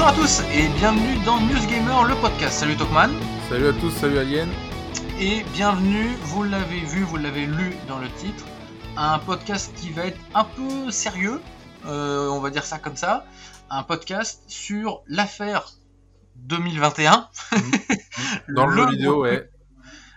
Bonjour 0.00 0.12
à 0.12 0.14
tous 0.14 0.42
et 0.54 0.68
bienvenue 0.78 1.18
dans 1.24 1.40
News 1.40 1.66
Gamer, 1.68 2.04
le 2.04 2.14
podcast. 2.14 2.60
Salut 2.60 2.76
Tokman. 2.76 3.10
Salut 3.48 3.66
à 3.66 3.72
tous, 3.72 3.90
salut 3.90 4.16
Alien. 4.18 4.48
Et 5.18 5.42
bienvenue, 5.52 6.14
vous 6.22 6.44
l'avez 6.44 6.82
vu, 6.82 7.02
vous 7.02 7.16
l'avez 7.16 7.46
lu 7.46 7.74
dans 7.88 7.98
le 7.98 8.08
titre, 8.10 8.44
un 8.96 9.18
podcast 9.18 9.74
qui 9.74 9.90
va 9.90 10.06
être 10.06 10.20
un 10.36 10.44
peu 10.44 10.92
sérieux, 10.92 11.40
euh, 11.86 12.28
on 12.28 12.38
va 12.38 12.50
dire 12.50 12.64
ça 12.64 12.78
comme 12.78 12.94
ça, 12.94 13.26
un 13.70 13.82
podcast 13.82 14.44
sur 14.46 15.02
l'affaire 15.08 15.72
2021. 16.36 17.28
Dans 18.54 18.66
le, 18.66 18.76
jeu 18.76 18.90
vidéo, 18.90 19.22
ouais. 19.22 19.50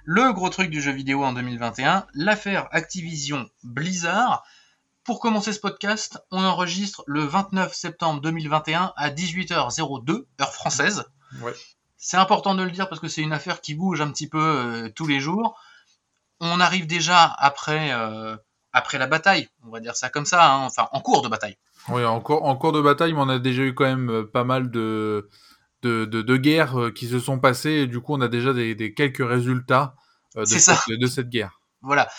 Le 0.05 0.31
gros 0.31 0.49
truc 0.49 0.70
du 0.70 0.79
jeu 0.79 0.91
vidéo 0.91 1.23
en 1.23 1.34
2021, 1.34 2.05
l'affaire 2.13 2.67
Activision 2.70 3.48
Blizzard. 3.63 4.43
Pour 5.03 5.19
commencer 5.19 5.51
ce 5.51 5.59
podcast, 5.59 6.19
on 6.29 6.43
enregistre 6.43 7.03
le 7.07 7.21
29 7.21 7.73
septembre 7.73 8.21
2021 8.21 8.93
à 8.95 9.09
18h02, 9.09 10.25
heure 10.39 10.53
française. 10.53 11.05
Ouais. 11.41 11.53
C'est 11.97 12.17
important 12.17 12.53
de 12.53 12.61
le 12.61 12.69
dire 12.69 12.87
parce 12.87 13.01
que 13.01 13.07
c'est 13.07 13.21
une 13.21 13.33
affaire 13.33 13.61
qui 13.61 13.73
bouge 13.73 14.01
un 14.01 14.11
petit 14.11 14.29
peu 14.29 14.39
euh, 14.39 14.89
tous 14.89 15.07
les 15.07 15.19
jours. 15.19 15.59
On 16.39 16.59
arrive 16.59 16.85
déjà 16.85 17.23
après, 17.23 17.91
euh, 17.93 18.35
après 18.73 18.99
la 18.99 19.07
bataille, 19.07 19.49
on 19.65 19.71
va 19.71 19.79
dire 19.79 19.95
ça 19.95 20.09
comme 20.09 20.25
ça, 20.25 20.53
hein, 20.53 20.65
enfin 20.65 20.87
en 20.91 21.02
cours 21.02 21.23
de 21.23 21.29
bataille. 21.29 21.57
Oui, 21.89 22.05
en 22.05 22.19
cours, 22.21 22.43
en 22.43 22.55
cours 22.55 22.71
de 22.71 22.81
bataille, 22.81 23.13
mais 23.13 23.21
on 23.21 23.29
a 23.29 23.39
déjà 23.39 23.63
eu 23.63 23.73
quand 23.73 23.85
même 23.85 24.09
euh, 24.11 24.23
pas 24.23 24.43
mal 24.43 24.69
de, 24.69 25.29
de, 25.81 26.05
de, 26.05 26.38
guerres 26.38 26.91
qui 26.93 27.07
se 27.07 27.19
sont 27.19 27.39
passées 27.39 27.71
et 27.71 27.88
du 27.88 28.02
coup 28.02 28.13
on 28.13 28.21
a 28.21 28.27
déjà 28.27 28.53
des, 28.53 28.75
des 28.75 28.93
quelques 28.93 29.27
résultats 29.27 29.95
de, 30.35 30.45
ça. 30.45 30.75
Cette, 30.75 30.99
de 30.99 31.07
cette 31.07 31.30
guerre 31.30 31.61
voilà, 31.81 32.09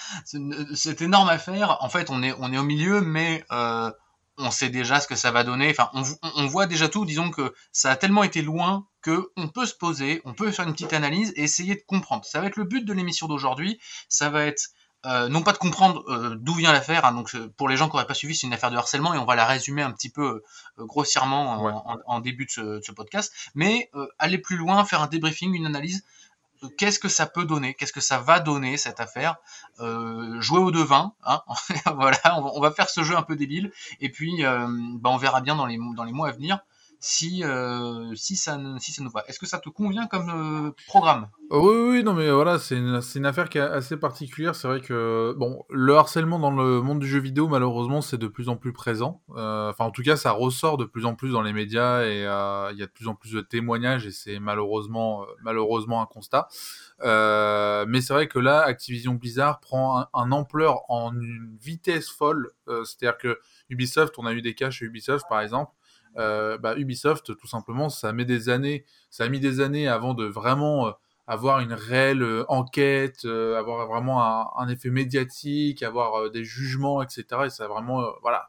cette 0.74 1.02
énorme 1.02 1.28
affaire, 1.28 1.78
en 1.80 1.88
fait, 1.88 2.10
on 2.10 2.22
est, 2.22 2.34
on 2.38 2.52
est 2.52 2.58
au 2.58 2.64
milieu, 2.64 3.00
mais 3.00 3.44
euh, 3.52 3.91
on 4.38 4.50
sait 4.50 4.70
déjà 4.70 5.00
ce 5.00 5.06
que 5.06 5.14
ça 5.14 5.30
va 5.30 5.44
donner. 5.44 5.70
Enfin, 5.70 5.91
on, 5.94 6.02
on, 6.36 6.46
voit 6.46 6.66
déjà 6.66 6.88
tout. 6.88 7.05
Disons 7.05 7.30
que 7.30 7.55
ça 7.70 7.90
a 7.90 7.96
tellement 7.96 8.24
été 8.24 8.42
loin 8.42 8.86
que 9.02 9.30
on 9.36 9.48
peut 9.48 9.66
se 9.66 9.74
poser, 9.74 10.20
on 10.24 10.34
peut 10.34 10.50
faire 10.50 10.66
une 10.66 10.72
petite 10.72 10.92
analyse 10.92 11.33
et 11.36 11.42
essayer 11.42 11.74
de 11.74 11.83
comprendre. 11.86 12.24
Ça 12.24 12.40
va 12.40 12.46
être 12.46 12.56
le 12.56 12.64
but 12.64 12.84
de 12.84 12.92
l'émission 12.92 13.28
d'aujourd'hui. 13.28 13.78
Ça 14.08 14.30
va 14.30 14.44
être 14.44 14.70
euh, 15.05 15.28
non 15.28 15.42
pas 15.42 15.52
de 15.52 15.58
comprendre 15.58 16.05
euh, 16.08 16.36
d'où 16.38 16.55
vient 16.55 16.72
l'affaire. 16.72 17.05
Hein, 17.05 17.12
donc, 17.12 17.36
pour 17.56 17.68
les 17.68 17.77
gens 17.77 17.88
qui 17.88 17.96
n'auraient 17.96 18.06
pas 18.06 18.14
suivi, 18.14 18.36
c'est 18.36 18.46
une 18.46 18.52
affaire 18.52 18.70
de 18.70 18.77
harcèlement 18.77 19.14
et 19.14 19.18
on 19.18 19.24
va 19.24 19.34
la 19.34 19.46
résumer 19.46 19.83
un 19.83 19.90
petit 19.90 20.10
peu 20.10 20.42
euh, 20.78 20.84
grossièrement 20.84 21.52
en, 21.52 21.92
en, 21.92 21.98
en, 22.06 22.20
début 22.20 22.46
de 22.46 22.50
ce, 22.50 22.60
de 22.60 22.83
ce 22.83 22.92
podcast. 22.92 23.33
Mais 23.55 23.90
aller 24.18 24.38
plus 24.38 24.56
loin, 24.56 24.84
faire 24.84 25.02
un 25.02 25.08
débriefing, 25.08 25.55
une 25.55 25.66
analyse 25.66 26.05
qu'est-ce 26.77 26.98
que 26.98 27.08
ça 27.08 27.27
peut 27.27 27.44
donner, 27.44 27.74
qu'est-ce 27.74 27.92
que 27.92 28.00
ça 28.00 28.18
va 28.18 28.41
donner 28.41 28.77
cette 28.77 29.00
affaire? 29.00 29.36
Euh, 29.80 30.41
jouer 30.41 30.58
au 30.58 30.70
devin, 30.70 31.14
hein? 31.24 31.42
Voilà, 31.94 32.18
on 32.36 32.42
va, 32.42 32.50
on 32.55 32.60
va, 32.60 32.70
faire 32.70 32.88
ce 32.88 33.02
jeu 33.02 33.16
un 33.16 33.22
peu 33.22 33.36
débile, 33.36 33.72
et 34.00 34.08
puis 34.08 34.44
euh, 34.44 34.66
bah 35.00 35.10
on 35.10 35.16
verra 35.16 35.40
bien 35.40 35.56
dans 35.56 35.66
les, 35.66 35.78
dans 35.96 36.05
les 36.05 36.12
mois 36.12 36.28
à 36.28 36.33
venir 36.33 36.58
si, 37.03 37.42
euh, 37.42 38.14
si, 38.14 38.36
ça, 38.36 38.56
si 38.78 38.92
ça 38.92 39.03
nous 39.03 39.11
va. 39.11 39.25
Est-ce 39.27 39.41
que 39.41 39.47
ça 39.47 39.58
te 39.58 39.69
convient 39.69 40.06
comme 40.06 40.31
euh, 40.69 40.70
programme? 40.86 41.28
Oui, 41.50 41.75
oui, 41.75 42.05
non, 42.05 42.14
mais 42.14 42.31
voilà, 42.31 42.61
c'est 42.61 42.77
une, 42.77 43.00
une, 43.17 43.27
affaire 43.27 43.48
qui 43.48 43.58
est 43.58 43.61
assez 43.61 43.97
particulière. 43.97 44.55
C'est 44.55 44.69
vrai 44.69 44.81
que 44.81 45.34
bon, 45.36 45.64
le 45.69 45.97
harcèlement 45.97 46.39
dans 46.39 46.53
le 46.53 46.80
monde 46.80 47.00
du 47.00 47.08
jeu 47.08 47.19
vidéo, 47.19 47.48
malheureusement, 47.48 48.03
c'est 48.03 48.19
de 48.19 48.28
plus 48.28 48.48
en 48.48 48.56
plus 48.56 48.73
présent. 48.73 49.20
Euh, 49.36 49.70
enfin, 49.70 49.84
en 49.84 49.91
tout 49.91 50.03
cas, 50.03 50.17
ça 50.17 50.30
ressort 50.30 50.77
de 50.77 50.84
plus 50.84 51.05
en 51.05 51.17
plus 51.17 51.33
dans 51.33 51.42
les 51.42 51.53
médias 51.53 52.05
et 52.05 52.25
euh, 52.25 52.70
il 52.73 52.78
y 52.78 52.84
a 52.84 52.86
de 52.86 52.92
plus 52.92 53.08
en 53.08 53.17
plus 53.17 53.33
de 53.33 53.41
témoignages 53.41 54.06
et 54.06 54.12
c'est 54.12 54.39
malheureusement, 54.39 55.27
malheureusement 55.42 56.03
un 56.03 56.06
constat. 56.06 56.47
Euh, 57.03 57.84
mais 57.89 58.00
c'est 58.00 58.14
vrai 58.14 58.28
que 58.28 58.39
là, 58.39 58.61
Activision 58.61 59.14
Blizzard 59.14 59.58
prend 59.58 59.98
un, 59.98 60.08
un 60.14 60.30
ampleur 60.30 60.89
en 60.89 61.12
une 61.12 61.56
vitesse 61.61 62.08
folle. 62.08 62.53
C'est-à-dire 62.69 63.19
que 63.19 63.40
Ubisoft, 63.70 64.14
on 64.19 64.24
a 64.24 64.33
eu 64.33 64.40
des 64.40 64.55
cas 64.55 64.70
chez 64.70 64.84
Ubisoft, 64.84 65.27
par 65.29 65.40
exemple 65.40 65.73
euh, 66.18 66.58
bah, 66.58 66.77
Ubisoft, 66.77 67.36
tout 67.36 67.46
simplement, 67.46 67.89
ça 67.89 68.12
met 68.12 68.24
des 68.24 68.48
années, 68.48 68.84
ça 69.11 69.24
a 69.24 69.28
mis 69.28 69.40
des 69.40 69.61
années 69.61 69.89
avant 69.89 70.14
de 70.14 70.24
vraiment 70.24 70.89
euh, 70.89 70.90
avoir 71.27 71.61
une 71.61 71.73
réelle 71.73 72.23
euh, 72.23 72.45
enquête, 72.48 73.24
euh, 73.24 73.56
avoir 73.56 73.86
vraiment 73.86 74.58
un, 74.58 74.68
effet 74.68 74.90
médiatique, 74.90 75.83
avoir 75.83 76.14
euh, 76.17 76.30
des 76.30 76.45
jugements, 76.45 77.02
etc. 77.02 77.24
Et 77.46 77.51
ça 77.51 77.64
a 77.64 77.68
vraiment, 77.68 78.05
voilà, 78.22 78.48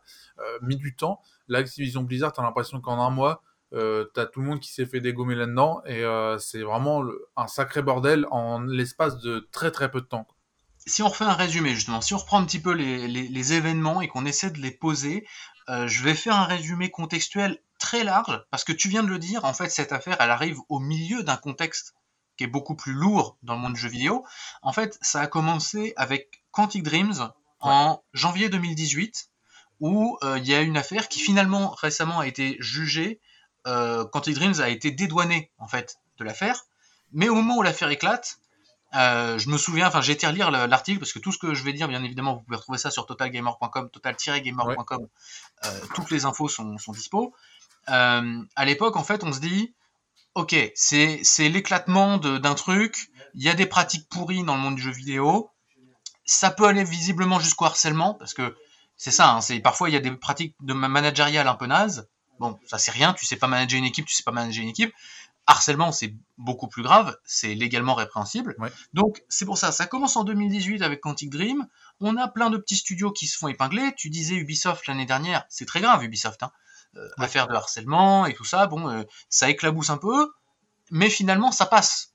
mis 0.61 0.77
du 0.77 0.95
temps. 0.95 1.21
Là, 1.47 1.59
Activision 1.59 2.03
Blizzard, 2.03 2.33
t'as 2.33 2.43
l'impression 2.43 2.81
qu'en 2.81 2.99
un 2.99 3.09
mois, 3.09 3.43
t'as 3.71 4.25
tout 4.25 4.41
le 4.41 4.47
monde 4.47 4.59
qui 4.59 4.71
s'est 4.71 4.85
fait 4.85 4.99
dégommer 4.99 5.35
là-dedans, 5.35 5.81
et 5.85 6.03
c'est 6.39 6.61
vraiment 6.61 7.03
un 7.35 7.47
sacré 7.47 7.81
bordel 7.81 8.27
en 8.31 8.61
l'espace 8.61 9.19
de 9.19 9.47
très 9.51 9.71
très 9.71 9.89
peu 9.89 10.01
de 10.01 10.05
temps 10.05 10.27
si 10.85 11.01
on 11.01 11.09
refait 11.09 11.25
un 11.25 11.33
résumé 11.33 11.73
justement, 11.75 12.01
si 12.01 12.13
on 12.13 12.17
reprend 12.17 12.39
un 12.39 12.45
petit 12.45 12.59
peu 12.59 12.71
les, 12.71 13.07
les, 13.07 13.27
les 13.27 13.53
événements 13.53 14.01
et 14.01 14.07
qu'on 14.07 14.25
essaie 14.25 14.51
de 14.51 14.59
les 14.59 14.71
poser, 14.71 15.27
euh, 15.69 15.87
je 15.87 16.03
vais 16.03 16.15
faire 16.15 16.35
un 16.35 16.45
résumé 16.45 16.89
contextuel 16.91 17.59
très 17.79 18.03
large 18.03 18.43
parce 18.51 18.63
que 18.63 18.73
tu 18.73 18.89
viens 18.89 19.03
de 19.03 19.07
le 19.07 19.19
dire, 19.19 19.45
en 19.45 19.53
fait 19.53 19.69
cette 19.69 19.91
affaire 19.91 20.17
elle 20.19 20.31
arrive 20.31 20.57
au 20.69 20.79
milieu 20.79 21.23
d'un 21.23 21.37
contexte 21.37 21.93
qui 22.37 22.43
est 22.43 22.47
beaucoup 22.47 22.75
plus 22.75 22.93
lourd 22.93 23.37
dans 23.43 23.55
le 23.55 23.61
monde 23.61 23.73
du 23.73 23.79
jeu 23.79 23.89
vidéo. 23.89 24.25
En 24.61 24.73
fait, 24.73 24.97
ça 25.01 25.21
a 25.21 25.27
commencé 25.27 25.93
avec 25.97 26.43
Quantic 26.51 26.83
Dreams 26.83 27.19
ouais. 27.19 27.27
en 27.59 28.03
janvier 28.13 28.49
2018 28.49 29.29
où 29.79 30.17
euh, 30.23 30.39
il 30.39 30.47
y 30.47 30.53
a 30.53 30.61
une 30.61 30.77
affaire 30.77 31.09
qui 31.09 31.19
finalement 31.19 31.69
récemment 31.71 32.19
a 32.19 32.27
été 32.27 32.57
jugée. 32.59 33.19
Euh, 33.67 34.05
Quantic 34.05 34.35
Dreams 34.35 34.61
a 34.61 34.69
été 34.69 34.91
dédouané 34.91 35.51
en 35.57 35.67
fait 35.67 35.97
de 36.17 36.23
l'affaire, 36.23 36.65
mais 37.11 37.29
au 37.29 37.35
moment 37.35 37.57
où 37.57 37.61
l'affaire 37.61 37.89
éclate, 37.89 38.39
euh, 38.95 39.39
je 39.39 39.49
me 39.49 39.57
souviens, 39.57 39.87
enfin 39.87 40.01
j'ai 40.01 40.13
été 40.13 40.27
relire 40.27 40.51
l'article 40.51 40.99
parce 40.99 41.13
que 41.13 41.19
tout 41.19 41.31
ce 41.31 41.39
que 41.39 41.53
je 41.53 41.63
vais 41.63 41.73
dire, 41.73 41.87
bien 41.87 42.03
évidemment, 42.03 42.35
vous 42.35 42.41
pouvez 42.41 42.57
retrouver 42.57 42.77
ça 42.77 42.91
sur 42.91 43.05
totalgamer.com, 43.05 43.89
total-gamer.com. 43.89 45.01
Ouais. 45.01 45.07
Euh, 45.65 45.79
toutes 45.95 46.11
les 46.11 46.25
infos 46.25 46.47
sont, 46.47 46.77
sont 46.77 46.91
dispo. 46.91 47.33
Euh, 47.89 48.41
à 48.55 48.65
l'époque, 48.65 48.95
en 48.95 49.03
fait, 49.03 49.23
on 49.23 49.33
se 49.33 49.39
dit, 49.39 49.73
ok, 50.35 50.55
c'est 50.75 51.19
c'est 51.23 51.49
l'éclatement 51.49 52.17
d'un 52.17 52.55
truc. 52.55 53.09
Il 53.33 53.43
y 53.43 53.49
a 53.49 53.55
des 53.55 53.65
pratiques 53.65 54.07
pourries 54.09 54.43
dans 54.43 54.55
le 54.55 54.61
monde 54.61 54.75
du 54.75 54.81
jeu 54.81 54.91
vidéo. 54.91 55.49
Ça 56.25 56.51
peut 56.51 56.67
aller 56.67 56.83
visiblement 56.83 57.39
jusqu'au 57.39 57.65
harcèlement 57.65 58.13
parce 58.13 58.33
que 58.33 58.55
c'est 58.95 59.11
ça. 59.11 59.31
Hein, 59.31 59.41
c'est 59.41 59.59
parfois 59.59 59.89
il 59.89 59.93
y 59.93 59.97
a 59.97 60.01
des 60.01 60.11
pratiques 60.11 60.55
de 60.61 60.73
managériales 60.73 61.47
un 61.47 61.55
peu 61.55 61.65
nazes. 61.65 62.07
Bon, 62.39 62.59
ça 62.67 62.77
c'est 62.77 62.91
rien. 62.91 63.13
Tu 63.13 63.25
sais 63.25 63.37
pas 63.37 63.47
manager 63.47 63.79
une 63.79 63.85
équipe, 63.85 64.05
tu 64.05 64.13
sais 64.13 64.23
pas 64.23 64.31
manager 64.31 64.63
une 64.63 64.69
équipe 64.69 64.93
harcèlement, 65.47 65.91
c'est 65.91 66.15
beaucoup 66.37 66.67
plus 66.67 66.83
grave, 66.83 67.17
c'est 67.25 67.53
légalement 67.55 67.95
répréhensible. 67.95 68.55
Ouais. 68.59 68.71
Donc, 68.93 69.23
c'est 69.29 69.45
pour 69.45 69.57
ça, 69.57 69.71
ça 69.71 69.85
commence 69.85 70.15
en 70.15 70.23
2018 70.23 70.81
avec 70.81 71.01
Quantic 71.01 71.29
Dream. 71.29 71.67
On 71.99 72.17
a 72.17 72.27
plein 72.27 72.49
de 72.49 72.57
petits 72.57 72.77
studios 72.77 73.11
qui 73.11 73.27
se 73.27 73.37
font 73.37 73.47
épingler. 73.47 73.93
Tu 73.97 74.09
disais 74.09 74.35
Ubisoft 74.35 74.87
l'année 74.87 75.05
dernière, 75.05 75.45
c'est 75.49 75.65
très 75.65 75.81
grave 75.81 76.03
Ubisoft, 76.03 76.43
hein. 76.43 76.51
Euh, 76.95 77.07
ouais. 77.17 77.25
affaire 77.25 77.47
de 77.47 77.55
harcèlement 77.55 78.27
et 78.27 78.33
tout 78.33 78.45
ça. 78.45 78.67
Bon, 78.67 78.87
euh, 78.87 79.03
ça 79.27 79.49
éclabousse 79.49 79.89
un 79.89 79.97
peu, 79.97 80.31
mais 80.91 81.09
finalement, 81.09 81.51
ça 81.51 81.65
passe. 81.65 82.13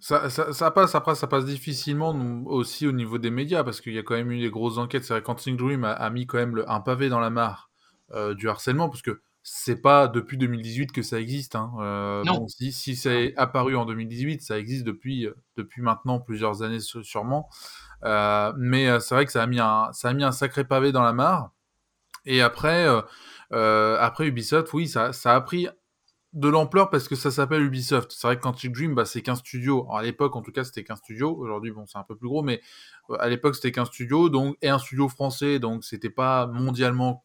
Ça, 0.00 0.28
ça, 0.30 0.52
ça, 0.52 0.72
passe, 0.72 0.96
après 0.96 1.14
ça 1.14 1.28
passe 1.28 1.44
difficilement 1.44 2.10
aussi 2.46 2.88
au 2.88 2.92
niveau 2.92 3.18
des 3.18 3.30
médias, 3.30 3.62
parce 3.62 3.80
qu'il 3.80 3.92
y 3.92 3.98
a 3.98 4.02
quand 4.02 4.16
même 4.16 4.32
eu 4.32 4.40
des 4.40 4.50
grosses 4.50 4.78
enquêtes. 4.78 5.04
C'est 5.04 5.14
vrai 5.14 5.22
Quantic 5.22 5.56
Dream 5.56 5.84
a, 5.84 5.92
a, 5.92 6.10
mis 6.10 6.26
quand 6.26 6.38
même 6.38 6.56
le, 6.56 6.68
un 6.68 6.80
pavé 6.80 7.08
dans 7.08 7.20
la 7.20 7.30
mare 7.30 7.70
euh, 8.10 8.34
du 8.34 8.48
harcèlement, 8.48 8.88
parce 8.88 9.02
que 9.02 9.22
c'est 9.42 9.80
pas 9.82 10.08
depuis 10.08 10.38
2018 10.38 10.92
que 10.92 11.02
ça 11.02 11.20
existe. 11.20 11.56
Hein. 11.56 11.72
Euh, 11.80 12.22
non. 12.24 12.38
Bon, 12.38 12.48
si, 12.48 12.72
si 12.72 12.96
c'est 12.96 13.34
apparu 13.36 13.76
en 13.76 13.84
2018, 13.84 14.40
ça 14.42 14.58
existe 14.58 14.84
depuis, 14.84 15.26
depuis 15.56 15.82
maintenant 15.82 16.20
plusieurs 16.20 16.62
années 16.62 16.80
sûrement. 16.80 17.48
Euh, 18.04 18.52
mais 18.56 18.88
euh, 18.88 19.00
c'est 19.00 19.14
vrai 19.14 19.26
que 19.26 19.32
ça 19.32 19.42
a, 19.42 19.46
mis 19.46 19.60
un, 19.60 19.90
ça 19.92 20.08
a 20.08 20.12
mis 20.12 20.24
un 20.24 20.32
sacré 20.32 20.64
pavé 20.64 20.92
dans 20.92 21.02
la 21.02 21.12
mare. 21.12 21.50
Et 22.24 22.40
après, 22.40 22.86
euh, 22.86 23.02
euh, 23.52 23.96
après 24.00 24.26
Ubisoft, 24.26 24.72
oui, 24.72 24.88
ça, 24.88 25.12
ça 25.12 25.34
a 25.34 25.40
pris 25.40 25.68
de 26.32 26.48
l'ampleur 26.48 26.88
parce 26.88 27.08
que 27.08 27.16
ça 27.16 27.30
s'appelle 27.30 27.62
Ubisoft. 27.62 28.12
C'est 28.12 28.26
vrai 28.26 28.36
que 28.36 28.42
Quantic 28.42 28.72
Dream, 28.72 28.94
bah, 28.94 29.04
c'est 29.04 29.22
qu'un 29.22 29.34
studio. 29.34 29.84
Alors, 29.84 29.98
à 29.98 30.02
l'époque, 30.02 30.34
en 30.36 30.42
tout 30.42 30.52
cas, 30.52 30.64
c'était 30.64 30.84
qu'un 30.84 30.96
studio. 30.96 31.36
Aujourd'hui, 31.36 31.72
bon, 31.72 31.84
c'est 31.86 31.98
un 31.98 32.04
peu 32.04 32.16
plus 32.16 32.28
gros, 32.28 32.42
mais 32.42 32.60
à 33.18 33.28
l'époque, 33.28 33.54
c'était 33.56 33.72
qu'un 33.72 33.84
studio, 33.84 34.28
donc 34.28 34.56
et 34.62 34.68
un 34.68 34.78
studio 34.78 35.08
français, 35.08 35.58
donc 35.58 35.84
c'était 35.84 36.10
pas 36.10 36.46
mondialement 36.46 37.24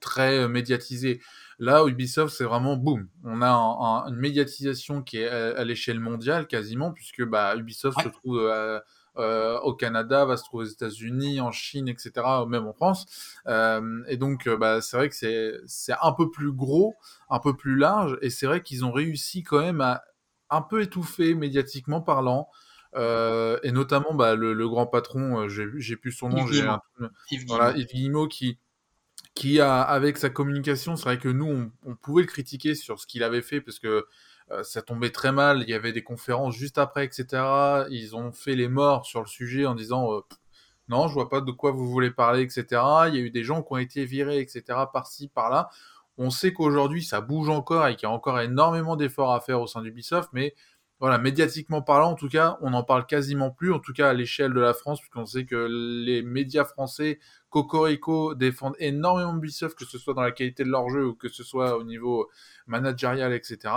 très 0.00 0.48
médiatisé. 0.48 1.20
Là, 1.58 1.84
Ubisoft, 1.86 2.34
c'est 2.36 2.44
vraiment 2.44 2.76
boum. 2.76 3.08
On 3.24 3.40
a 3.40 3.48
un, 3.48 4.04
un, 4.04 4.08
une 4.08 4.16
médiatisation 4.16 5.02
qui 5.02 5.18
est 5.18 5.28
à, 5.28 5.58
à 5.58 5.64
l'échelle 5.64 6.00
mondiale 6.00 6.46
quasiment, 6.46 6.92
puisque 6.92 7.24
bah, 7.24 7.56
Ubisoft 7.56 7.96
ouais. 7.98 8.04
se 8.04 8.08
trouve 8.08 8.38
euh, 8.38 8.78
euh, 9.16 9.58
au 9.60 9.74
Canada, 9.74 10.24
va 10.24 10.36
se 10.36 10.44
trouver 10.44 10.64
aux 10.64 10.68
États-Unis, 10.68 11.40
en 11.40 11.50
Chine, 11.52 11.88
etc., 11.88 12.12
même 12.46 12.66
en 12.66 12.72
France. 12.74 13.06
Euh, 13.46 14.02
et 14.08 14.16
donc, 14.16 14.48
bah, 14.48 14.80
c'est 14.80 14.96
vrai 14.96 15.08
que 15.08 15.14
c'est 15.66 15.94
un 16.02 16.12
peu 16.12 16.30
plus 16.30 16.52
gros, 16.52 16.94
un 17.30 17.38
peu 17.38 17.56
plus 17.56 17.76
large, 17.76 18.18
et 18.20 18.30
c'est 18.30 18.46
vrai 18.46 18.62
qu'ils 18.62 18.84
ont 18.84 18.92
réussi 18.92 19.42
quand 19.42 19.60
même 19.60 19.80
à 19.80 20.02
un 20.50 20.62
peu 20.62 20.82
étouffer 20.82 21.34
médiatiquement 21.34 22.00
parlant. 22.00 22.48
Euh, 22.94 23.58
et 23.62 23.72
notamment 23.72 24.14
bah, 24.14 24.34
le, 24.34 24.54
le, 24.54 24.68
grand 24.68 24.86
patron, 24.86 25.40
euh, 25.40 25.48
j'ai 25.48 25.96
plus 25.96 26.12
son 26.12 26.30
nom, 26.30 26.46
Yves 26.46 26.66
un, 26.66 26.80
Yves 27.30 27.44
voilà, 27.46 27.76
Yves 27.76 27.88
Guillemot 27.88 28.26
qui, 28.26 28.58
qui 29.36 29.60
a, 29.60 29.82
avec 29.82 30.16
sa 30.16 30.30
communication, 30.30 30.96
c'est 30.96 31.04
vrai 31.04 31.18
que 31.18 31.28
nous, 31.28 31.70
on, 31.84 31.94
pouvait 31.94 32.22
le 32.22 32.26
critiquer 32.26 32.74
sur 32.74 32.98
ce 32.98 33.06
qu'il 33.06 33.22
avait 33.22 33.42
fait, 33.42 33.60
parce 33.60 33.78
que 33.78 34.06
euh, 34.50 34.62
ça 34.62 34.80
tombait 34.80 35.10
très 35.10 35.30
mal, 35.30 35.62
il 35.62 35.68
y 35.68 35.74
avait 35.74 35.92
des 35.92 36.02
conférences 36.02 36.56
juste 36.56 36.78
après, 36.78 37.04
etc. 37.04 37.26
Ils 37.90 38.16
ont 38.16 38.32
fait 38.32 38.54
les 38.56 38.68
morts 38.68 39.04
sur 39.04 39.20
le 39.20 39.26
sujet 39.26 39.66
en 39.66 39.74
disant 39.74 40.10
euh, 40.14 40.20
non, 40.88 41.06
je 41.06 41.12
vois 41.12 41.28
pas 41.28 41.42
de 41.42 41.50
quoi 41.52 41.70
vous 41.70 41.86
voulez 41.86 42.10
parler, 42.10 42.42
etc. 42.42 42.64
Il 43.08 43.14
y 43.14 43.18
a 43.18 43.20
eu 43.20 43.30
des 43.30 43.44
gens 43.44 43.62
qui 43.62 43.74
ont 43.74 43.76
été 43.76 44.06
virés, 44.06 44.40
etc. 44.40 44.62
par-ci, 44.92 45.28
par-là. 45.28 45.68
On 46.16 46.30
sait 46.30 46.54
qu'aujourd'hui, 46.54 47.02
ça 47.04 47.20
bouge 47.20 47.50
encore 47.50 47.86
et 47.88 47.96
qu'il 47.96 48.08
y 48.08 48.10
a 48.10 48.14
encore 48.14 48.40
énormément 48.40 48.96
d'efforts 48.96 49.34
à 49.34 49.40
faire 49.40 49.60
au 49.60 49.66
sein 49.66 49.82
d'Ubisoft, 49.82 50.30
mais 50.32 50.54
voilà, 50.98 51.18
médiatiquement 51.18 51.82
parlant, 51.82 52.12
en 52.12 52.14
tout 52.14 52.28
cas, 52.28 52.56
on 52.62 52.70
n'en 52.70 52.82
parle 52.82 53.06
quasiment 53.06 53.50
plus, 53.50 53.72
en 53.72 53.78
tout 53.80 53.92
cas 53.92 54.08
à 54.08 54.14
l'échelle 54.14 54.54
de 54.54 54.60
la 54.60 54.72
France, 54.72 55.00
puisqu'on 55.00 55.26
sait 55.26 55.44
que 55.44 55.68
les 56.04 56.22
médias 56.22 56.64
français, 56.64 57.18
Cocorico, 57.50 58.34
défendent 58.34 58.76
énormément 58.78 59.36
Ubisoft, 59.36 59.78
que 59.78 59.84
ce 59.84 59.98
soit 59.98 60.14
dans 60.14 60.22
la 60.22 60.32
qualité 60.32 60.64
de 60.64 60.70
leur 60.70 60.88
jeu 60.88 61.06
ou 61.06 61.14
que 61.14 61.28
ce 61.28 61.44
soit 61.44 61.76
au 61.76 61.84
niveau 61.84 62.30
managérial, 62.66 63.34
etc. 63.34 63.74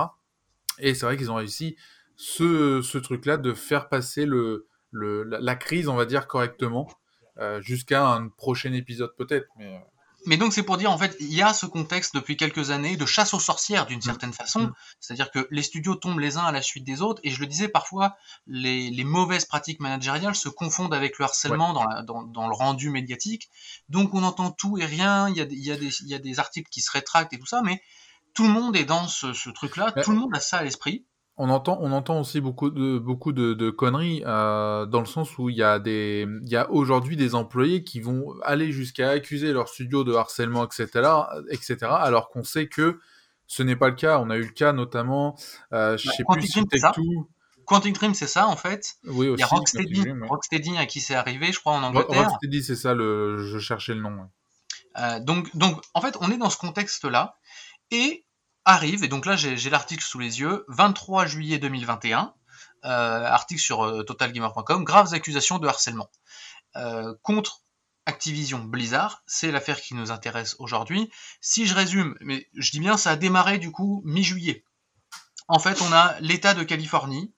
Et 0.79 0.93
c'est 0.93 1.05
vrai 1.05 1.17
qu'ils 1.17 1.29
ont 1.29 1.35
réussi 1.35 1.75
ce, 2.15 2.81
ce 2.81 2.97
truc-là 2.97 3.37
de 3.37 3.53
faire 3.53 3.89
passer 3.89 4.25
le, 4.25 4.67
le, 4.91 5.23
la, 5.23 5.55
crise, 5.55 5.89
on 5.89 5.95
va 5.95 6.05
dire, 6.05 6.27
correctement, 6.27 6.89
euh, 7.37 7.59
jusqu'à 7.61 8.07
un 8.07 8.29
prochain 8.29 8.71
épisode 8.73 9.13
peut-être. 9.17 9.47
Mais, 9.57 9.75
euh, 9.75 9.79
mais 10.25 10.37
donc 10.37 10.53
c'est 10.53 10.63
pour 10.63 10.77
dire 10.77 10.91
en 10.91 10.97
fait 10.97 11.15
il 11.19 11.33
y 11.33 11.41
a 11.41 11.53
ce 11.53 11.65
contexte 11.65 12.13
depuis 12.13 12.37
quelques 12.37 12.71
années 12.71 12.97
de 12.97 13.05
chasse 13.05 13.33
aux 13.33 13.39
sorcières 13.39 13.85
d'une 13.85 13.99
mm. 13.99 14.03
certaine 14.03 14.33
façon, 14.33 14.61
mm. 14.61 14.73
c'est-à-dire 14.99 15.31
que 15.31 15.47
les 15.51 15.63
studios 15.63 15.95
tombent 15.95 16.19
les 16.19 16.37
uns 16.37 16.43
à 16.43 16.51
la 16.51 16.61
suite 16.61 16.83
des 16.83 17.01
autres. 17.01 17.21
Et 17.23 17.31
je 17.31 17.39
le 17.39 17.47
disais 17.47 17.67
parfois 17.67 18.15
les, 18.47 18.89
les 18.89 19.03
mauvaises 19.03 19.45
pratiques 19.45 19.79
managériales 19.79 20.35
se 20.35 20.49
confondent 20.49 20.93
avec 20.93 21.19
le 21.19 21.25
harcèlement 21.25 21.73
dans, 21.73 21.85
la, 21.85 22.01
dans, 22.01 22.23
dans, 22.23 22.47
le 22.47 22.53
rendu 22.53 22.89
médiatique, 22.89 23.49
donc 23.87 24.13
on 24.13 24.23
entend 24.23 24.51
tout 24.51 24.77
et 24.77 24.85
rien, 24.85 25.29
il 25.29 25.37
y 25.37 25.41
a, 25.41 25.45
y 25.49 25.71
a, 25.71 25.89
y 26.05 26.13
a 26.13 26.19
des 26.19 26.39
articles 26.39 26.69
qui 26.69 26.81
se 26.81 26.91
rétractent 26.91 27.33
et 27.33 27.39
tout 27.39 27.45
ça, 27.45 27.61
mais 27.61 27.81
tout 28.33 28.43
le 28.43 28.49
monde 28.49 28.75
est 28.75 28.85
dans 28.85 29.07
ce, 29.07 29.33
ce 29.33 29.49
truc-là, 29.49 29.91
tout 30.03 30.11
le 30.11 30.17
monde 30.17 30.35
a 30.35 30.39
ça 30.39 30.57
à 30.57 30.63
l'esprit 30.63 31.05
on 31.41 31.49
entend, 31.49 31.77
on 31.81 31.93
entend 31.93 32.19
aussi 32.19 32.41
beaucoup 32.41 32.69
de, 32.69 32.99
beaucoup 32.99 33.31
de, 33.31 33.69
conneries 33.69 34.21
euh, 34.25 34.85
dans 34.85 34.99
le 34.99 35.05
sens 35.05 35.37
où 35.37 35.49
il 35.49 35.55
y 35.55 35.63
a 35.63 35.79
des, 35.79 36.27
il 36.43 36.49
y 36.49 36.57
a 36.57 36.69
aujourd'hui 36.69 37.15
des 37.15 37.33
employés 37.33 37.85
qui 37.85 38.01
vont 38.01 38.35
aller 38.43 38.73
jusqu'à 38.73 39.11
accuser 39.11 39.53
leur 39.53 39.69
studio 39.69 40.03
de 40.03 40.13
harcèlement, 40.13 40.65
etc., 40.65 40.89
etc., 41.49 41.77
alors 41.83 42.29
qu'on 42.29 42.43
sait 42.43 42.67
que 42.67 42.99
ce 43.47 43.63
n'est 43.63 43.77
pas 43.77 43.87
le 43.87 43.95
cas. 43.95 44.19
On 44.19 44.29
a 44.29 44.35
eu 44.35 44.43
le 44.43 44.51
cas 44.51 44.73
notamment, 44.73 45.37
euh, 45.71 45.97
je 45.97 46.07
bah, 46.07 46.13
sais 46.17 46.23
plus 46.27 46.45
si 46.45 46.61
tout. 46.93 47.29
Quantum 47.65 47.93
Dream, 47.93 48.13
c'est 48.13 48.27
ça 48.27 48.47
en 48.47 48.57
fait. 48.57 48.95
Oui, 49.05 49.29
aussi, 49.29 49.37
il 49.37 49.39
y 49.39 49.43
a 49.43 49.47
Rocksteady, 49.47 50.11
Rocksteady 50.27 50.77
à 50.77 50.87
qui 50.87 50.99
c'est 50.99 51.15
arrivé, 51.15 51.53
je 51.53 51.59
crois, 51.59 51.73
en 51.73 51.83
Angleterre. 51.83 52.27
Rocksteady, 52.27 52.63
c'est 52.63 52.75
ça, 52.75 52.93
le... 52.93 53.45
je 53.45 53.59
cherchais 53.59 53.93
le 53.93 54.01
nom. 54.01 54.27
Euh, 54.97 55.19
donc, 55.21 55.55
donc, 55.55 55.81
en 55.93 56.01
fait, 56.01 56.17
on 56.19 56.31
est 56.31 56.37
dans 56.37 56.49
ce 56.49 56.57
contexte-là, 56.57 57.37
et 57.91 58.25
arrive, 58.69 59.03
et 59.03 59.07
donc 59.07 59.25
là 59.25 59.35
j'ai 59.35 59.69
l'article 59.69 60.03
sous 60.03 60.19
les 60.19 60.39
yeux, 60.39 60.65
23 60.67 61.25
juillet 61.25 61.57
2021, 61.57 62.33
euh, 62.85 63.25
article 63.25 63.61
sur 63.61 63.83
euh, 63.83 64.03
totalgamer.com, 64.03 64.83
graves 64.83 65.13
accusations 65.13 65.59
de 65.59 65.67
harcèlement 65.67 66.09
euh, 66.77 67.13
contre 67.23 67.63
Activision 68.05 68.59
Blizzard, 68.59 69.23
c'est 69.27 69.51
l'affaire 69.51 69.81
qui 69.81 69.95
nous 69.95 70.11
intéresse 70.11 70.55
aujourd'hui. 70.59 71.11
Si 71.41 71.67
je 71.67 71.75
résume, 71.75 72.15
mais 72.21 72.47
je 72.55 72.71
dis 72.71 72.79
bien 72.79 72.97
ça 72.97 73.11
a 73.11 73.15
démarré 73.15 73.57
du 73.57 73.71
coup 73.71 74.01
mi-juillet. 74.05 74.63
En 75.47 75.59
fait, 75.59 75.81
on 75.81 75.91
a 75.91 76.19
l'État 76.19 76.53
de 76.53 76.63
Californie, 76.63 77.33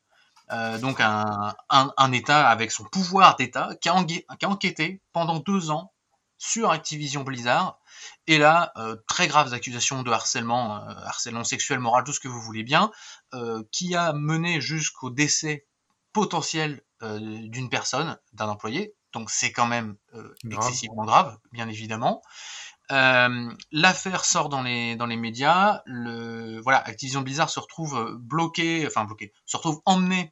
donc 0.81 0.99
un, 0.99 2.11
État 2.11 2.49
avec 2.49 2.71
son 2.71 2.83
pouvoir 2.83 3.37
d'État, 3.37 3.69
qui, 3.81 3.89
a 3.89 3.95
enquêté 4.43 5.01
pendant 5.13 5.39
deux 5.39 5.71
ans 5.71 5.93
sur 6.41 6.71
Activision 6.71 7.21
Blizzard 7.21 7.79
et 8.25 8.39
là, 8.39 8.71
euh, 8.75 8.95
très 9.07 9.27
graves 9.27 9.53
accusations 9.53 10.01
de 10.01 10.09
harcèlement, 10.09 10.77
euh, 10.77 10.93
harcèlement 11.05 11.43
sexuel, 11.43 11.79
moral, 11.79 12.03
tout 12.03 12.13
ce 12.13 12.19
que 12.19 12.27
vous 12.27 12.41
voulez 12.41 12.63
bien, 12.63 12.91
euh, 13.35 13.63
qui 13.71 13.95
a 13.95 14.11
mené 14.13 14.59
jusqu'au 14.59 15.11
décès 15.11 15.67
potentiel 16.13 16.81
d'une 17.01 17.69
personne, 17.69 18.17
d'un 18.33 18.47
employé. 18.47 18.93
Donc 19.13 19.31
c'est 19.31 19.51
quand 19.51 19.65
même 19.65 19.95
excessivement 20.51 21.05
grave, 21.05 21.37
bien 21.51 21.67
évidemment. 21.67 22.21
L'affaire 22.89 24.23
sort 24.23 24.49
dans 24.49 24.61
les, 24.61 24.95
dans 24.95 25.07
les 25.07 25.15
médias. 25.15 25.81
Le, 25.85 26.59
voilà, 26.61 26.77
Activision 26.79 27.21
Blizzard 27.21 27.49
se 27.49 27.59
retrouve 27.59 28.17
bloqué, 28.19 28.85
enfin 28.85 29.05
bloqué, 29.05 29.33
se 29.45 29.57
retrouve 29.57 29.81
emmené 29.85 30.31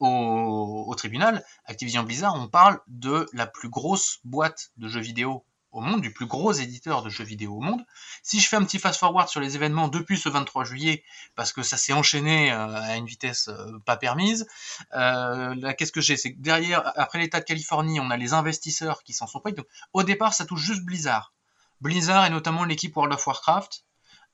au, 0.00 0.94
tribunal. 0.96 1.44
Activision 1.64 2.02
Blizzard, 2.02 2.34
on 2.34 2.48
parle 2.48 2.80
de 2.86 3.28
la 3.32 3.46
plus 3.46 3.68
grosse 3.68 4.18
boîte 4.24 4.70
de 4.76 4.88
jeux 4.88 5.00
vidéo 5.00 5.44
au 5.70 5.80
monde, 5.80 6.00
du 6.00 6.12
plus 6.12 6.26
gros 6.26 6.52
éditeur 6.52 7.02
de 7.02 7.10
jeux 7.10 7.24
vidéo 7.24 7.56
au 7.56 7.60
monde. 7.60 7.84
Si 8.22 8.40
je 8.40 8.48
fais 8.48 8.56
un 8.56 8.64
petit 8.64 8.78
fast-forward 8.78 9.28
sur 9.28 9.40
les 9.40 9.54
événements 9.54 9.88
depuis 9.88 10.18
ce 10.18 10.28
23 10.28 10.64
juillet, 10.64 11.04
parce 11.34 11.52
que 11.52 11.62
ça 11.62 11.76
s'est 11.76 11.92
enchaîné 11.92 12.50
euh, 12.50 12.80
à 12.80 12.96
une 12.96 13.06
vitesse 13.06 13.48
euh, 13.48 13.78
pas 13.84 13.96
permise, 13.96 14.46
euh, 14.94 15.72
qu'est-ce 15.74 15.92
que 15.92 16.00
j'ai? 16.00 16.16
C'est 16.16 16.32
que 16.32 16.40
derrière, 16.40 16.90
après 16.98 17.18
l'État 17.18 17.40
de 17.40 17.44
Californie, 17.44 18.00
on 18.00 18.10
a 18.10 18.16
les 18.16 18.32
investisseurs 18.32 19.02
qui 19.02 19.12
s'en 19.12 19.26
sont 19.26 19.40
pris. 19.40 19.52
Donc, 19.52 19.66
au 19.92 20.02
départ, 20.02 20.32
ça 20.32 20.46
touche 20.46 20.62
juste 20.62 20.84
Blizzard. 20.84 21.34
Blizzard 21.80 22.26
et 22.26 22.30
notamment 22.30 22.64
l'équipe 22.64 22.96
World 22.96 23.14
of 23.14 23.26
Warcraft. 23.26 23.84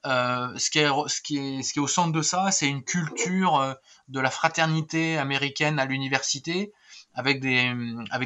Ce, 0.04 0.70
qui 0.70 0.78
est, 0.78 0.88
ce, 1.08 1.20
qui 1.22 1.38
est, 1.38 1.78
au 1.78 1.88
centre 1.88 2.12
de 2.12 2.22
ça, 2.22 2.50
c'est 2.50 2.68
une 2.68 2.84
culture 2.84 3.76
de 4.08 4.20
la 4.20 4.30
fraternité 4.30 5.16
américaine 5.18 5.78
à 5.78 5.86
l'université, 5.86 6.72
avec 7.14 7.40
des 7.40 7.72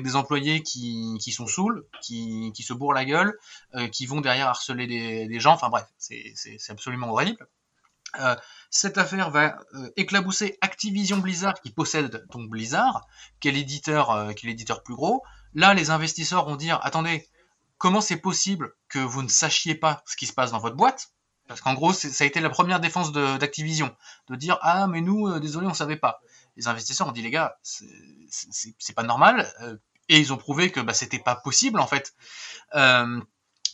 des 0.02 0.16
employés 0.16 0.62
qui, 0.62 1.18
sont 1.32 1.46
saouls, 1.46 1.84
qui, 2.02 2.52
se 2.62 2.72
bourrent 2.72 2.94
la 2.94 3.04
gueule, 3.04 3.38
euh, 3.74 3.88
qui 3.88 4.06
vont 4.06 4.20
derrière 4.20 4.48
harceler 4.48 4.86
des, 4.86 5.40
gens. 5.40 5.52
Enfin 5.52 5.68
bref, 5.68 5.86
c'est 5.98 6.70
absolument 6.70 7.10
horrible. 7.10 7.46
Euh, 8.20 8.34
cette 8.70 8.96
affaire 8.98 9.30
va 9.30 9.58
euh, 9.74 9.90
éclabousser 9.96 10.56
Activision 10.62 11.18
Blizzard 11.18 11.60
qui 11.60 11.70
possède 11.70 12.26
donc 12.30 12.48
Blizzard, 12.48 12.96
euh, 12.96 13.02
qui 13.40 13.48
est 13.48 13.52
l'éditeur 13.52 14.82
plus 14.82 14.94
gros. 14.94 15.22
Là, 15.54 15.74
les 15.74 15.90
investisseurs 15.90 16.46
vont 16.46 16.56
dire 16.56 16.80
attendez, 16.82 17.28
comment 17.76 18.00
c'est 18.00 18.16
possible 18.16 18.74
que 18.88 18.98
vous 18.98 19.22
ne 19.22 19.28
sachiez 19.28 19.74
pas 19.74 20.02
ce 20.06 20.16
qui 20.16 20.26
se 20.26 20.32
passe 20.32 20.52
dans 20.52 20.58
votre 20.58 20.76
boîte? 20.76 21.12
Parce 21.48 21.60
qu'en 21.60 21.74
gros, 21.74 21.92
ça 21.92 22.24
a 22.24 22.26
été 22.26 22.40
la 22.40 22.50
première 22.50 22.78
défense 22.78 23.10
d'Activision, 23.10 23.94
de, 24.28 24.36
dire 24.36 24.58
ah 24.62 24.86
mais 24.86 25.00
nous, 25.00 25.38
désolé, 25.40 25.66
on 25.66 25.74
savait 25.74 25.96
pas 25.96 26.20
les 26.58 26.68
investisseurs 26.68 27.08
ont 27.08 27.12
dit 27.12 27.22
les 27.22 27.30
gars, 27.30 27.56
c'est 27.62 28.94
pas 28.94 29.04
normal. 29.04 29.50
Euh, 29.62 29.76
et 30.10 30.18
ils 30.18 30.32
ont 30.32 30.36
prouvé 30.36 30.70
que 30.70 30.80
bah, 30.80 30.92
c'était 30.92 31.18
pas 31.18 31.36
possible 31.36 31.80
en 31.80 31.86
fait. 31.86 32.14
Euh, 32.74 33.20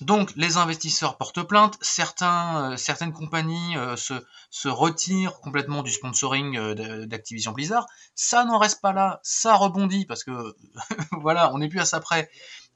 donc 0.01 0.33
les 0.37 0.57
investisseurs 0.57 1.17
portent 1.17 1.43
plainte, 1.43 1.79
euh, 1.81 2.77
certaines 2.77 3.13
compagnies 3.13 3.77
se, 3.97 4.15
se, 4.51 4.69
retirent 4.69 5.41
complètement 5.41 5.83
du 5.83 5.93
sponsoring 5.93 6.75
d'Activision 7.07 7.53
Blizzard. 7.53 7.87
Ça 8.15 8.45
n'en 8.45 8.59
reste 8.59 8.81
pas 8.81 8.93
là, 8.93 9.21
ça 9.23 9.55
rebondit 9.55 10.05
parce 10.05 10.25
que 10.25 10.55
voilà, 11.13 11.55
on 11.55 11.59
n'est 11.59 11.69
plus 11.69 11.81
à 11.81 11.85
ça 11.85 12.01
près. 12.01 12.29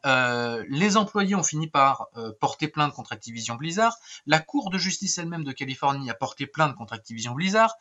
Euh, 0.07 0.65
les 0.69 0.97
employés 0.97 1.35
ont 1.35 1.43
fini 1.43 1.67
par 1.67 2.07
euh, 2.17 2.33
porter 2.41 2.69
plainte 2.69 2.93
contre 2.93 3.13
Activision 3.13 3.57
Blizzard. 3.57 3.97
La 4.27 4.39
Cour 4.39 4.71
de 4.71 4.79
justice 4.79 5.19
elle-même 5.19 5.45
de 5.45 5.53
Californie 5.53 6.09
a 6.11 6.15
porté 6.15 6.47
plainte 6.47 6.77
contre 6.77 6.93
Activision 6.93 7.35
Blizzard. 7.35 7.77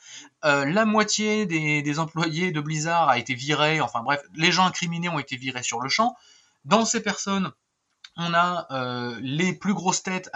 Euh, 0.46 0.66
la 0.66 0.86
moitié 0.86 1.46
des, 1.46 2.00
employés 2.00 2.52
de 2.52 2.60
Blizzard 2.60 3.10
a 3.10 3.18
été 3.18 3.36
virée. 3.36 3.82
Enfin 3.82 4.02
bref, 4.02 4.22
les 4.36 4.52
gens 4.52 4.66
incriminés 4.66 5.10
ont 5.10 5.20
été 5.20 5.38
virés 5.38 5.64
sur 5.64 5.80
le 5.80 5.90
champ. 5.90 6.16
Dans 6.66 6.86
ces 6.86 7.02
personnes, 7.02 7.52
on 8.18 8.34
a 8.34 8.68
les 9.22 9.54
plus 9.54 9.76
grosses 9.76 10.02
têtes 10.02 10.30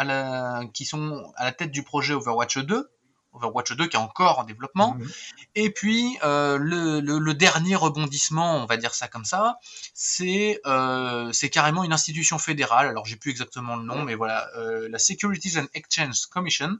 qui 0.73 0.85
sont 0.85 1.33
à 1.35 1.45
la 1.45 1.51
tête 1.51 1.71
du 1.71 1.83
projet 1.83 2.13
Overwatch 2.13 2.59
2, 2.59 2.91
Overwatch 3.33 3.73
2 3.73 3.87
qui 3.87 3.95
est 3.95 3.99
encore 3.99 4.39
en 4.39 4.43
développement. 4.43 4.95
Mhm. 4.95 5.09
Et 5.55 5.69
puis 5.69 6.17
euh, 6.23 6.57
le, 6.57 6.99
le, 6.99 7.33
dernier 7.33 7.75
rebondissement, 7.75 8.57
on 8.57 8.65
va 8.65 8.77
dire 8.77 8.93
ça 8.93 9.07
comme 9.07 9.25
ça, 9.25 9.57
c'est 9.93 10.59
euh, 10.65 11.31
c'est 11.31 11.49
carrément 11.49 11.83
une 11.83 11.93
institution 11.93 12.37
fédérale. 12.37 12.87
Alors 12.87 13.05
j'ai 13.05 13.15
plus 13.15 13.31
exactement 13.31 13.75
le 13.75 13.83
nom, 13.83 14.03
mais 14.03 14.15
voilà, 14.15 14.49
euh, 14.57 14.87
la 14.89 14.99
Securities 14.99 15.59
and 15.59 15.67
Exchange 15.73 16.25
Commission, 16.27 16.77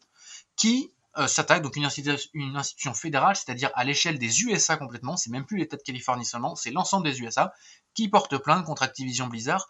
qui 0.56 0.92
s'attaque 1.28 1.62
donc 1.62 1.76
une, 1.76 1.90
une 2.34 2.56
institution 2.56 2.94
fédérale, 2.94 3.36
c'est-à-dire 3.36 3.70
à, 3.74 3.84
l'échelle 3.84 4.18
des 4.18 4.44
USA 4.44 4.78
complètement. 4.78 5.18
C'est 5.18 5.30
même 5.30 5.46
plus 5.46 5.58
l'État 5.58 5.76
de 5.76 5.82
Californie 5.82 6.24
seulement, 6.24 6.56
c'est 6.56 6.72
l'ensemble 6.72 7.04
des 7.04 7.22
USA 7.22 7.54
qui 7.94 8.08
porte 8.08 8.38
plainte 8.38 8.64
contre 8.64 8.84
Activision 8.84 9.28
Blizzard 9.28 9.68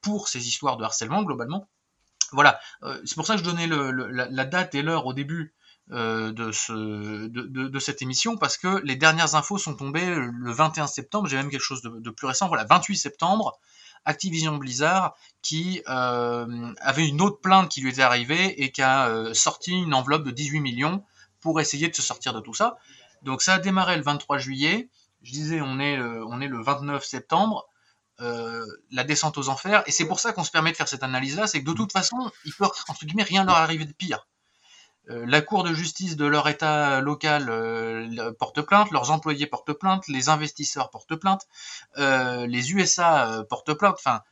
pour 0.00 0.28
ces 0.28 0.48
histoires 0.48 0.78
de 0.78 0.84
harcèlement 0.84 1.24
globalement. 1.24 1.68
Voilà, 2.30 2.58
c'est 3.04 3.16
pour 3.16 3.26
ça 3.26 3.34
que 3.34 3.40
je 3.40 3.44
donnais 3.44 3.66
le, 3.66 3.90
la, 3.90 4.28
la, 4.30 4.44
date 4.46 4.74
et 4.74 4.80
l'heure 4.80 5.04
au 5.04 5.12
début 5.12 5.52
de, 5.92 6.52
ce, 6.52 7.26
de, 7.28 7.78
cette 7.78 8.02
émission 8.02 8.36
parce 8.36 8.56
que 8.56 8.80
les 8.84 8.96
dernières 8.96 9.34
infos 9.34 9.58
sont 9.58 9.74
tombées 9.74 10.14
le 10.14 10.52
21 10.52 10.86
septembre. 10.86 11.28
J'ai 11.28 11.36
même 11.36 11.50
quelque 11.50 11.60
chose 11.60 11.82
de, 11.82 12.10
plus 12.10 12.26
récent. 12.26 12.48
Voilà, 12.48 12.64
28 12.64 12.96
septembre, 12.96 13.58
Activision 14.04 14.56
Blizzard 14.56 15.14
qui 15.42 15.82
euh, 15.88 16.72
avait 16.80 17.06
une 17.06 17.20
autre 17.20 17.40
plainte 17.40 17.70
qui 17.70 17.80
lui 17.80 17.90
était 17.90 18.02
arrivée 18.02 18.62
et 18.62 18.72
qui 18.72 18.82
a 18.82 19.08
euh, 19.08 19.34
sorti 19.34 19.72
une 19.72 19.94
enveloppe 19.94 20.24
de 20.24 20.30
18 20.30 20.60
millions 20.60 21.04
pour 21.40 21.60
essayer 21.60 21.88
de 21.88 21.94
se 21.94 22.02
sortir 22.02 22.32
de 22.32 22.40
tout 22.40 22.54
ça. 22.54 22.76
Donc 23.22 23.42
ça 23.42 23.54
a 23.54 23.58
démarré 23.58 23.96
le 23.96 24.02
23 24.02 24.38
juillet. 24.38 24.88
Je 25.22 25.32
disais, 25.32 25.60
on 25.60 25.78
est, 25.78 26.00
on 26.00 26.40
est 26.40 26.48
le 26.48 26.60
29 26.62 27.04
septembre. 27.04 27.68
Euh, 28.22 28.64
la 28.92 29.02
descente 29.02 29.36
aux 29.36 29.48
enfers. 29.48 29.82
Et 29.86 29.90
c'est 29.90 30.04
pour 30.04 30.20
ça 30.20 30.32
qu'on 30.32 30.44
se 30.44 30.52
permet 30.52 30.70
de 30.70 30.76
faire 30.76 30.86
cette 30.86 31.02
analyse-là, 31.02 31.48
c'est 31.48 31.60
que 31.60 31.68
de 31.68 31.74
toute 31.74 31.90
façon, 31.90 32.30
il 32.44 32.52
peut 32.52 32.64
entre 32.64 33.04
guillemets 33.04 33.24
rien 33.24 33.44
leur 33.44 33.56
arriver 33.56 33.84
de 33.84 33.92
pire. 33.92 34.28
Euh, 35.10 35.24
la 35.26 35.40
Cour 35.40 35.64
de 35.64 35.74
justice 35.74 36.16
de 36.16 36.26
leur 36.26 36.48
État 36.48 37.00
local 37.00 37.48
euh, 37.48 38.32
porte 38.38 38.62
plainte, 38.62 38.90
leurs 38.92 39.10
employés 39.10 39.46
portent 39.46 39.72
plainte, 39.72 40.06
les 40.08 40.28
investisseurs 40.28 40.90
portent 40.90 41.16
plainte, 41.16 41.48
euh, 41.98 42.46
les 42.46 42.72
USA 42.72 43.44
portent 43.48 43.74
plainte. 43.74 43.96
Enfin, 43.98 44.22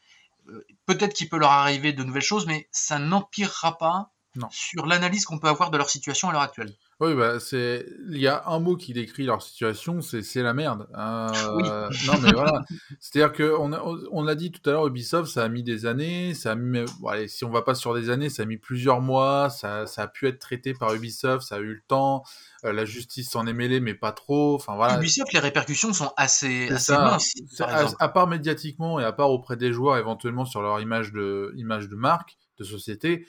peut-être 0.86 1.12
qu'il 1.12 1.28
peut 1.28 1.38
leur 1.38 1.50
arriver 1.50 1.92
de 1.92 2.04
nouvelles 2.04 2.22
choses, 2.22 2.46
mais 2.46 2.68
ça 2.70 2.98
n'empirera 2.98 3.78
pas 3.78 4.10
sur 4.50 4.86
l'analyse 4.86 5.24
qu'on 5.24 5.40
peut 5.40 5.48
avoir 5.48 5.70
de 5.70 5.76
leur 5.76 5.90
situation 5.90 6.28
à 6.28 6.32
l'heure 6.32 6.42
actuelle. 6.42 6.72
Oui, 7.00 7.14
bah, 7.14 7.40
c'est, 7.40 7.86
il 8.10 8.18
y 8.18 8.28
a 8.28 8.42
un 8.46 8.58
mot 8.58 8.76
qui 8.76 8.92
décrit 8.92 9.24
leur 9.24 9.40
situation, 9.40 10.02
c'est, 10.02 10.20
c'est 10.20 10.42
la 10.42 10.52
merde. 10.52 10.86
Euh, 10.94 11.88
non, 12.06 12.12
mais 12.22 12.30
voilà. 12.30 12.62
C'est-à-dire 13.00 13.32
que 13.32 13.56
on, 13.58 13.72
a, 13.72 13.82
on 14.12 14.22
l'a 14.22 14.34
dit 14.34 14.52
tout 14.52 14.68
à 14.68 14.74
l'heure, 14.74 14.86
Ubisoft, 14.86 15.32
ça 15.32 15.44
a 15.44 15.48
mis 15.48 15.62
des 15.62 15.86
années, 15.86 16.34
ça 16.34 16.52
a 16.52 16.54
mis, 16.56 16.84
bon, 17.00 17.08
allez, 17.08 17.26
si 17.26 17.46
on 17.46 17.50
va 17.50 17.62
pas 17.62 17.74
sur 17.74 17.94
des 17.94 18.10
années, 18.10 18.28
ça 18.28 18.42
a 18.42 18.44
mis 18.44 18.58
plusieurs 18.58 19.00
mois, 19.00 19.48
ça, 19.48 19.86
ça 19.86 20.02
a 20.02 20.08
pu 20.08 20.28
être 20.28 20.38
traité 20.38 20.74
par 20.74 20.94
Ubisoft, 20.94 21.46
ça 21.46 21.54
a 21.54 21.58
eu 21.60 21.72
le 21.72 21.82
temps, 21.88 22.22
euh, 22.66 22.72
la 22.74 22.84
justice 22.84 23.30
s'en 23.30 23.46
est 23.46 23.54
mêlée, 23.54 23.80
mais 23.80 23.94
pas 23.94 24.12
trop. 24.12 24.54
Enfin 24.56 24.76
voilà. 24.76 24.98
Ubisoft, 24.98 25.32
les 25.32 25.40
répercussions 25.40 25.94
sont 25.94 26.12
assez, 26.18 26.70
assez 26.70 26.92
à, 26.92 28.08
part 28.10 28.26
médiatiquement 28.26 29.00
et 29.00 29.04
à 29.04 29.12
part 29.12 29.30
auprès 29.30 29.56
des 29.56 29.72
joueurs, 29.72 29.96
éventuellement 29.96 30.44
sur 30.44 30.60
leur 30.60 30.78
image 30.80 31.12
de, 31.12 31.54
image 31.56 31.88
de 31.88 31.96
marque, 31.96 32.36
de 32.58 32.64
société 32.64 33.26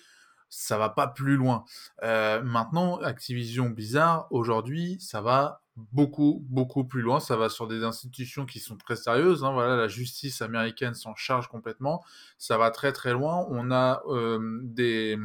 ça 0.52 0.78
va 0.78 0.90
pas 0.90 1.08
plus 1.08 1.38
loin. 1.38 1.64
Euh, 2.04 2.44
maintenant, 2.44 2.98
Activision 3.00 3.70
Blizzard, 3.70 4.28
aujourd'hui, 4.32 4.98
ça 5.00 5.22
va 5.22 5.64
beaucoup, 5.78 6.46
beaucoup 6.50 6.84
plus 6.84 7.02
loin. 7.02 7.22
Ça 7.22 7.38
va 7.38 7.48
sur 7.48 7.68
des 7.68 7.86
institutions 7.86 8.46
qui 8.46 8.60
sont 8.60 8.76
très 8.78 8.98
sérieuses. 8.98 9.46
Hein. 9.46 9.54
Voilà, 9.54 9.78
la 9.78 9.88
justice 9.88 10.42
américaine 10.42 10.94
s'en 10.94 11.16
charge 11.16 11.48
complètement. 11.48 12.04
Ça 12.38 12.58
va 12.58 12.70
très, 12.70 12.92
très 12.92 13.14
loin. 13.14 13.48
On 13.50 13.72
a 13.72 14.04
euh, 14.08 14.60
des 14.64 15.18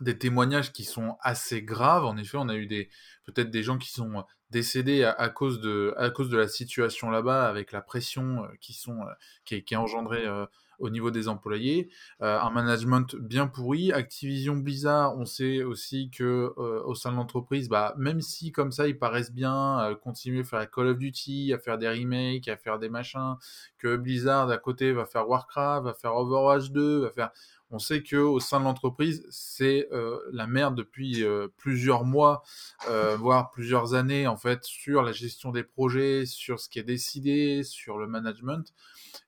des 0.00 0.16
témoignages 0.16 0.72
qui 0.72 0.84
sont 0.84 1.16
assez 1.20 1.62
graves. 1.62 2.04
En 2.04 2.16
effet, 2.16 2.36
on 2.38 2.48
a 2.48 2.54
eu 2.54 2.66
des 2.66 2.88
peut-être 3.26 3.50
des 3.50 3.64
gens 3.64 3.78
qui 3.78 3.90
sont 3.90 4.24
décédés 4.50 5.04
à, 5.04 5.28
cause 5.28 5.60
de 5.60 5.92
à 5.96 6.10
cause 6.10 6.30
de 6.30 6.36
la 6.36 6.48
situation 6.48 7.10
là-bas, 7.10 7.48
avec 7.48 7.72
la 7.72 7.80
pression 7.80 8.44
euh, 8.44 8.48
qui 8.60 8.74
sont 8.74 9.00
est, 9.50 9.62
qui 9.62 9.74
est 9.74 9.76
engendrée 9.76 10.24
au 10.78 10.90
niveau 10.90 11.10
des 11.10 11.28
employés, 11.28 11.90
euh, 12.22 12.38
un 12.40 12.50
management 12.50 13.16
bien 13.16 13.46
pourri. 13.46 13.92
Activision 13.92 14.56
Blizzard, 14.56 15.16
on 15.18 15.24
sait 15.24 15.62
aussi 15.62 16.10
que 16.10 16.52
euh, 16.58 16.82
au 16.84 16.94
sein 16.94 17.12
de 17.12 17.16
l'entreprise, 17.16 17.68
bah, 17.68 17.94
même 17.98 18.20
si 18.20 18.52
comme 18.52 18.72
ça 18.72 18.88
ils 18.88 18.98
paraissent 18.98 19.32
bien, 19.32 19.80
euh, 19.80 19.94
continuer 19.94 20.40
à 20.40 20.44
faire 20.44 20.70
Call 20.70 20.88
of 20.88 20.98
Duty, 20.98 21.52
à 21.52 21.58
faire 21.58 21.78
des 21.78 21.88
remakes, 21.88 22.48
à 22.48 22.56
faire 22.56 22.78
des 22.78 22.88
machins, 22.88 23.36
que 23.78 23.96
Blizzard 23.96 24.50
à 24.50 24.58
côté 24.58 24.92
va 24.92 25.04
faire 25.04 25.28
Warcraft, 25.28 25.84
va 25.84 25.94
faire 25.94 26.14
Overwatch 26.14 26.70
2, 26.70 27.00
va 27.00 27.10
faire 27.10 27.30
on 27.70 27.78
sait 27.78 28.02
que 28.02 28.16
au 28.16 28.40
sein 28.40 28.60
de 28.60 28.64
l'entreprise, 28.64 29.26
c'est 29.28 29.90
la 30.32 30.46
merde 30.46 30.74
depuis 30.74 31.22
plusieurs 31.58 32.06
mois, 32.06 32.42
voire 33.18 33.50
plusieurs 33.50 33.92
années 33.92 34.26
en 34.26 34.38
fait, 34.38 34.64
sur 34.64 35.02
la 35.02 35.12
gestion 35.12 35.50
des 35.50 35.64
projets, 35.64 36.24
sur 36.24 36.60
ce 36.60 36.70
qui 36.70 36.78
est 36.78 36.82
décidé, 36.82 37.62
sur 37.64 37.98
le 37.98 38.06
management. 38.06 38.72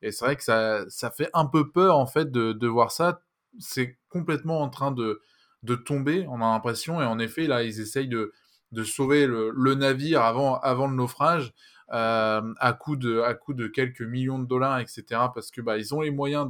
Et 0.03 0.13
c'est 0.13 0.25
vrai 0.25 0.37
que 0.37 0.45
ça, 0.45 0.85
ça 0.89 1.11
fait 1.11 1.31
un 1.35 1.47
peu 1.47 1.71
peur 1.71 1.97
en 1.99 2.07
fait 2.07 2.31
de, 2.31 2.53
de 2.53 2.67
voir 2.69 2.91
ça. 2.91 3.23
C'est 3.59 3.99
complètement 4.09 4.61
en 4.61 4.69
train 4.69 4.93
de, 4.93 5.21
de 5.63 5.75
tomber, 5.75 6.27
on 6.29 6.37
a 6.37 6.53
l'impression. 6.53 7.01
Et 7.03 7.05
en 7.05 7.19
effet, 7.19 7.47
là, 7.47 7.63
ils 7.63 7.81
essayent 7.81 8.09
de, 8.09 8.33
de 8.73 8.85
sauver 8.85 9.27
le, 9.27 9.51
le 9.51 9.75
navire 9.75 10.23
avant, 10.23 10.59
avant 10.61 10.87
le 10.87 10.95
naufrage. 10.95 11.53
Euh, 11.93 12.55
à 12.61 12.73
coût 12.73 12.95
de 12.95 13.21
à 13.23 13.35
coût 13.35 13.53
de 13.53 13.67
quelques 13.67 14.03
millions 14.03 14.39
de 14.39 14.47
dollars, 14.47 14.79
etc. 14.79 15.03
Parce 15.35 15.51
que 15.51 15.61
bah 15.61 15.75
ont 15.91 16.03
les 16.03 16.13
moyens 16.13 16.47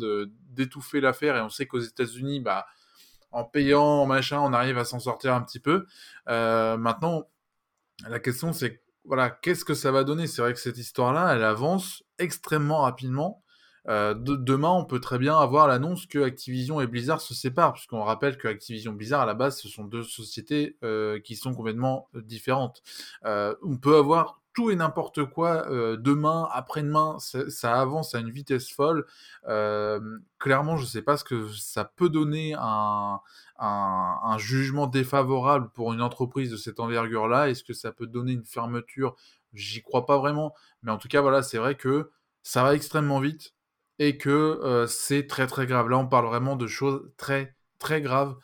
d'étouffer 0.50 1.00
l'affaire 1.00 1.34
et 1.34 1.40
on 1.40 1.49
sait 1.49 1.64
qu'aux 1.66 1.80
États-Unis, 1.80 2.40
bah 2.40 2.66
en 3.32 3.44
payant, 3.44 4.04
machin, 4.04 4.38
on 4.40 4.52
arrive 4.52 4.76
à 4.76 4.84
s'en 4.84 4.99
sortir 4.99 5.32
un 5.34 5.40
petit 5.40 5.60
peu. 5.60 5.87
Euh, 6.28 6.76
maintenant, 6.76 7.26
la 8.06 8.20
question 8.20 8.52
c'est 8.52 8.82
voilà, 9.04 9.30
qu'est-ce 9.30 9.64
que 9.64 9.72
ça 9.72 9.90
va 9.90 10.04
donner? 10.04 10.26
C'est 10.26 10.42
vrai 10.42 10.52
que 10.52 10.60
cette 10.60 10.76
histoire-là, 10.76 11.34
elle 11.34 11.42
avance 11.42 12.02
extrêmement 12.20 12.82
rapidement. 12.82 13.42
Euh, 13.88 14.14
demain, 14.14 14.70
on 14.70 14.84
peut 14.84 15.00
très 15.00 15.18
bien 15.18 15.38
avoir 15.38 15.66
l'annonce 15.66 16.06
que 16.06 16.18
Activision 16.18 16.80
et 16.80 16.86
Blizzard 16.86 17.20
se 17.20 17.34
séparent, 17.34 17.72
puisqu'on 17.72 18.02
rappelle 18.02 18.36
que 18.36 18.48
Activision 18.48 18.92
Blizzard, 18.92 19.22
à 19.22 19.26
la 19.26 19.34
base, 19.34 19.58
ce 19.58 19.68
sont 19.68 19.84
deux 19.84 20.02
sociétés 20.02 20.76
euh, 20.84 21.18
qui 21.20 21.36
sont 21.36 21.54
complètement 21.54 22.08
différentes. 22.14 22.82
Euh, 23.24 23.54
on 23.62 23.76
peut 23.76 23.96
avoir 23.96 24.40
tout 24.52 24.70
et 24.70 24.76
n'importe 24.76 25.24
quoi 25.26 25.64
demain, 25.96 26.48
après-demain, 26.52 27.18
ça, 27.20 27.80
avance 27.80 28.16
à 28.16 28.18
une 28.18 28.30
vitesse 28.30 28.68
folle. 28.68 29.06
Clairement, 29.44 30.76
je 30.76 30.82
ne 30.82 30.88
sais 30.88 31.02
pas 31.02 31.16
ce 31.16 31.22
que 31.22 31.48
ça 31.52 31.84
peut 31.84 32.08
donner 32.08 32.56
un, 32.58 33.20
jugement 34.38 34.88
défavorable 34.88 35.70
pour 35.70 35.92
une 35.92 36.02
entreprise 36.02 36.50
de 36.50 36.56
cette 36.56 36.80
envergure-là. 36.80 37.48
Est-ce 37.48 37.62
que 37.62 37.74
ça 37.74 37.92
peut 37.92 38.08
donner 38.08 38.32
une 38.32 38.44
fermeture 38.44 39.14
J'y 39.52 39.83
crois 39.83 40.07
pas 40.07 40.19
vraiment. 40.19 40.54
Mais 40.83 40.92
en 40.92 40.99
tout 40.99 41.09
cas, 41.09 41.21
voilà, 41.21 41.42
c'est 41.42 41.59
vrai 41.59 41.75
que 41.75 42.11
ça 42.42 42.62
va 42.62 42.75
extrêmement 42.75 43.21
vite 43.21 43.54
et 43.99 44.16
que 44.16 44.30
euh, 44.30 44.87
c'est 44.87 45.26
très 45.26 45.47
très 45.47 45.66
grave. 45.66 45.88
Là, 45.88 45.99
on 45.99 46.07
parle 46.07 46.26
vraiment 46.26 46.57
de 46.57 46.66
choses 46.66 47.11
très 47.16 47.57
très 47.78 48.00
graves 48.00 48.37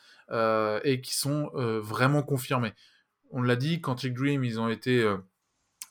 et 0.83 0.99
qui 1.01 1.15
sont 1.15 1.51
vraiment 1.53 2.21
confirmées. 2.21 2.73
On 3.31 3.41
l'a 3.41 3.55
dit, 3.55 3.79
Quantic 3.79 4.13
Dream, 4.13 4.43
ils 4.43 4.59
ont 4.59 4.67
été 4.67 5.05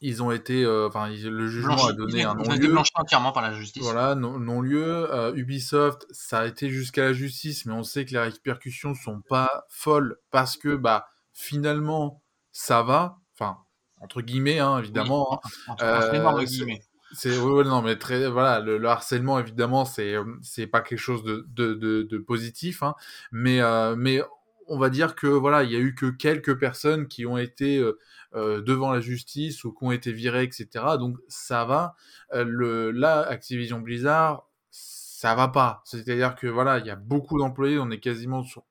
ils 0.01 0.23
ont 0.23 0.31
été, 0.31 0.65
euh, 0.65 0.89
enfin, 0.89 1.09
le 1.09 1.49
jugement 1.49 1.87
a 1.87 1.93
donné 1.93 2.23
un 2.23 2.35
non-lieu. 2.35 2.77
entièrement 2.95 3.33
par 3.33 3.43
la 3.43 3.53
justice. 3.53 3.83
Voilà, 3.83 4.15
non-lieu. 4.15 5.13
Euh, 5.13 5.35
Ubisoft, 5.35 6.07
ça 6.11 6.41
a 6.41 6.47
été 6.47 6.69
jusqu'à 6.69 7.05
la 7.05 7.13
justice, 7.13 7.65
mais 7.67 7.73
on 7.73 7.83
sait 7.83 8.05
que 8.05 8.13
les 8.13 8.19
répercussions 8.19 8.95
sont 8.95 9.23
pas 9.23 9.65
folles 9.69 10.19
parce 10.31 10.57
que, 10.57 10.77
bah, 10.77 11.09
finalement, 11.33 12.23
ça 12.53 12.83
va. 12.83 13.19
Enfin, 13.35 13.59
entre 14.01 14.23
guillemets, 14.23 14.59
hein, 14.59 14.79
évidemment. 14.79 15.41
euh. 15.83 16.47
C'est 17.13 17.31
non 17.39 17.83
mais 17.83 17.97
très 17.97 18.29
voilà 18.29 18.59
le, 18.59 18.85
harcèlement 18.85 19.39
évidemment 19.39 19.85
c'est 19.85 20.17
c'est 20.43 20.67
pas 20.67 20.81
quelque 20.81 20.99
chose 20.99 21.23
de 21.23 21.47
de, 21.49 22.03
de, 22.03 22.19
positif 22.19 22.83
hein, 22.83 22.97
mais 23.31 23.61
mais 23.97 24.21
on 24.67 24.77
va 24.77 24.91
dire 24.91 25.15
que 25.15 25.29
voilà 25.29 25.63
il 25.63 25.71
y 25.71 25.77
a 25.77 25.79
eu 25.79 25.95
que 25.95 26.07
quelques 26.07 26.59
personnes 26.59 27.07
qui 27.07 27.25
ont 27.25 27.39
été 27.39 27.81
euh, 28.37 28.61
devant 28.61 28.93
la 28.93 29.01
justice 29.01 29.65
ou 29.65 29.73
qui 29.73 29.85
ont 29.85 29.93
été 29.93 30.13
virés, 30.13 30.43
etc. 30.43 30.85
Donc 30.99 31.17
ça 31.27 31.65
va. 31.65 31.95
Euh, 32.35 32.45
le, 32.47 32.91
là, 32.91 33.21
Activision 33.23 33.81
Blizzard, 33.81 34.47
ça 34.71 35.35
va 35.35 35.49
pas. 35.49 35.81
C'est-à-dire 35.87 36.35
que 36.35 36.47
voilà, 36.47 36.79
il 36.79 36.87
y 36.87 36.91
a 36.91 36.97
beaucoup 36.97 37.39
d'employés, 37.39 37.79
on 37.79 37.91
est 37.91 38.01
quasiment 38.01 38.43
sur 38.43 38.65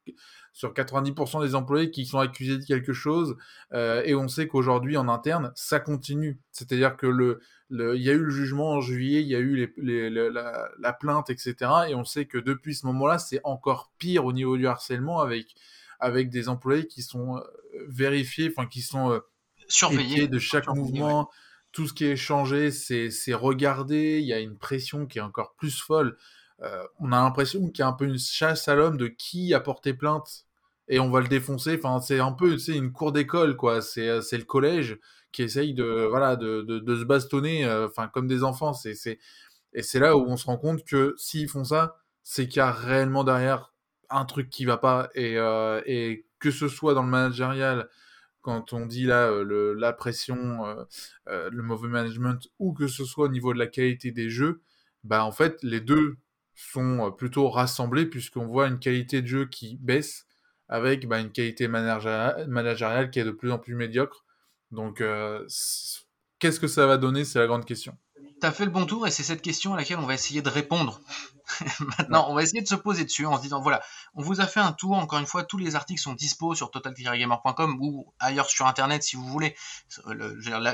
sur 0.56 0.74
90% 0.74 1.46
des 1.46 1.54
employés 1.54 1.92
qui 1.92 2.06
sont 2.06 2.18
accusés 2.18 2.58
de 2.58 2.64
quelque 2.64 2.94
chose, 2.94 3.36
euh, 3.74 4.02
et 4.06 4.16
on 4.16 4.30
sait 4.30 4.48
qu'aujourd'hui 4.48 4.96
en 4.96 5.10
interne, 5.10 5.52
ça 5.54 5.82
continue. 5.82 6.40
C'est-à-dire 6.52 6.96
que 6.96 7.08
le, 7.08 7.42
il 7.70 8.02
y 8.02 8.10
a 8.10 8.14
eu 8.14 8.24
le 8.24 8.30
jugement 8.30 8.72
en 8.72 8.80
juillet, 8.80 9.22
il 9.22 9.28
y 9.28 9.36
a 9.36 9.40
eu 9.40 9.70
les, 9.76 10.10
la, 10.10 10.70
la, 10.80 10.94
plainte, 10.94 11.30
etc. 11.30 11.56
Et 11.90 11.96
on 11.96 12.06
sait 12.06 12.26
que 12.26 12.38
depuis 12.38 12.74
ce 12.74 12.86
moment-là, 12.86 13.20
c'est 13.20 13.42
encore 13.44 13.92
pire 13.98 14.24
au 14.24 14.32
niveau 14.32 14.56
du 14.56 14.66
harcèlement 14.66 15.20
avec 15.20 15.54
avec 16.00 16.30
des 16.30 16.48
employés 16.48 16.88
qui 16.88 17.02
sont 17.02 17.42
vérifiés, 17.88 18.50
enfin 18.56 18.66
qui 18.66 18.82
sont 18.82 19.22
surveiller 19.68 20.30
de 20.30 20.40
chaque 20.40 20.68
mouvement. 20.68 21.30
Tout 21.74 21.88
ce 21.88 21.94
qui 21.94 22.06
est 22.06 22.16
changé, 22.16 22.72
c'est 22.72 23.34
regardé. 23.34 24.20
Il 24.22 24.26
y 24.26 24.32
a 24.32 24.40
une 24.40 24.58
pression 24.58 25.06
qui 25.06 25.18
est 25.18 25.22
encore 25.22 25.54
plus 25.58 25.78
folle. 25.78 26.16
Euh, 26.62 26.84
on 27.00 27.12
a 27.12 27.22
l'impression 27.22 27.68
qu'il 27.70 27.80
y 27.80 27.82
a 27.84 27.88
un 27.88 27.94
peu 27.94 28.06
une 28.06 28.18
chasse 28.18 28.68
à 28.68 28.76
l'homme 28.76 28.98
de 28.98 29.08
qui 29.08 29.54
a 29.54 29.60
porté 29.60 29.94
plainte 29.94 30.46
et 30.88 31.00
on 31.00 31.10
va 31.10 31.22
le 31.22 31.28
défoncer. 31.28 31.78
Enfin, 31.78 32.00
c'est 32.02 32.20
un 32.20 32.32
peu, 32.32 32.58
c'est 32.58 32.76
une 32.76 32.92
cour 32.92 33.12
d'école, 33.12 33.56
quoi. 33.58 33.82
C'est 33.82 34.08
le 34.08 34.44
collège 34.44 35.00
qui 35.32 35.44
essaye 35.44 35.74
de, 35.74 36.08
voilà, 36.10 36.36
de, 36.38 36.62
de, 36.62 36.96
se 36.96 37.04
bastonner, 37.04 37.66
euh, 37.66 37.88
enfin, 37.88 38.08
comme 38.08 38.28
des 38.28 38.44
enfants. 38.44 38.74
C'est, 38.74 39.20
et 39.74 39.84
c'est 39.84 40.00
là 40.00 40.16
où 40.18 40.26
on 40.28 40.38
se 40.38 40.46
rend 40.46 40.58
compte 40.58 40.86
que 40.86 41.14
s'ils 41.18 41.50
font 41.50 41.66
ça, 41.66 41.98
c'est 42.24 42.48
qu'il 42.48 42.58
y 42.58 42.62
a 42.62 42.72
réellement 42.72 43.24
derrière 43.24 43.74
un 44.10 44.26
truc 44.26 44.50
qui 44.50 44.66
va 44.66 44.78
pas 44.78 45.10
et, 45.16 45.38
euh, 45.38 45.82
et 45.86 46.26
que 46.40 46.52
ce 46.52 46.68
soit 46.70 46.94
dans 46.94 47.04
le 47.04 47.10
managérial, 47.10 47.90
quand 48.46 48.74
on 48.74 48.86
dit 48.86 49.06
là 49.06 49.28
euh, 49.32 49.44
le, 49.44 49.74
la 49.74 49.92
pression, 49.92 50.66
euh, 50.68 50.84
euh, 51.28 51.50
le 51.52 51.64
mauvais 51.64 51.88
management, 51.88 52.48
ou 52.60 52.74
que 52.74 52.88
ce 52.88 53.04
soit 53.04 53.26
au 53.26 53.30
niveau 53.30 53.54
de 53.54 53.60
la 53.60 53.66
qualité 53.66 54.12
des 54.12 54.30
jeux, 54.30 54.62
bah 55.04 55.26
en 55.26 55.32
fait 55.32 55.58
les 55.64 55.82
deux 55.82 56.18
sont 56.56 57.12
plutôt 57.12 57.50
rassemblés 57.50 58.06
puisqu'on 58.06 58.48
voit 58.48 58.68
une 58.68 58.80
qualité 58.80 59.22
de 59.22 59.28
jeu 59.28 59.46
qui 59.46 59.78
baisse 59.82 60.26
avec 60.68 61.08
bah, 61.08 61.20
une 61.20 61.32
qualité 61.32 61.68
managériale, 61.68 63.12
qui 63.12 63.20
est 63.20 63.24
de 63.24 63.32
plus 63.32 63.52
en 63.52 63.60
plus 63.60 63.76
médiocre. 63.76 64.26
Donc 64.72 65.02
qu'est-ce 66.40 66.60
que 66.60 66.68
ça 66.68 66.88
va 66.88 66.98
donner? 66.98 67.26
C'est 67.26 67.40
la 67.40 67.48
grande 67.48 67.66
question. 67.66 67.98
Tu 68.42 68.48
as 68.48 68.52
fait 68.52 68.66
le 68.66 68.72
bon 68.72 68.86
tour 68.86 69.08
et 69.08 69.12
c'est 69.12 69.24
cette 69.24 69.42
question 69.42 69.74
à 69.74 69.78
laquelle 69.78 69.98
on 69.98 70.06
va 70.06 70.14
essayer 70.14 70.42
de 70.42 70.50
répondre. 70.50 71.02
Maintenant, 71.98 72.28
on 72.30 72.36
va 72.36 72.44
essayer 72.44 72.62
de 72.62 72.68
se 72.68 72.76
poser 72.76 73.06
dessus 73.06 73.26
en 73.26 73.38
se 73.38 73.42
disant 73.42 73.62
voilà, 73.62 73.82
on 74.14 74.22
vous 74.22 74.42
a 74.42 74.48
fait 74.48 74.60
un 74.60 74.74
tour. 74.74 74.94
Encore 74.94 75.20
une 75.20 75.26
fois, 75.26 75.44
tous 75.44 75.58
les 75.58 75.76
articles 75.76 76.02
sont 76.02 76.14
dispo 76.14 76.54
sur 76.54 76.72
total-gamer.com 76.72 77.78
ou 77.80 78.14
ailleurs 78.20 78.50
sur 78.50 78.68
internet 78.68 79.04
si 79.04 79.16
vous 79.16 79.26
voulez. 79.26 79.56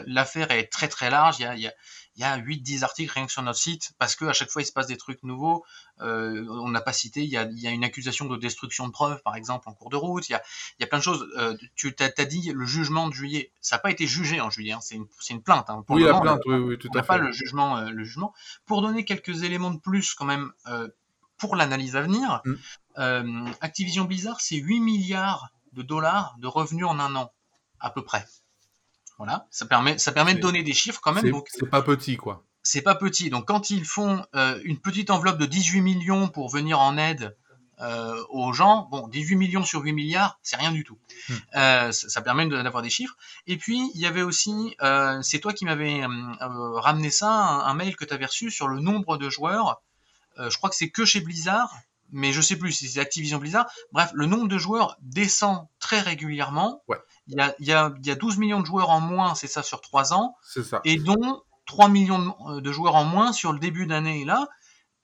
L'affaire 0.07 0.51
est 0.51 0.71
très 0.71 0.87
très 0.87 1.09
large. 1.09 1.39
Il 1.39 1.43
y 1.43 1.45
a, 1.45 1.55
il 1.55 1.61
y 1.61 1.67
a, 1.67 1.73
il 2.15 2.21
y 2.21 2.23
a 2.23 2.37
8-10 2.37 2.83
articles 2.83 3.13
rien 3.13 3.25
que 3.25 3.31
sur 3.31 3.41
notre 3.41 3.59
site 3.59 3.93
parce 3.97 4.15
que 4.15 4.25
à 4.25 4.33
chaque 4.33 4.49
fois 4.49 4.61
il 4.61 4.65
se 4.65 4.71
passe 4.71 4.87
des 4.87 4.97
trucs 4.97 5.23
nouveaux. 5.23 5.63
Euh, 6.01 6.45
on 6.49 6.69
n'a 6.69 6.81
pas 6.81 6.93
cité, 6.93 7.21
il 7.23 7.29
y, 7.29 7.37
a, 7.37 7.43
il 7.43 7.59
y, 7.59 7.67
a, 7.67 7.71
une 7.71 7.83
accusation 7.83 8.25
de 8.25 8.37
destruction 8.37 8.87
de 8.87 8.91
preuves 8.91 9.21
par 9.23 9.35
exemple 9.35 9.69
en 9.69 9.73
cours 9.73 9.89
de 9.89 9.95
route. 9.95 10.27
Il 10.29 10.33
y 10.33 10.35
a, 10.35 10.41
il 10.79 10.81
y 10.81 10.83
a 10.83 10.87
plein 10.87 10.99
de 10.99 11.03
choses. 11.03 11.27
Euh, 11.37 11.55
tu 11.75 11.95
as, 11.99 12.25
dit 12.25 12.51
le 12.53 12.65
jugement 12.65 13.07
de 13.07 13.13
juillet, 13.13 13.51
ça 13.61 13.75
n'a 13.75 13.79
pas 13.79 13.91
été 13.91 14.07
jugé 14.07 14.41
en 14.41 14.49
juillet, 14.49 14.73
hein. 14.73 14.79
c'est 14.81 14.95
une, 14.95 15.07
une, 15.29 15.41
plainte. 15.41 15.69
Hein. 15.69 15.83
oui, 15.89 16.03
la 16.03 16.19
plainte, 16.19 16.41
oui, 16.45 16.55
oui, 16.55 16.77
tout 16.77 16.89
à 16.95 17.01
fait. 17.01 17.07
pas 17.07 17.17
le 17.17 17.31
jugement, 17.31 17.77
euh, 17.77 17.89
le 17.89 18.03
jugement. 18.03 18.33
Pour 18.65 18.81
donner 18.81 19.05
quelques 19.05 19.43
éléments 19.43 19.71
de 19.71 19.79
plus 19.79 20.13
quand 20.13 20.25
même 20.25 20.51
pour 21.41 21.55
l'analyse 21.55 21.95
à 21.95 22.01
venir. 22.01 22.41
Mm. 22.45 22.53
Euh, 22.99 23.45
Activision 23.61 24.05
Blizzard, 24.05 24.39
c'est 24.39 24.57
8 24.57 24.79
milliards 24.79 25.49
de 25.73 25.81
dollars 25.81 26.35
de 26.37 26.47
revenus 26.47 26.85
en 26.85 26.99
un 26.99 27.15
an, 27.15 27.33
à 27.79 27.89
peu 27.89 28.03
près. 28.03 28.25
Voilà, 29.23 29.45
ça 29.51 29.67
permet, 29.67 29.99
ça 29.99 30.11
permet 30.11 30.33
de 30.33 30.39
donner 30.39 30.63
des 30.63 30.73
chiffres 30.73 30.99
quand 30.99 31.13
même. 31.13 31.23
C'est 31.23 31.29
Donc, 31.29 31.45
c'est 31.51 31.69
pas 31.69 31.83
petit, 31.83 32.17
quoi. 32.17 32.43
c'est 32.63 32.81
pas 32.81 32.95
petit. 32.95 33.29
Donc 33.29 33.45
quand 33.47 33.69
ils 33.69 33.85
font 33.85 34.25
euh, 34.33 34.59
une 34.63 34.79
petite 34.79 35.11
enveloppe 35.11 35.37
de 35.37 35.45
18 35.45 35.81
millions 35.81 36.27
pour 36.27 36.49
venir 36.49 36.79
en 36.79 36.97
aide 36.97 37.37
euh, 37.81 38.19
aux 38.29 38.51
gens, 38.51 38.87
bon, 38.89 39.07
18 39.07 39.35
millions 39.35 39.63
sur 39.63 39.81
8 39.81 39.93
milliards, 39.93 40.39
c'est 40.41 40.55
rien 40.55 40.71
du 40.71 40.83
tout. 40.83 40.97
Hmm. 41.29 41.33
Euh, 41.55 41.91
ça, 41.91 42.09
ça 42.09 42.21
permet 42.23 42.47
de- 42.47 42.59
d'avoir 42.63 42.81
des 42.81 42.89
chiffres. 42.89 43.15
Et 43.45 43.57
puis 43.57 43.91
il 43.93 44.01
y 44.01 44.07
avait 44.07 44.23
aussi, 44.23 44.75
c'est 45.21 45.37
toi 45.39 45.53
qui 45.53 45.65
m'avais 45.65 46.01
ramené 46.39 47.11
ça, 47.11 47.29
un, 47.31 47.59
un 47.59 47.73
mail 47.75 47.95
que 47.95 48.05
tu 48.05 48.15
avais 48.15 48.25
reçu 48.25 48.49
sur 48.49 48.67
le 48.67 48.79
nombre 48.79 49.17
de 49.17 49.29
joueurs. 49.29 49.83
Je 50.39 50.57
crois 50.57 50.71
que 50.71 50.75
c'est 50.75 50.89
que 50.89 51.05
chez 51.05 51.19
Blizzard, 51.21 51.71
mais 52.11 52.31
je 52.31 52.41
sais 52.41 52.55
plus 52.55 52.71
si 52.71 52.87
c'est 52.89 52.99
Activision 52.99 53.37
Blizzard. 53.37 53.67
Bref, 53.91 54.11
le 54.13 54.25
nombre 54.25 54.47
de 54.47 54.57
joueurs 54.57 54.97
descend 55.01 55.67
très 55.79 55.99
régulièrement. 55.99 56.83
Ouais. 56.87 56.97
Il 57.27 57.35
y 57.35 57.41
a, 57.41 57.55
il 57.59 57.67
y, 57.67 57.71
a, 57.73 57.93
il 57.99 58.05
y 58.07 58.11
a 58.11 58.15
12 58.15 58.37
millions 58.37 58.59
de 58.59 58.65
joueurs 58.65 58.89
en 58.89 58.99
moins, 58.99 59.35
c'est 59.35 59.47
ça, 59.47 59.63
sur 59.63 59.81
3 59.81 60.13
ans 60.13 60.35
C'est 60.43 60.63
ça. 60.63 60.81
et 60.83 60.97
dont 60.97 61.41
3 61.65 61.87
millions 61.89 62.19
de, 62.55 62.59
de 62.59 62.71
joueurs 62.71 62.95
en 62.95 63.03
moins 63.05 63.31
sur 63.31 63.53
le 63.53 63.59
début 63.59 63.85
d'année. 63.85 64.21
Et 64.21 64.25
là, 64.25 64.47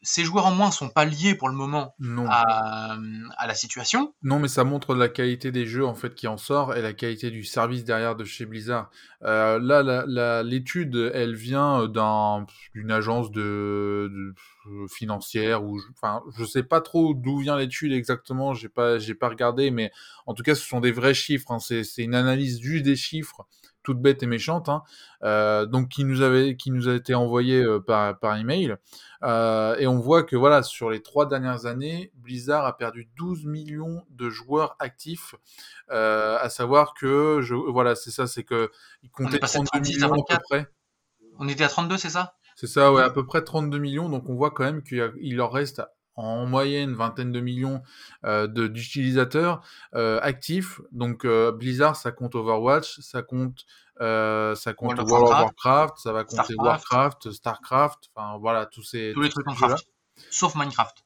ces 0.10 0.24
joueurs 0.24 0.46
en 0.46 0.52
moins 0.52 0.72
sont 0.72 0.88
pas 0.90 1.04
liés 1.04 1.36
pour 1.36 1.50
le 1.50 1.56
moment 1.56 1.94
Non. 2.00 2.26
à, 2.30 2.98
à 3.38 3.46
la 3.48 3.54
situation. 3.56 4.14
Non, 4.24 4.40
mais 4.40 4.48
ça 4.48 4.64
montre 4.64 4.96
la 4.96 5.10
qualité 5.10 5.52
des 5.52 5.66
jeux 5.66 5.86
en 5.86 5.96
fait 5.96 6.16
qui 6.16 6.28
en 6.28 6.38
sort 6.38 6.76
et 6.76 6.82
la 6.82 6.94
qualité 6.94 7.30
du 7.30 7.44
service 7.44 7.84
derrière 7.84 8.16
de 8.16 8.24
chez 8.24 8.46
Blizzard. 8.46 8.90
Euh, 9.24 9.60
là, 9.60 10.44
l'étude, 10.44 11.12
elle 11.14 11.36
vient 11.36 11.88
d'un- 11.88 12.46
d'une 12.74 12.92
agence 12.92 13.32
de, 13.32 14.10
de- 14.14 14.34
euh, 14.70 14.88
financière 14.88 15.64
ou, 15.64 15.78
je- 15.80 15.86
enfin, 15.96 16.22
je 16.38 16.46
sais 16.46 16.64
pas 16.64 16.80
trop 16.82 17.14
d'où 17.14 17.40
vient 17.40 17.58
l'étude 17.58 17.92
exactement. 17.92 18.54
J'ai 18.54 18.70
pas, 18.70 19.00
j'ai 19.00 19.14
pas 19.16 19.28
regardé, 19.30 19.72
mais 19.72 19.92
en 20.26 20.34
tout 20.34 20.44
cas, 20.44 20.56
ce 20.56 20.64
sont 20.66 20.80
des 20.80 20.92
vrais 20.92 21.14
chiffres. 21.14 21.52
hein. 21.52 21.60
C'est, 21.60 21.84
une 21.98 22.16
analyse 22.16 22.62
juste 22.62 22.86
des 22.86 22.96
chiffres, 22.96 23.46
toute 23.88 24.02
bête 24.02 24.22
et 24.22 24.28
méchante, 24.28 24.68
hein. 24.68 24.84
Euh, 25.24 25.66
donc 25.66 25.88
qui 25.88 26.04
nous 26.04 26.22
avait, 26.22 26.58
qui 26.58 26.72
nous 26.72 26.90
a 26.90 26.94
été 26.94 27.16
envoyé 27.16 27.64
euh, 27.64 27.80
par 27.80 28.20
par 28.20 28.36
email. 28.36 28.76
Euh, 29.24 29.78
et 29.78 29.88
on 29.88 29.98
voit 29.98 30.24
que 30.24 30.36
voilà, 30.36 30.62
sur 30.62 30.90
les 30.90 31.02
trois 31.02 31.26
dernières 31.26 31.66
années, 31.68 32.12
Blizzard 32.16 32.66
a 32.66 32.76
perdu 32.76 33.08
12 33.16 33.46
millions 33.46 34.04
de 34.10 34.30
joueurs 34.30 34.76
actifs. 34.80 35.36
À 35.88 36.50
savoir 36.50 36.96
que, 36.96 37.40
je, 37.42 37.56
voilà, 37.56 37.96
c'est 37.96 38.12
ça, 38.12 38.28
c'est 38.28 38.44
que 38.44 38.70
ils 39.04 39.10
comptaient 39.10 39.40
passé 39.40 39.60
de 39.60 39.64
32 39.64 39.80
36 39.86 40.04
à 40.04 40.08
millions 40.08 40.08
à 40.08 40.10
peu 40.10 40.22
24. 40.34 40.42
près. 40.50 40.68
On 41.40 41.48
était 41.48 41.64
à 41.64 41.70
32, 41.70 41.98
c'est 41.98 42.10
ça? 42.10 42.34
C'est 42.58 42.68
ça, 42.68 42.92
ouais, 42.92 43.04
à 43.04 43.10
peu 43.10 43.26
près 43.26 43.42
32 43.42 43.78
millions. 43.78 44.10
Donc 44.10 44.28
on 44.28 44.36
voit 44.36 44.52
quand 44.52 44.66
même 44.66 44.84
qu'il 44.84 45.38
leur 45.38 45.54
reste 45.54 45.82
en 46.18 46.46
moyenne 46.46 46.94
vingtaine 46.94 47.32
de 47.32 47.40
millions 47.40 47.82
euh, 48.26 48.48
d'utilisateurs 48.48 49.62
euh, 49.96 50.20
actifs. 50.22 50.82
Donc 50.92 51.24
euh, 51.24 51.52
Blizzard, 51.52 51.96
ça 51.96 52.12
compte 52.12 52.36
Overwatch, 52.36 53.00
ça 53.00 53.22
compte, 53.22 53.66
ça 54.00 54.74
compte 54.76 54.98
World 55.00 55.00
of 55.02 55.10
Warcraft, 55.12 55.42
Warcraft, 55.42 55.98
ça 56.00 56.12
va 56.14 56.24
compter 56.24 56.54
Starcraft. 56.54 56.92
Warcraft, 56.92 57.32
Starcraft, 57.32 58.00
enfin 58.16 58.38
voilà 58.40 58.66
tous 58.66 58.84
ces 58.84 59.14
Tous 59.14 59.22
les 59.22 59.30
trucs 59.30 59.48
en 59.48 59.54
craft. 59.54 59.88
Sauf 60.30 60.56
Minecraft. 60.56 61.04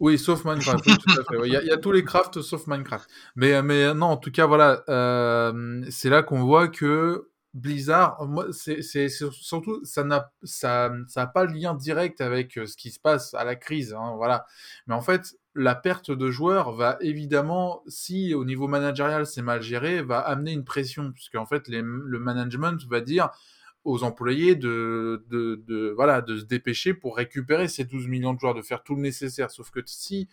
Oui, 0.00 0.18
sauf 0.18 0.44
Minecraft, 0.44 0.84
oui, 0.86 0.98
tout 0.98 1.10
à 1.20 1.22
fait. 1.24 1.36
ouais. 1.36 1.48
Il 1.48 1.52
y, 1.52 1.56
a- 1.56 1.62
il 1.62 1.68
y 1.68 1.72
a 1.72 1.76
tous 1.76 1.92
les 1.92 2.02
crafts 2.02 2.40
sauf 2.40 2.66
Minecraft. 2.66 3.08
Mais, 3.36 3.62
mais 3.62 3.94
non, 3.94 4.06
en 4.06 4.16
tout 4.16 4.32
cas, 4.32 4.46
voilà, 4.46 4.82
c'est 5.90 6.08
là 6.08 6.22
qu'on 6.22 6.40
voit 6.44 6.68
que 6.68 7.28
Blizzard, 7.54 8.26
moi, 8.26 8.46
c'est 8.52 9.08
surtout, 9.10 9.84
ça 9.84 10.04
n'a 10.04 10.32
ça, 10.42 10.90
ça 11.06 11.26
pas 11.26 11.44
le 11.44 11.52
lien 11.52 11.74
direct 11.74 12.22
avec 12.22 12.56
euh, 12.56 12.66
ce 12.66 12.76
qui 12.78 12.90
se 12.90 12.98
passe 12.98 13.34
à 13.34 13.44
la 13.44 13.56
crise, 13.56 13.92
hein, 13.92 14.14
voilà. 14.16 14.46
Mais 14.86 14.94
en 14.94 15.02
fait, 15.02 15.34
la 15.54 15.74
perte 15.74 16.10
de 16.10 16.30
joueurs 16.30 16.72
va 16.72 16.96
évidemment, 17.02 17.82
si 17.86 18.32
au 18.34 18.46
niveau 18.46 18.68
managérial 18.68 19.26
c'est 19.26 19.42
mal 19.42 19.60
géré, 19.60 20.00
va 20.02 20.20
amener 20.20 20.52
une 20.52 20.64
pression, 20.64 21.12
puisque 21.12 21.34
en 21.34 21.44
fait, 21.44 21.68
le 21.68 21.82
management 22.18 22.82
va 22.88 23.02
dire 23.02 23.28
aux 23.84 24.04
employés 24.04 24.54
de, 24.54 25.24
de, 25.28 25.62
de, 25.66 25.92
voilà, 25.94 26.20
de 26.22 26.38
se 26.38 26.44
dépêcher 26.44 26.94
pour 26.94 27.16
récupérer 27.16 27.68
ces 27.68 27.84
12 27.84 28.06
millions 28.06 28.32
de 28.32 28.38
joueurs, 28.38 28.54
de 28.54 28.62
faire 28.62 28.82
tout 28.82 28.94
le 28.94 29.02
nécessaire. 29.02 29.50
Sauf 29.50 29.70
que 29.70 29.80
si 29.84 30.28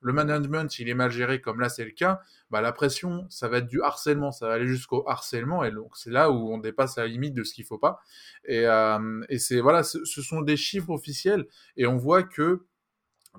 le 0.00 0.12
management 0.12 0.78
il 0.78 0.88
est 0.88 0.94
mal 0.94 1.10
géré, 1.10 1.40
comme 1.40 1.60
là 1.60 1.68
c'est 1.68 1.84
le 1.84 1.90
cas, 1.90 2.20
bah, 2.50 2.60
la 2.60 2.72
pression, 2.72 3.26
ça 3.28 3.48
va 3.48 3.58
être 3.58 3.66
du 3.66 3.82
harcèlement, 3.82 4.32
ça 4.32 4.48
va 4.48 4.54
aller 4.54 4.66
jusqu'au 4.66 5.04
harcèlement, 5.08 5.64
et 5.64 5.70
donc 5.70 5.96
c'est 5.96 6.10
là 6.10 6.30
où 6.30 6.52
on 6.52 6.58
dépasse 6.58 6.96
la 6.96 7.06
limite 7.06 7.34
de 7.34 7.44
ce 7.44 7.54
qu'il 7.54 7.64
faut 7.64 7.78
pas. 7.78 8.00
Et, 8.44 8.66
euh, 8.66 9.20
c'est 9.38 9.60
voilà, 9.60 9.82
ce, 9.82 10.04
ce 10.04 10.22
sont 10.22 10.42
des 10.42 10.56
chiffres 10.56 10.90
officiels, 10.90 11.46
et 11.76 11.86
on 11.86 11.96
voit 11.96 12.22
que 12.22 12.64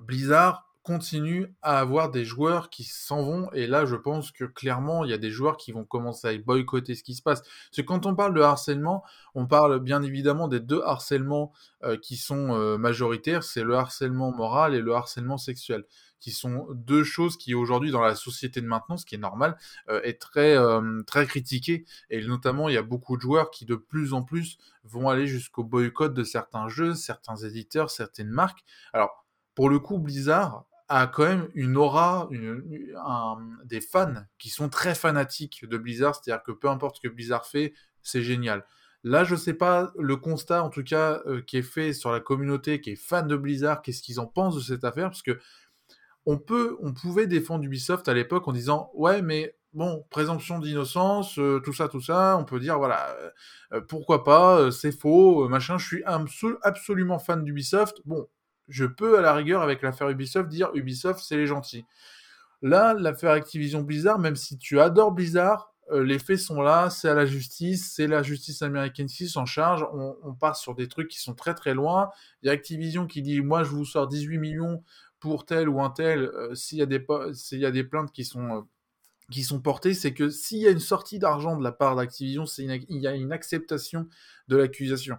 Blizzard 0.00 0.72
continue 0.82 1.54
à 1.62 1.78
avoir 1.78 2.10
des 2.10 2.24
joueurs 2.24 2.68
qui 2.68 2.82
s'en 2.82 3.22
vont, 3.22 3.50
et 3.52 3.66
là 3.66 3.86
je 3.86 3.94
pense 3.94 4.32
que 4.32 4.44
clairement 4.44 5.04
il 5.04 5.10
y 5.10 5.14
a 5.14 5.18
des 5.18 5.30
joueurs 5.30 5.56
qui 5.56 5.70
vont 5.70 5.84
commencer 5.84 6.28
à 6.28 6.36
boycotter 6.38 6.94
ce 6.94 7.04
qui 7.04 7.14
se 7.14 7.22
passe. 7.22 7.42
Parce 7.42 7.76
que 7.76 7.82
quand 7.82 8.06
on 8.06 8.16
parle 8.16 8.34
de 8.34 8.40
harcèlement, 8.40 9.04
on 9.34 9.46
parle 9.46 9.78
bien 9.78 10.02
évidemment 10.02 10.48
des 10.48 10.60
deux 10.60 10.82
harcèlements 10.84 11.52
euh, 11.84 11.96
qui 11.96 12.16
sont 12.16 12.56
euh, 12.56 12.78
majoritaires, 12.78 13.44
c'est 13.44 13.62
le 13.62 13.76
harcèlement 13.76 14.32
moral 14.32 14.74
et 14.74 14.80
le 14.80 14.92
harcèlement 14.92 15.38
sexuel, 15.38 15.84
qui 16.22 16.30
sont 16.30 16.68
deux 16.70 17.02
choses 17.02 17.36
qui 17.36 17.52
aujourd'hui 17.52 17.90
dans 17.90 18.00
la 18.00 18.14
société 18.14 18.60
de 18.60 18.66
maintenant, 18.66 18.96
ce 18.96 19.04
qui 19.04 19.16
est 19.16 19.18
normal, 19.18 19.58
euh, 19.90 20.00
est 20.02 20.20
très 20.20 20.56
euh, 20.56 21.02
très 21.02 21.26
critiqué. 21.26 21.84
Et 22.10 22.24
notamment, 22.24 22.68
il 22.68 22.74
y 22.76 22.78
a 22.78 22.82
beaucoup 22.82 23.16
de 23.16 23.22
joueurs 23.22 23.50
qui 23.50 23.66
de 23.66 23.74
plus 23.74 24.14
en 24.14 24.22
plus 24.22 24.56
vont 24.84 25.08
aller 25.08 25.26
jusqu'au 25.26 25.64
boycott 25.64 26.14
de 26.14 26.22
certains 26.22 26.68
jeux, 26.68 26.94
certains 26.94 27.36
éditeurs, 27.36 27.90
certaines 27.90 28.30
marques. 28.30 28.64
Alors 28.92 29.26
pour 29.56 29.68
le 29.68 29.80
coup, 29.80 29.98
Blizzard 29.98 30.64
a 30.88 31.06
quand 31.08 31.24
même 31.24 31.48
une 31.54 31.76
aura, 31.76 32.28
des 33.64 33.80
fans 33.80 34.14
qui 34.38 34.48
sont 34.48 34.68
très 34.68 34.94
fanatiques 34.94 35.66
de 35.66 35.76
Blizzard, 35.76 36.14
c'est-à-dire 36.14 36.42
que 36.44 36.52
peu 36.52 36.68
importe 36.68 36.96
ce 36.96 37.00
que 37.00 37.12
Blizzard 37.12 37.46
fait, 37.46 37.74
c'est 38.02 38.22
génial. 38.22 38.64
Là, 39.04 39.24
je 39.24 39.34
sais 39.34 39.54
pas 39.54 39.92
le 39.98 40.16
constat, 40.16 40.62
en 40.62 40.70
tout 40.70 40.84
cas, 40.84 41.22
euh, 41.26 41.42
qui 41.42 41.56
est 41.56 41.62
fait 41.62 41.92
sur 41.92 42.12
la 42.12 42.20
communauté 42.20 42.80
qui 42.80 42.90
est 42.90 42.96
fan 42.96 43.26
de 43.26 43.36
Blizzard, 43.36 43.82
qu'est-ce 43.82 44.00
qu'ils 44.00 44.20
en 44.20 44.26
pensent 44.26 44.54
de 44.54 44.60
cette 44.60 44.84
affaire, 44.84 45.08
parce 45.08 45.22
que 45.22 45.40
on 46.26 46.38
peut, 46.38 46.76
on 46.80 46.92
pouvait 46.92 47.26
défendre 47.26 47.64
Ubisoft 47.64 48.08
à 48.08 48.14
l'époque 48.14 48.46
en 48.48 48.52
disant 48.52 48.90
ouais, 48.94 49.22
mais 49.22 49.56
bon, 49.72 50.04
présomption 50.10 50.58
d'innocence, 50.58 51.38
euh, 51.38 51.60
tout 51.60 51.72
ça, 51.72 51.88
tout 51.88 52.00
ça, 52.00 52.36
on 52.38 52.44
peut 52.44 52.60
dire 52.60 52.78
voilà, 52.78 53.16
euh, 53.72 53.80
pourquoi 53.80 54.24
pas, 54.24 54.58
euh, 54.58 54.70
c'est 54.70 54.92
faux, 54.92 55.44
euh, 55.44 55.48
machin. 55.48 55.78
Je 55.78 55.86
suis 55.86 56.04
absol 56.04 56.56
absolument 56.62 57.18
fan 57.18 57.42
d'Ubisoft. 57.44 58.00
Bon, 58.04 58.28
je 58.68 58.84
peux 58.84 59.18
à 59.18 59.22
la 59.22 59.34
rigueur 59.34 59.62
avec 59.62 59.82
l'affaire 59.82 60.08
Ubisoft 60.08 60.48
dire 60.48 60.70
Ubisoft 60.74 61.20
c'est 61.24 61.36
les 61.36 61.46
gentils. 61.46 61.84
Là, 62.62 62.94
l'affaire 62.94 63.32
Activision 63.32 63.82
Blizzard, 63.82 64.18
même 64.20 64.36
si 64.36 64.56
tu 64.56 64.80
adores 64.80 65.12
Blizzard, 65.12 65.72
euh, 65.90 66.04
les 66.04 66.18
faits 66.20 66.38
sont 66.38 66.62
là, 66.62 66.90
c'est 66.90 67.08
à 67.08 67.14
la 67.14 67.26
justice, 67.26 67.92
c'est 67.94 68.06
la 68.06 68.22
justice 68.22 68.62
américaine 68.62 69.06
qui 69.08 69.28
s'en 69.28 69.46
charge, 69.46 69.84
on, 69.92 70.16
on, 70.22 70.32
part 70.32 70.54
sur 70.56 70.74
des 70.76 70.86
trucs 70.86 71.08
qui 71.08 71.18
sont 71.20 71.34
très 71.34 71.54
très 71.54 71.74
loin. 71.74 72.10
Il 72.42 72.46
y 72.46 72.50
a 72.50 72.52
Activision 72.52 73.06
qui 73.06 73.20
dit 73.20 73.40
moi 73.40 73.64
je 73.64 73.70
vous 73.70 73.84
sors 73.84 74.06
18 74.06 74.38
millions 74.38 74.82
pour 75.22 75.46
tel 75.46 75.68
ou 75.68 75.80
un 75.80 75.90
tel, 75.90 76.24
euh, 76.24 76.52
s'il 76.56 76.78
y, 76.78 76.82
a 76.82 76.86
des, 76.86 76.98
plaintes 76.98 78.12
qui 78.12 78.24
sont... 78.24 78.56
Euh, 78.56 78.60
qui 79.30 79.44
sont 79.44 79.60
portées, 79.60 79.94
c'est 79.94 80.12
que 80.12 80.28
s'il 80.28 80.58
y 80.58 80.66
a 80.66 80.70
une 80.70 80.80
sortie 80.80 81.18
d'argent 81.18 81.56
de 81.56 81.62
la 81.62 81.72
part 81.72 81.96
d'Activision, 81.96 82.44
il 82.58 82.82
y 82.88 83.06
a 83.06 83.14
une 83.14 83.32
acceptation 83.32 84.06
de 84.48 84.56
l'accusation. 84.56 85.16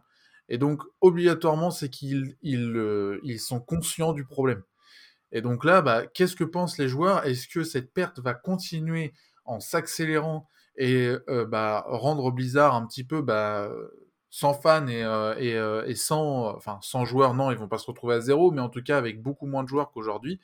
Et 0.50 0.60
donc, 0.60 0.84
obligatoirement, 1.02 1.72
c'est 1.72 1.89
qu'ils 1.89 2.36
ils, 2.44 2.76
euh, 2.76 3.38
sont 3.39 3.60
conscients 3.60 4.13
du 4.13 4.24
problème. 4.24 4.62
Et 5.32 5.42
donc 5.42 5.63
là, 5.66 5.82
bah, 5.82 6.06
qu'est-ce 6.06 6.36
que 6.36 6.44
pensent 6.44 6.78
les 6.78 6.89
joueurs? 6.89 7.26
Est-ce 7.26 7.48
que 7.48 7.63
cette 7.63 7.92
perte 7.92 8.20
va 8.20 8.36
continuer 8.36 9.13
en 9.46 9.60
s'accélérant 9.60 10.48
et 10.78 11.10
bah, 11.48 11.84
rendre 11.88 12.30
Blizzard 12.30 12.76
un 12.76 12.86
petit 12.86 13.06
peu 13.06 13.22
bah, 13.22 13.72
sans 14.34 14.56
fans 14.56 14.88
et, 14.88 15.04
euh, 15.04 15.86
et, 15.86 15.93
sans, 15.93 16.60
joueurs 17.06 17.36
Non, 17.36 17.52
ils 17.52 17.58
vont 17.58 17.67
pas 17.67 17.78
se 17.78 17.86
retrouver 17.86 18.15
à 18.15 18.19
zéro, 18.19 18.50
mais 18.50 18.62
en 18.62 18.69
tout 18.69 18.82
cas 18.82 18.98
avec 18.98 19.22
beaucoup 19.22 19.46
moins 19.46 19.62
de 19.62 19.67
joueurs 19.67 19.91
qu'aujourd'hui. 19.91 20.39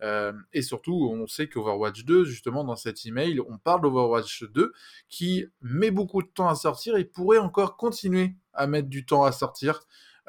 Euh, 0.00 0.32
et 0.52 0.62
surtout, 0.62 1.10
on 1.12 1.26
sait 1.26 1.48
qu'Overwatch 1.48 2.04
2, 2.04 2.24
justement, 2.24 2.62
dans 2.62 2.76
cet 2.76 3.04
email, 3.04 3.40
on 3.40 3.58
parle 3.58 3.80
d'Overwatch 3.80 4.44
2 4.44 4.72
qui 5.08 5.44
met 5.60 5.90
beaucoup 5.90 6.22
de 6.22 6.28
temps 6.28 6.48
à 6.48 6.54
sortir 6.54 6.96
et 6.96 7.04
pourrait 7.04 7.38
encore 7.38 7.76
continuer 7.76 8.36
à 8.54 8.68
mettre 8.68 8.88
du 8.88 9.04
temps 9.04 9.24
à 9.24 9.32
sortir, 9.32 9.80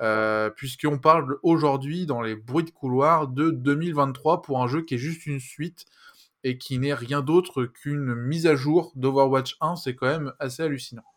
euh, 0.01 0.49
puisqu'on 0.49 0.97
parle 0.97 1.37
aujourd'hui, 1.43 2.07
dans 2.07 2.23
les 2.23 2.35
bruits 2.35 2.63
de 2.63 2.71
couloir, 2.71 3.27
de 3.27 3.51
2023 3.51 4.41
pour 4.41 4.63
un 4.63 4.67
jeu 4.67 4.81
qui 4.81 4.95
est 4.95 4.97
juste 4.97 5.27
une 5.27 5.39
suite 5.39 5.85
et 6.43 6.57
qui 6.57 6.79
n'est 6.79 6.95
rien 6.95 7.21
d'autre 7.21 7.65
qu'une 7.65 8.15
mise 8.15 8.47
à 8.47 8.55
jour 8.55 8.91
d'Overwatch 8.95 9.55
1. 9.61 9.75
C'est 9.75 9.93
quand 9.93 10.07
même 10.07 10.33
assez 10.39 10.63
hallucinant. 10.63 11.12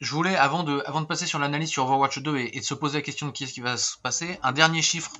Je 0.00 0.10
voulais, 0.12 0.36
avant 0.36 0.64
de, 0.64 0.82
avant 0.86 1.00
de 1.00 1.06
passer 1.06 1.26
sur 1.26 1.38
l'analyse 1.38 1.70
sur 1.70 1.84
Overwatch 1.84 2.18
2 2.18 2.36
et, 2.38 2.56
et, 2.56 2.60
de 2.60 2.64
se 2.64 2.74
poser 2.74 2.98
la 2.98 3.02
question 3.02 3.26
de 3.26 3.32
qui 3.32 3.44
est-ce 3.44 3.52
qui 3.52 3.60
va 3.60 3.76
se 3.76 3.96
passer, 3.98 4.38
un 4.42 4.52
dernier 4.52 4.82
chiffre, 4.82 5.10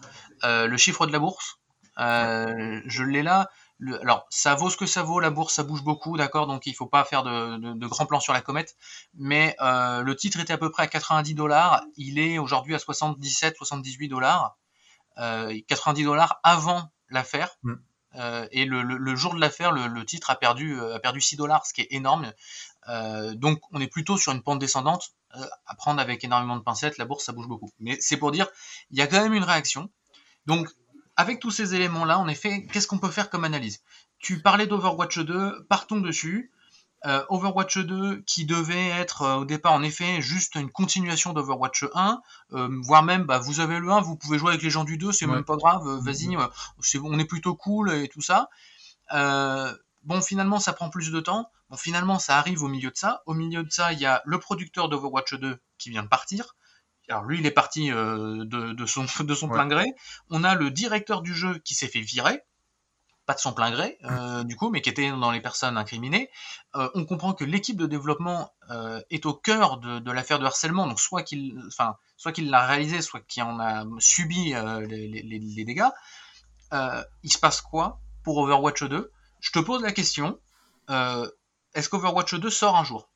euh, 0.44 0.66
le 0.66 0.76
chiffre 0.76 1.06
de 1.06 1.12
la 1.12 1.18
bourse. 1.18 1.58
Euh, 1.98 2.80
je 2.86 3.02
l'ai 3.02 3.22
là. 3.22 3.50
Le, 3.78 4.00
alors, 4.00 4.26
ça 4.30 4.54
vaut 4.54 4.70
ce 4.70 4.76
que 4.76 4.86
ça 4.86 5.02
vaut, 5.02 5.20
la 5.20 5.30
bourse, 5.30 5.54
ça 5.54 5.62
bouge 5.64 5.82
beaucoup, 5.82 6.16
d'accord, 6.16 6.46
donc 6.46 6.66
il 6.66 6.74
faut 6.74 6.86
pas 6.86 7.04
faire 7.04 7.22
de, 7.24 7.56
de, 7.56 7.72
de, 7.72 7.86
grands 7.86 8.06
plans 8.06 8.20
sur 8.20 8.32
la 8.32 8.40
comète. 8.40 8.76
Mais 9.14 9.56
euh, 9.60 10.02
le 10.02 10.16
titre 10.16 10.38
était 10.40 10.52
à 10.52 10.58
peu 10.58 10.70
près 10.70 10.84
à 10.84 10.86
90 10.86 11.34
dollars, 11.34 11.82
il 11.96 12.18
est 12.18 12.38
aujourd'hui 12.38 12.74
à 12.74 12.78
77, 12.78 13.56
78 13.56 14.08
dollars. 14.08 14.56
Euh, 15.18 15.56
90 15.68 16.04
dollars 16.04 16.40
avant 16.42 16.90
l'affaire. 17.08 17.56
Mm. 17.62 17.74
Euh, 18.16 18.46
et 18.52 18.64
le, 18.64 18.82
le- 18.82 18.96
le 18.96 19.16
jour 19.16 19.34
de 19.34 19.40
l'affaire, 19.40 19.72
le, 19.72 19.88
le 19.88 20.04
titre 20.06 20.30
a 20.30 20.36
perdu, 20.36 20.78
euh, 20.80 20.94
a 20.94 21.00
perdu 21.00 21.20
6 21.20 21.36
dollars, 21.36 21.66
ce 21.66 21.72
qui 21.74 21.80
est 21.80 21.88
énorme. 21.90 22.32
Euh, 22.88 23.34
donc 23.34 23.60
on 23.72 23.80
est 23.80 23.88
plutôt 23.88 24.16
sur 24.16 24.32
une 24.32 24.42
pente 24.42 24.58
descendante. 24.58 25.10
Euh, 25.36 25.44
à 25.66 25.74
prendre 25.74 26.00
avec 26.00 26.22
énormément 26.22 26.56
de 26.56 26.62
pincettes, 26.62 26.96
la 26.98 27.04
bourse 27.06 27.24
ça 27.24 27.32
bouge 27.32 27.48
beaucoup. 27.48 27.70
Mais 27.80 27.96
c'est 28.00 28.16
pour 28.16 28.30
dire, 28.30 28.46
il 28.90 28.98
y 28.98 29.02
a 29.02 29.06
quand 29.08 29.20
même 29.20 29.34
une 29.34 29.42
réaction. 29.44 29.90
Donc 30.46 30.68
avec 31.16 31.40
tous 31.40 31.50
ces 31.50 31.74
éléments-là, 31.74 32.18
en 32.18 32.28
effet, 32.28 32.66
qu'est-ce 32.72 32.86
qu'on 32.86 32.98
peut 32.98 33.10
faire 33.10 33.30
comme 33.30 33.44
analyse? 33.44 33.80
Tu 34.18 34.40
parlais 34.42 34.66
d'Overwatch 34.66 35.18
2, 35.18 35.66
partons 35.68 36.00
dessus. 36.00 36.50
Euh, 37.06 37.22
Overwatch 37.28 37.76
2 37.78 38.22
qui 38.22 38.46
devait 38.46 38.88
être 38.88 39.22
euh, 39.22 39.34
au 39.36 39.44
départ 39.44 39.72
en 39.74 39.82
effet 39.82 40.22
juste 40.22 40.54
une 40.54 40.70
continuation 40.70 41.34
d'Overwatch 41.34 41.84
1, 41.94 42.22
euh, 42.52 42.68
voire 42.82 43.02
même 43.02 43.24
bah, 43.24 43.38
vous 43.38 43.60
avez 43.60 43.78
le 43.78 43.90
1, 43.90 44.00
vous 44.00 44.16
pouvez 44.16 44.38
jouer 44.38 44.50
avec 44.50 44.62
les 44.62 44.70
gens 44.70 44.84
du 44.84 44.96
2, 44.96 45.12
c'est 45.12 45.26
Ouais. 45.26 45.34
même 45.34 45.44
pas 45.44 45.56
grave, 45.56 45.82
vas-y, 46.02 46.34
c'est- 46.80 46.98
on 46.98 47.18
est 47.18 47.26
plutôt 47.26 47.54
cool 47.56 47.92
et 47.92 48.08
tout 48.08 48.22
ça. 48.22 48.48
Bon 50.04 50.20
finalement 50.22 50.60
ça 50.60 50.72
prend 50.72 50.90
plus 50.90 51.10
de 51.10 51.20
temps, 51.20 51.50
bon 51.70 51.76
finalement 51.76 52.18
ça 52.18 52.36
arrive 52.38 52.62
au 52.62 52.68
milieu 52.68 52.90
de 52.90 52.96
ça, 52.96 53.22
au 53.26 53.34
milieu 53.34 53.62
de 53.64 53.70
ça 53.70 53.92
il 53.92 53.98
y 53.98 54.06
a 54.06 54.22
le 54.26 54.38
producteur 54.38 54.88
d'Overwatch 54.88 55.34
2 55.34 55.58
qui 55.78 55.90
vient 55.90 56.02
de 56.02 56.08
partir, 56.08 56.54
alors 57.08 57.24
lui 57.24 57.38
il 57.38 57.46
est 57.46 57.50
parti 57.50 57.90
euh, 57.90 58.44
de, 58.44 58.72
de 58.72 58.86
son, 58.86 59.06
de 59.24 59.34
son 59.34 59.48
Ouais. 59.48 59.54
plein 59.54 59.66
gré, 59.66 59.86
on 60.30 60.44
a 60.44 60.54
le 60.54 60.70
directeur 60.70 61.22
du 61.22 61.34
jeu 61.34 61.58
qui 61.58 61.74
s'est 61.74 61.88
fait 61.88 62.00
virer, 62.02 62.42
pas 63.26 63.34
de 63.34 63.38
son 63.40 63.54
plein 63.54 63.70
gré, 63.70 63.96
euh, 64.04 64.44
du 64.44 64.56
coup, 64.56 64.70
mais 64.70 64.82
qui 64.82 64.90
était 64.90 65.10
dans 65.10 65.30
les 65.30 65.40
personnes 65.40 65.78
incriminées. 65.78 66.30
Euh, 66.76 66.90
on 66.94 67.06
comprend 67.06 67.32
que 67.32 67.44
l'équipe 67.44 67.78
de 67.78 67.86
développement 67.86 68.52
est 69.10 69.24
au 69.26 69.32
cœur 69.34 69.78
de, 69.78 69.98
de 69.98 70.12
l'affaire 70.12 70.38
de 70.38 70.44
harcèlement, 70.44 70.86
donc 70.86 71.00
soit 71.00 71.22
qu'il, 71.22 71.58
enfin, 71.66 71.96
soit 72.18 72.32
qu'il 72.32 72.50
l'a 72.50 72.66
réalisé, 72.66 73.00
soit 73.00 73.20
qu'il 73.20 73.42
en 73.42 73.58
a 73.60 73.84
subi 73.98 74.52
les, 74.52 75.08
les- 75.08 75.22
les- 75.22 75.38
les 75.38 75.64
dégâts. 75.64 75.88
Il 77.22 77.32
se 77.32 77.38
passe 77.38 77.60
quoi 77.62 78.00
pour 78.22 78.38
Overwatch 78.38 78.84
2 78.84 79.10
Je 79.44 79.50
te 79.50 79.58
pose 79.58 79.82
la 79.82 79.92
question. 79.92 80.40
euh, 80.88 81.28
est-ce 81.74 81.90
qu'Overwatch 81.90 82.34
2 82.34 82.48
sort 82.48 82.76
un 82.76 82.84
jour? 82.84 83.10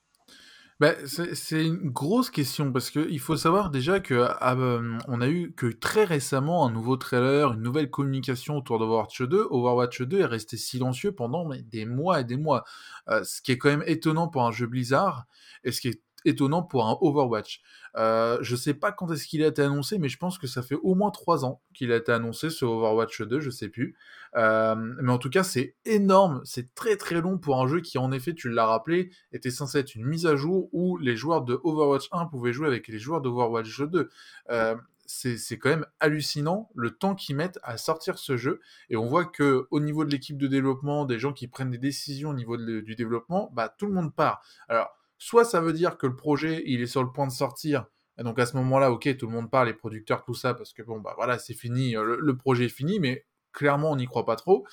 Bah, 0.79 0.93
c'est 1.07 1.65
une 1.65 1.91
grosse 1.91 2.31
question 2.31 2.71
parce 2.71 2.91
que 2.91 3.09
il 3.11 3.19
faut 3.19 3.37
savoir 3.37 3.71
déjà 3.71 3.99
ah, 4.41 4.55
euh, 4.55 4.97
on 5.09 5.21
a 5.23 5.29
eu 5.29 5.53
que 5.55 5.67
très 5.67 6.05
récemment 6.05 6.67
un 6.67 6.71
nouveau 6.71 6.97
trailer, 6.97 7.55
une 7.55 7.63
nouvelle 7.63 7.91
communication 7.91 8.59
autour 8.59 8.79
d'Overwatch 8.79 9.23
2. 9.23 9.49
Overwatch 9.51 10.03
2 10.03 10.21
est 10.21 10.27
resté 10.27 10.57
silencieux 10.57 11.13
pendant 11.13 11.49
des 11.49 11.87
mois 11.87 12.21
et 12.21 12.25
des 12.25 12.37
mois, 12.37 12.65
Euh, 13.09 13.25
ce 13.25 13.41
qui 13.41 13.53
est 13.53 13.59
quand 13.59 13.71
même 13.71 13.85
étonnant 13.87 14.29
pour 14.29 14.45
un 14.45 14.53
jeu 14.53 14.67
Blizzard 14.67 15.25
et 15.65 15.73
ce 15.73 15.81
qui 15.81 15.89
est 15.89 16.03
étonnant 16.27 16.63
pour 16.63 16.87
un 16.87 16.99
Overwatch. 17.01 17.63
Euh, 17.99 18.39
je 18.43 18.55
sais 18.55 18.75
pas 18.75 18.93
quand 18.93 19.11
est-ce 19.13 19.27
qu'il 19.27 19.43
a 19.43 19.49
été 19.49 19.63
annoncé, 19.63 19.99
mais 19.99 20.09
je 20.09 20.19
pense 20.19 20.39
que 20.39 20.47
ça 20.47 20.63
fait 20.63 20.77
au 20.83 20.95
moins 20.95 21.11
trois 21.11 21.45
ans 21.45 21.61
qu'il 21.75 21.91
a 21.91 21.97
été 21.97 22.13
annoncé 22.13 22.49
ce 22.49 22.65
Overwatch 22.65 23.23
2, 23.23 23.41
je 23.41 23.51
sais 23.51 23.69
plus. 23.69 23.97
Euh, 24.37 24.75
mais 24.77 25.11
en 25.11 25.19
tout 25.19 25.31
cas, 25.31 25.43
c'est 25.43 25.75
énorme, 25.85 26.41
c'est 26.45 26.75
très 26.75 26.97
très 26.97 27.21
long 27.21 27.39
pour 27.39 27.61
un 27.61 27.67
jeu 27.67 27.81
qui, 27.81 27.99
en 27.99 28.13
effet, 28.13 28.35
tu 28.35 28.51
l'as 28.51 28.67
rappelé, 28.67 29.11
était 29.33 29.51
censé 29.51 29.79
être 29.79 29.95
une 29.97 30.07
mise 30.07 30.27
à 30.27 30.37
jour 30.37 30.69
où 30.73 30.97
les 30.99 31.17
joueurs 31.17 31.43
de 31.43 31.61
Overwatch 31.65 32.09
1 32.13 32.27
pouvaient 32.27 32.53
jouer 32.53 32.69
avec 32.69 32.89
les 32.89 32.99
joueurs 32.99 33.21
d'Overwatch 33.21 33.81
2. 33.81 34.09
Euh, 34.51 34.77
c'est 35.09 35.59
quand 35.59 35.71
même 35.71 35.87
hallucinant 36.01 36.71
le 36.75 36.91
temps 36.91 37.15
qu'ils 37.15 37.35
mettent 37.35 37.59
à 37.63 37.79
sortir 37.79 38.19
ce 38.19 38.37
jeu 38.37 38.61
et 38.91 38.97
on 38.97 39.07
voit 39.07 39.25
que 39.25 39.67
au 39.71 39.81
niveau 39.81 40.05
de 40.05 40.11
l'équipe 40.11 40.37
de 40.37 40.47
développement 40.47 41.07
des 41.07 41.19
gens 41.19 41.33
qui 41.33 41.49
prennent 41.49 41.71
des 41.71 41.79
décisions 41.79 42.31
au 42.31 42.35
niveau 42.35 42.59
du 42.59 42.95
développement 42.95 43.51
bah 43.55 43.75
tout 43.79 43.87
le 43.87 43.93
monde 43.93 44.15
part 44.15 44.43
alors 44.69 44.95
soit 45.19 45.45
ça 45.45 45.61
veut 45.61 45.73
dire 45.73 45.99
que 45.99 46.07
le 46.07 46.17
projet 46.17 46.63
il 46.67 46.81
est 46.81 46.87
sur 46.87 47.03
le 47.03 47.13
point 47.13 47.27
de 47.27 47.33
sortir 47.33 47.87
et 48.19 48.23
donc 48.23 48.39
à 48.39 48.47
ce 48.47 48.57
moment-là 48.57 48.91
ok 48.91 49.17
tout 49.17 49.27
le 49.27 49.33
monde 49.33 49.51
part 49.51 49.65
les 49.65 49.75
producteurs 49.75 50.25
tout 50.25 50.35
ça 50.35 50.55
parce 50.55 50.73
que 50.73 50.83
bon 50.83 51.01
bah 51.01 51.15
voilà 51.17 51.39
c'est 51.39 51.55
fini 51.55 51.97
euh, 51.97 52.17
le, 52.21 52.37
projet 52.37 52.67
est 52.67 52.71
fini 52.71 53.01
mais 53.01 53.27
clairement 53.53 53.91
on 53.91 53.97
n'y 53.97 54.07
croit 54.07 54.25
pas 54.25 54.37
trop. 54.37 54.67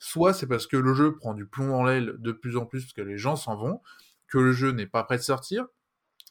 Soit 0.00 0.32
c'est 0.32 0.46
parce 0.46 0.68
que 0.68 0.76
le 0.76 0.94
jeu 0.94 1.16
prend 1.16 1.34
du 1.34 1.44
plomb 1.44 1.68
dans 1.68 1.82
l'aile 1.82 2.14
de 2.18 2.30
plus 2.32 2.56
en 2.56 2.66
plus 2.66 2.82
parce 2.84 2.92
que 2.92 3.02
les 3.02 3.18
gens 3.18 3.34
s'en 3.34 3.56
vont 3.56 3.80
que 4.28 4.38
le 4.38 4.52
jeu 4.52 4.70
n'est 4.70 4.86
pas 4.86 5.02
prêt 5.02 5.16
de 5.16 5.22
sortir 5.22 5.66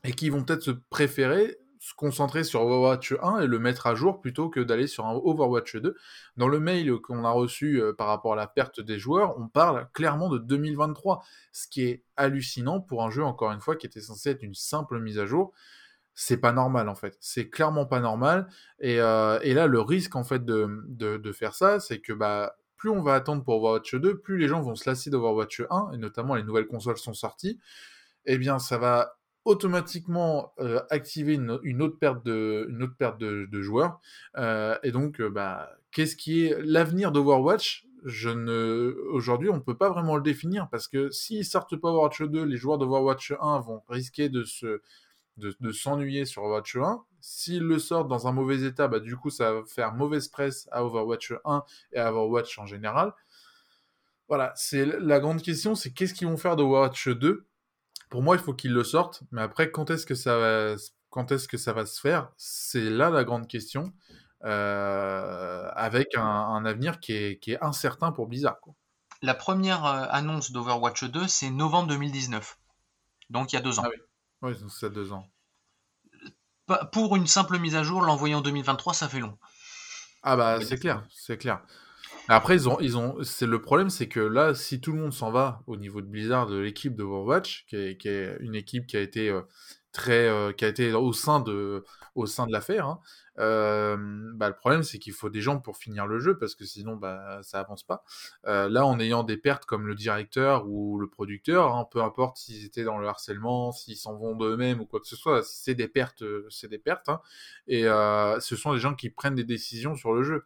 et 0.04 0.14
qui 0.14 0.30
vont 0.30 0.44
peut-être 0.44 0.62
se 0.62 0.72
préférer 0.72 1.58
se 1.80 1.94
concentrer 1.94 2.44
sur 2.44 2.62
Overwatch 2.62 3.16
1 3.22 3.42
et 3.42 3.48
le 3.48 3.60
mettre 3.60 3.88
à 3.88 3.96
jour 3.96 4.22
plutôt 4.22 4.50
que 4.50 4.60
d'aller 4.60 4.88
sur 4.88 5.06
un 5.06 5.13
Overwatch 5.13 5.76
2. 5.78 5.96
Dans 6.38 6.48
le 6.48 6.60
mail 6.60 6.98
qu'on 6.98 7.24
a 7.24 7.32
reçu 7.32 7.82
euh, 7.82 7.94
par 7.94 8.08
rapport 8.08 8.34
à 8.34 8.36
la 8.36 8.48
perte 8.48 8.80
des 8.80 9.00
joueurs, 9.00 9.38
on 9.40 9.48
parle 9.48 9.88
clairement 9.94 10.30
de 10.30 10.38
2023, 10.38 11.24
ce 11.52 11.68
qui 11.68 11.84
est 11.84 12.04
hallucinant 12.16 12.80
pour 12.80 13.04
un 13.04 13.10
jeu, 13.10 13.24
encore 13.24 13.52
une 13.52 13.62
fois, 13.62 13.76
qui 13.76 13.86
était 13.86 14.02
censé 14.02 14.30
être 14.32 14.44
une 14.44 14.56
simple 14.56 15.00
mise 15.00 15.20
à 15.20 15.26
jour. 15.26 15.54
C'est 16.13 16.38
pas 16.38 16.52
normal 16.52 16.90
en 16.90 16.96
fait, 16.96 17.16
c'est 17.20 17.50
clairement 17.50 17.86
pas 17.86 18.00
normal. 18.00 18.48
Et, 18.80 19.00
euh, 19.00 19.40
là, 19.44 19.68
le 19.68 19.82
risque 19.82 20.16
en 20.16 20.24
fait 20.24 20.44
de, 20.44 20.84
de, 20.88 21.18
de 21.18 21.32
faire 21.32 21.54
ça, 21.54 21.80
c'est 21.80 22.00
que 22.00 22.12
bah, 22.12 22.56
plus 22.78 22.90
on 22.90 23.02
va 23.02 23.16
attendre 23.16 23.44
pour 23.44 23.56
Overwatch 23.56 23.96
2, 23.96 24.20
plus 24.20 24.38
les 24.38 24.48
gens 24.48 24.62
vont 24.62 24.76
se 24.76 24.90
lasser 24.90 25.10
d'Overwatch 25.10 25.63
1, 25.70 25.92
et 25.94 25.98
notamment 25.98 26.36
les 26.36 26.44
nouvelles 26.44 26.68
consoles 26.68 26.98
sont 26.98 27.13
sorties, 27.13 27.60
eh 28.26 28.38
bien 28.38 28.60
ça 28.60 28.78
va 28.78 29.18
automatiquement 29.48 30.54
euh, 30.60 30.82
activer 30.90 31.36
une, 31.36 31.82
autre 31.82 31.98
perte 31.98 32.26
de, 32.26 32.68
une 32.70 32.84
autre 32.84 32.98
perte 32.98 33.18
de, 33.18 33.48
de 33.50 33.62
joueurs. 33.62 34.02
Euh, 34.36 34.78
et 34.84 34.92
donc, 34.92 35.22
euh, 35.22 35.30
bah, 35.30 35.70
qu'est-ce 35.92 36.18
qui 36.18 36.46
est 36.46 36.58
l'avenir 36.60 37.14
d'Overwatch? 37.14 37.88
Je 38.04 38.30
ne... 38.30 38.94
Aujourd'hui, 39.10 39.50
on 39.50 39.56
ne 39.56 39.62
peut 39.62 39.78
pas 39.78 39.90
vraiment 39.90 40.18
le 40.18 40.22
définir 40.22 40.68
parce 40.70 40.90
que 40.90 41.10
s'ils 41.12 41.46
sortent 41.46 41.78
pas 41.78 41.88
Overwatch 41.88 42.24
2, 42.24 42.44
les 42.44 42.58
joueurs 42.58 42.78
d'Overwatch 42.78 43.34
1 43.40 43.60
vont 43.62 43.82
risquer 43.88 44.28
de 44.28 44.44
se 44.44 44.82
de, 45.38 45.56
de 45.62 45.72
s'ennuyer 45.72 46.26
sur 46.26 46.44
Overwatch 46.44 46.76
1. 46.76 47.02
S'ils 47.22 47.64
le 47.64 47.80
sortent 47.80 48.10
dans 48.10 48.28
un 48.28 48.34
mauvais 48.34 48.64
état, 48.64 48.90
bah, 48.90 49.00
du 49.00 49.16
coup, 49.16 49.30
ça 49.30 49.54
va 49.54 49.64
faire 49.66 49.94
mauvaise 49.94 50.28
presse 50.28 50.68
à 50.74 50.84
Overwatch 50.84 51.34
1 51.46 51.64
et 51.94 52.00
à 52.00 52.12
Overwatch 52.12 52.60
en 52.60 52.66
général. 52.66 53.14
Voilà, 54.28 54.52
c'est 54.58 54.86
la 54.86 55.22
grande 55.22 55.42
question, 55.42 55.74
c'est 55.74 55.92
qu'est-ce 55.92 56.14
qu'ils 56.14 56.28
vont 56.28 56.36
faire 56.36 56.58
d'Overwatch 56.58 57.08
2 57.08 57.47
pour 58.10 58.22
moi, 58.22 58.36
il 58.36 58.41
faut 58.41 58.54
qu'ils 58.54 58.74
le 58.74 58.84
sortent, 58.84 59.24
mais 59.32 59.41
après, 59.41 59.72
quand 59.72 59.89
est-ce 59.89 60.06
que 60.06 60.15
ça 60.15 60.38
va, 60.38 60.76
quand 61.10 61.32
est-ce 61.32 61.48
que 61.48 61.58
ça 61.58 61.74
va 61.74 61.86
se 61.86 62.00
faire? 62.00 62.32
C'est 62.38 62.89
là 62.89 63.10
la 63.10 63.24
grande 63.24 63.48
question, 63.48 63.93
euh, 64.46 65.70
avec 65.76 66.15
un, 66.15 66.24
un, 66.24 66.65
avenir 66.65 67.00
qui 67.00 67.13
est, 67.13 67.39
qui 67.39 67.54
est, 67.54 67.63
incertain 67.63 68.12
pour 68.12 68.28
Blizzard. 68.28 68.60
Quoi. 68.60 68.74
La 69.22 69.34
première 69.34 69.86
euh, 69.86 70.06
annonce 70.10 70.52
d'Overwatch 70.52 71.06
2, 71.06 71.28
c'est 71.28 71.50
novembre 71.50 71.89
2019, 71.89 72.60
donc 73.30 73.52
il 73.52 73.56
y 73.56 73.60
a 73.60 73.62
deux 73.62 73.80
ans. 73.80 73.84
Ah 73.86 73.89
oui, 74.41 74.54
oui 74.54 74.70
c'est 74.70 74.91
deux 74.91 75.12
ans. 75.12 75.28
Pour 76.91 77.15
une 77.15 77.28
simple 77.28 77.58
mise 77.60 77.76
à 77.76 77.84
jour, 77.84 78.02
l'envoyer 78.02 78.36
en 78.36 78.41
2023, 78.41 78.93
ça 78.93 79.08
fait 79.08 79.20
long. 79.20 79.38
Ah 80.22 80.36
bah 80.36 80.60
c'est 80.62 80.78
clair, 80.78 81.06
c'est 81.10 81.38
clair. 81.38 81.62
Après, 82.30 82.56
ils 82.56 82.68
ont, 82.68 82.78
ils 82.82 82.98
ont, 82.98 83.24
c'est 83.24 83.46
le 83.46 83.62
problème, 83.62 83.90
c'est 83.90 84.08
que 84.10 84.20
là, 84.20 84.54
si 84.54 84.82
tout 84.82 84.92
le 84.92 85.00
monde 85.00 85.13
s'en 85.13 85.32
va 85.32 85.62
au 85.66 85.78
niveau 85.78 86.02
de 86.02 86.08
Blizzard, 86.08 86.48
de 86.48 86.58
l'équipe 86.58 86.96
de 86.96 87.04
Overwatch, 87.04 87.66
qui 87.68 87.76
est, 87.78 88.38
une 88.42 88.56
équipe 88.56 88.86
qui 88.86 88.98
a 88.98 89.02
été 89.02 89.30
euh, 89.30 89.42
très, 89.94 90.28
euh, 90.28 90.52
qui 90.52 90.66
a 90.66 90.68
été 90.68 90.92
au 90.92 91.13
sein 91.13 91.40
de, 91.40 91.86
au 92.16 92.26
sein 92.26 92.46
de 92.46 92.52
l'affaire, 92.52 92.86
hein, 92.86 93.00
euh, 93.40 93.96
bah, 94.36 94.50
le 94.50 94.56
problème, 94.56 94.84
c'est 94.84 95.00
qu'il 95.00 95.13
faut 95.13 95.30
des 95.30 95.40
gens 95.40 95.60
pour 95.60 95.78
finir 95.78 96.06
le 96.06 96.20
jeu 96.20 96.38
parce 96.38 96.54
que 96.54 96.66
sinon, 96.66 96.98
bah, 96.98 97.40
ça 97.44 97.62
avance 97.62 97.84
pas. 97.84 98.04
Là, 98.44 98.86
en 98.86 99.00
ayant 99.00 99.24
des 99.24 99.38
pertes 99.38 99.66
comme 99.66 99.88
le 99.88 99.96
directeur 99.96 100.68
ou 100.68 101.00
le 101.00 101.08
producteur, 101.08 101.76
hein, 101.76 101.88
peu 101.90 102.04
importe 102.04 102.38
s'ils 102.38 102.66
étaient 102.66 102.84
dans 102.84 102.98
le 102.98 103.08
harcèlement, 103.08 103.72
s'ils 103.72 103.96
s'en 103.96 104.18
vont 104.18 104.36
d'eux-mêmes 104.36 104.82
ou 104.82 104.86
quoi 104.86 105.00
que 105.00 105.08
ce 105.08 105.16
soit, 105.16 105.44
c'est 105.44 105.76
des 105.76 105.88
pertes, 105.88 106.24
c'est 106.50 106.68
des 106.68 106.80
pertes, 106.80 107.08
hein, 107.08 107.22
et 107.68 107.84
ce 107.84 108.56
sont 108.58 108.74
des 108.74 108.80
gens 108.80 108.96
qui 108.96 109.10
prennent 109.10 109.36
des 109.36 109.46
décisions 109.46 109.96
sur 109.96 110.13
le 110.13 110.24
jeu. 110.24 110.44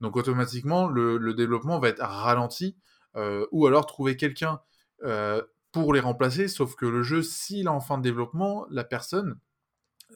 Donc 0.00 0.16
automatiquement, 0.16 0.88
le, 0.88 1.18
le, 1.18 1.34
développement 1.34 1.78
va 1.78 1.88
être 1.88 2.02
ralenti, 2.02 2.76
euh, 3.16 3.46
ou 3.50 3.66
alors 3.66 3.86
trouver 3.86 4.16
quelqu'un 4.16 4.60
euh, 5.02 5.42
pour 5.72 5.92
les 5.92 6.00
remplacer, 6.00 6.48
sauf 6.48 6.76
que 6.76 6.86
le 6.86 7.02
jeu, 7.02 7.22
s'il 7.22 7.66
est 7.66 7.68
en 7.68 7.80
fin 7.80 7.98
de 7.98 8.02
développement, 8.02 8.66
la 8.70 8.84
personne, 8.84 9.38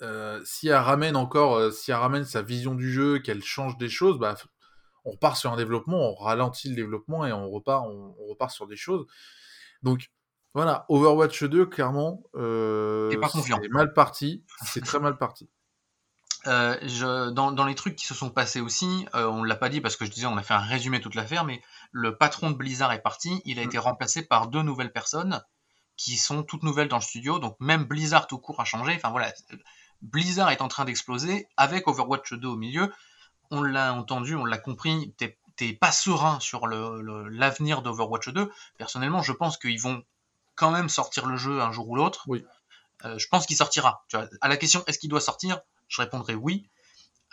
euh, 0.01 0.41
si 0.45 0.69
elle 0.69 0.77
ramène 0.77 1.17
encore, 1.17 1.73
si 1.73 1.91
elle 1.91 1.99
ramène 1.99 2.25
sa 2.25 2.43
vision 2.43 2.75
du 2.75 2.93
jeu, 2.93 3.19
qu'elle 3.19 3.43
change 3.43 3.77
des 3.77 3.89
choses, 3.89 4.19
bah, 4.19 4.37
on 5.05 5.13
repart 5.13 5.37
sur 5.37 5.53
un 5.53 5.57
développement, 5.57 5.99
on 5.99 6.15
ralentit 6.15 6.69
le 6.69 6.77
développement 6.77 7.27
et 7.27 7.33
on 7.33 7.51
repart, 7.51 7.87
on, 7.87 8.15
on 8.19 8.27
repart 8.27 8.53
sur 8.53 8.69
des 8.69 8.77
choses. 8.77 9.05
Donc 9.83 10.11
voilà, 10.55 10.87
Overwatch 10.89 11.45
2, 11.45 11.67
clairement, 11.67 12.23
c'est 13.63 13.69
mal 13.69 13.93
parti, 13.95 14.45
c'est 14.65 14.85
très 14.85 15.01
mal 15.01 15.19
parti. 15.19 15.51
Euh, 16.47 16.77
je, 16.83 17.31
dans, 17.31 17.53
dans, 17.53 17.65
les 17.65 17.75
trucs 17.75 17.95
qui 17.95 18.05
se 18.05 18.15
sont 18.15 18.31
passés 18.31 18.61
aussi, 18.61 19.07
euh, 19.15 19.27
on 19.27 19.45
l'a 19.45 19.55
pas 19.55 19.69
dit 19.69 19.81
parce 19.81 19.97
que 19.97 20.05
je 20.05 20.11
disais 20.11 20.27
on 20.27 20.37
a 20.37 20.43
fait 20.43 20.55
un 20.55 20.59
résumé 20.59 21.01
toute 21.01 21.15
l'affaire, 21.15 21.45
mais 21.45 21.63
le 21.93 22.17
patron 22.17 22.51
de 22.51 22.57
Blizzard 22.57 22.93
est 22.93 23.03
parti, 23.03 23.41
il 23.45 23.61
a 23.61 23.63
mmh. 23.63 23.67
été 23.67 23.79
remplacé 23.79 24.23
par 24.23 24.49
deux 24.49 24.63
nouvelles 24.63 24.93
personnes 24.93 25.43
qui 25.97 26.17
sont 26.17 26.43
toutes 26.43 26.65
nouvelles 26.65 26.89
dans 26.89 26.97
le 26.97 27.03
studio, 27.03 27.39
donc 27.39 27.57
même 27.61 27.85
Blizzard 27.85 28.27
tout 28.27 28.39
court 28.39 28.61
a 28.61 28.65
changé. 28.65 28.95
Enfin 28.97 29.11
voilà, 29.11 29.33
Blizzard 30.01 30.51
est 30.51 30.63
en 30.63 30.69
train 30.69 30.85
d'exploser 30.85 31.47
avec 31.57 31.87
Overwatch 31.87 32.35
2 32.35 32.49
au 32.49 32.57
milieu. 32.57 32.93
On 33.53 33.63
l'a 33.63 33.95
entendu, 33.95 34.35
on 34.35 34.45
l'a 34.45 34.59
compris, 34.59 35.15
t'es 35.17 35.73
pas 35.75 35.93
serein 35.93 36.41
sur 36.41 36.67
l'avenir 36.67 37.77
le, 37.79 37.83
d'Overwatch 37.83 38.31
2. 38.31 38.51
Personnellement, 38.79 39.23
je 39.23 39.33
pense 39.33 39.59
qu'ils 39.59 39.81
vont 39.81 40.03
quand 40.57 40.71
même 40.71 40.89
sortir 40.89 41.27
le 41.27 41.37
jeu 41.37 41.61
un 41.61 41.71
jour 41.71 41.89
ou 41.89 41.97
l'autre. 41.97 42.25
Oui. 42.27 42.45
Euh, 43.05 43.19
je 43.19 43.29
pense 43.29 43.47
qu'il 43.47 43.57
sortira. 43.57 44.05
Tu 44.09 44.17
vois, 44.17 44.29
à 44.41 44.49
la 44.49 44.57
question 44.57 44.83
est-ce 44.87 44.99
qu'il 44.99 45.11
doit 45.11 45.21
sortir? 45.21 45.61
Je 45.93 46.03
répondrai 46.03 46.35
oui. 46.35 46.69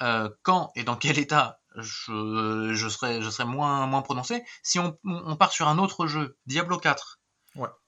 Euh, 0.01 0.29
quand 0.43 0.71
et 0.75 0.83
dans 0.83 0.95
quel 0.95 1.17
état, 1.17 1.59
je, 1.75 2.71
je, 2.73 2.89
serais, 2.89 3.21
je 3.21 3.29
serais 3.29 3.45
moins, 3.45 3.85
moins 3.85 4.01
prononcé. 4.01 4.43
Si 4.63 4.79
on, 4.79 4.97
on 5.03 5.35
part 5.35 5.51
sur 5.51 5.67
un 5.67 5.77
autre 5.77 6.07
jeu, 6.07 6.37
Diablo 6.45 6.77
4, 6.77 7.19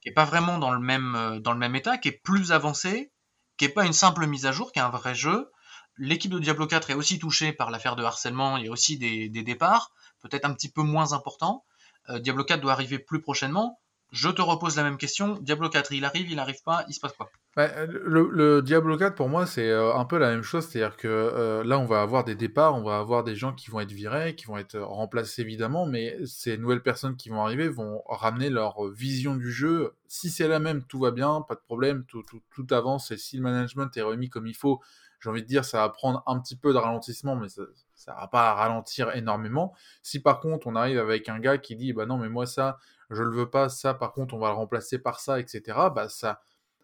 qui 0.02 0.10
est 0.10 0.14
pas 0.14 0.26
vraiment 0.26 0.58
dans 0.58 0.72
le 0.72 0.80
même, 0.80 1.16
euh, 1.16 1.40
dans 1.40 1.54
le 1.54 1.60
même 1.60 1.76
état, 1.76 1.98
qui 1.98 2.10
est 2.10 2.22
plus 2.24 2.52
avancé, 2.52 3.12
qui 3.58 3.66
est 3.66 3.70
pas 3.70 3.86
une 3.86 3.94
simple 3.94 4.26
mise 4.28 4.46
à 4.46 4.52
jour, 4.52 4.72
qui 4.72 4.80
est 4.80 4.82
un 4.82 4.90
vrai 4.90 5.16
jeu. 5.16 5.52
L'équipe 5.98 6.32
de 6.32 6.40
Diablo 6.40 6.68
4 6.68 6.92
est 6.92 6.96
aussi 6.96 7.20
touchée 7.20 7.54
par 7.54 7.70
l'affaire 7.70 7.96
de 7.96 8.04
harcèlement, 8.04 8.58
il 8.58 8.66
y 8.66 8.68
a 8.70 8.72
aussi 8.72 8.98
des, 8.98 9.30
des 9.30 9.44
départs, 9.44 9.92
peut-être 10.22 10.46
un 10.46 10.54
petit 10.54 10.72
peu 10.72 10.82
moins 10.82 11.14
importants. 11.14 11.66
Euh, 12.10 12.20
Diablo 12.20 12.44
4 12.44 12.62
doit 12.62 12.72
arriver 12.72 13.00
plus 13.00 13.22
prochainement. 13.22 13.81
Je 14.12 14.28
te 14.28 14.42
repose 14.42 14.76
la 14.76 14.84
même 14.84 14.98
question. 14.98 15.38
Diablo 15.42 15.70
4, 15.70 15.94
il 15.94 16.04
arrive, 16.04 16.30
il 16.30 16.38
arrive 16.38 16.62
pas, 16.66 16.84
il 16.90 16.94
se 16.94 17.00
passe 17.00 17.14
quoi? 17.14 17.32
Bah, 17.56 17.70
le, 17.86 18.62
Diablo 18.62 18.98
4, 18.98 19.16
pour 19.16 19.30
moi, 19.30 19.46
c'est 19.46 19.70
euh, 19.70 19.94
un 19.94 20.04
peu 20.04 20.18
la 20.18 20.32
même 20.32 20.42
chose. 20.42 20.68
C'est-à-dire 20.68 20.98
que 20.98 21.08
euh, 21.08 21.64
là, 21.64 21.80
on 21.80 21.86
va 21.86 22.02
avoir 22.02 22.26
des 22.26 22.36
départs, 22.36 22.76
on 22.76 22.84
va 22.84 22.98
avoir 22.98 23.24
des 23.24 23.36
gens 23.36 23.54
qui 23.54 23.70
vont 23.70 23.80
être 23.80 23.92
virés, 23.92 24.36
qui 24.36 24.48
vont 24.48 24.58
être 24.58 24.78
remplacés 24.78 25.42
évidemment, 25.42 25.86
mais 25.86 26.18
ces 26.26 26.58
nouvelles 26.58 26.84
personnes 26.84 27.16
qui 27.16 27.30
vont 27.30 27.42
arriver 27.42 27.70
vont 27.70 28.02
ramener 28.10 28.50
leur 28.50 28.86
vision 28.90 29.36
du 29.38 29.52
jeu. 29.52 29.94
Si 30.08 30.30
c'est 30.30 30.50
la 30.50 30.60
même, 30.60 30.84
tout 30.84 31.00
va 31.00 31.12
bien, 31.12 31.42
pas 31.48 31.56
de 31.56 31.62
problème, 31.62 32.04
tout, 32.06 32.24
tout, 32.24 32.42
tout 32.54 32.68
avance. 32.72 33.12
Et 33.12 33.18
si 33.18 33.38
le 33.38 33.44
management 33.44 33.96
est 33.96 34.02
remis 34.02 34.30
comme 34.30 34.48
il 34.48 34.56
faut, 34.56 34.82
j'ai 35.22 35.30
envie 35.30 35.44
de 35.44 35.48
dire, 35.48 35.66
ça 35.66 35.80
va 35.80 35.90
prendre 35.90 36.24
un 36.26 36.40
petit 36.40 36.56
peu 36.56 36.74
de 36.74 36.78
ralentissement, 36.78 37.36
mais 37.36 37.50
ça, 37.50 37.64
ça 37.94 38.14
va 38.14 38.28
pas 38.28 38.54
ralentir 38.54 39.16
énormément. 39.16 39.74
Si 40.02 40.20
par 40.20 40.40
contre, 40.40 40.68
on 40.68 40.76
arrive 40.76 41.00
avec 41.00 41.30
un 41.30 41.40
gars 41.40 41.58
qui 41.58 41.76
dit, 41.76 41.94
bah 41.94 42.06
non, 42.06 42.18
mais 42.18 42.30
moi 42.30 42.46
ça, 42.46 42.78
je 43.10 43.24
le 43.24 43.32
veux 43.32 43.50
pas, 43.50 43.70
ça, 43.70 43.94
par 43.94 44.14
contre, 44.14 44.34
on 44.34 44.40
va 44.40 44.50
le 44.50 44.56
remplacer 44.56 45.00
par 45.00 45.20
ça, 45.20 45.40
etc., 45.40 45.78
bah 45.94 46.10
ça 46.10 46.42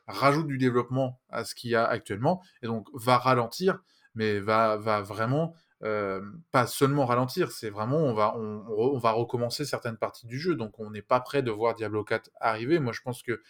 rajoute 0.07 0.47
du 0.47 0.57
développement 0.57 1.19
à 1.29 1.43
ce 1.43 1.55
qu'il 1.55 1.71
y 1.71 1.75
a 1.75 1.85
actuellement, 1.85 2.41
et 2.61 2.67
donc 2.67 2.87
va 2.93 3.17
ralentir, 3.17 3.79
mais 4.15 4.39
va, 4.39 4.77
va 4.77 5.01
vraiment 5.01 5.53
euh, 5.83 6.21
pas 6.51 6.65
seulement 6.65 7.05
ralentir, 7.05 7.51
c'est 7.51 7.69
vraiment 7.69 7.97
on 7.97 8.13
va, 8.13 8.35
on, 8.35 8.97
va 8.97 9.11
recommencer 9.11 9.63
certaines 9.65 9.97
parties 9.97 10.25
du 10.25 10.39
jeu, 10.39 10.55
donc 10.55 10.79
on 10.79 10.89
n'est 10.89 11.01
pas 11.01 11.19
prêt 11.19 11.43
de 11.43 11.51
voir 11.51 11.75
Diablo 11.75 12.03
4 12.03 12.31
arriver. 12.39 12.79
Moi 12.79 12.93
je 12.93 13.01
pense 13.01 13.21
que 13.21 13.41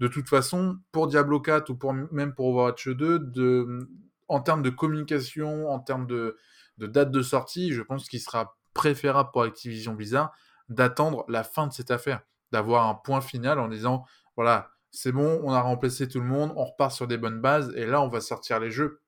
de 0.00 0.08
toute 0.08 0.28
façon, 0.28 0.78
pour 0.92 1.08
Diablo 1.08 1.40
4 1.40 1.70
ou 1.70 1.76
pour, 1.76 1.92
même 1.92 2.34
pour 2.34 2.48
Overwatch 2.48 2.88
2, 2.88 3.18
de, 3.18 3.88
en 4.28 4.40
termes 4.40 4.62
de 4.62 4.70
communication, 4.70 5.68
en 5.70 5.80
termes 5.80 6.06
de, 6.06 6.36
date 6.78 7.10
de 7.10 7.22
sortie, 7.22 7.72
je 7.72 7.82
pense 7.82 8.08
qu'il 8.08 8.20
sera 8.20 8.56
préférable 8.74 9.30
pour 9.32 9.42
Activision 9.42 9.94
Blizzard 9.94 10.32
d'attendre 10.68 11.24
la 11.28 11.42
fin 11.44 11.66
de 11.66 11.72
cette 11.72 11.90
affaire, 11.90 12.20
d'avoir 12.52 12.86
un 12.86 12.94
point 12.94 13.20
final 13.20 13.58
en 13.58 13.68
disant 13.68 14.04
voilà, 14.36 14.70
c'est 14.90 15.12
bon, 15.12 15.40
on 15.42 15.52
a 15.52 15.60
remplacé 15.60 16.08
tout 16.08 16.20
le 16.20 16.26
monde, 16.26 16.52
on 16.56 16.64
repart 16.64 16.92
sur 16.92 17.06
des 17.06 17.18
bonnes 17.18 17.40
bases, 17.40 17.72
et 17.76 17.86
là, 17.86 18.00
on 18.02 18.08
va 18.08 18.20
sortir 18.20 18.60
les 18.60 18.70
jeux. 18.70 19.00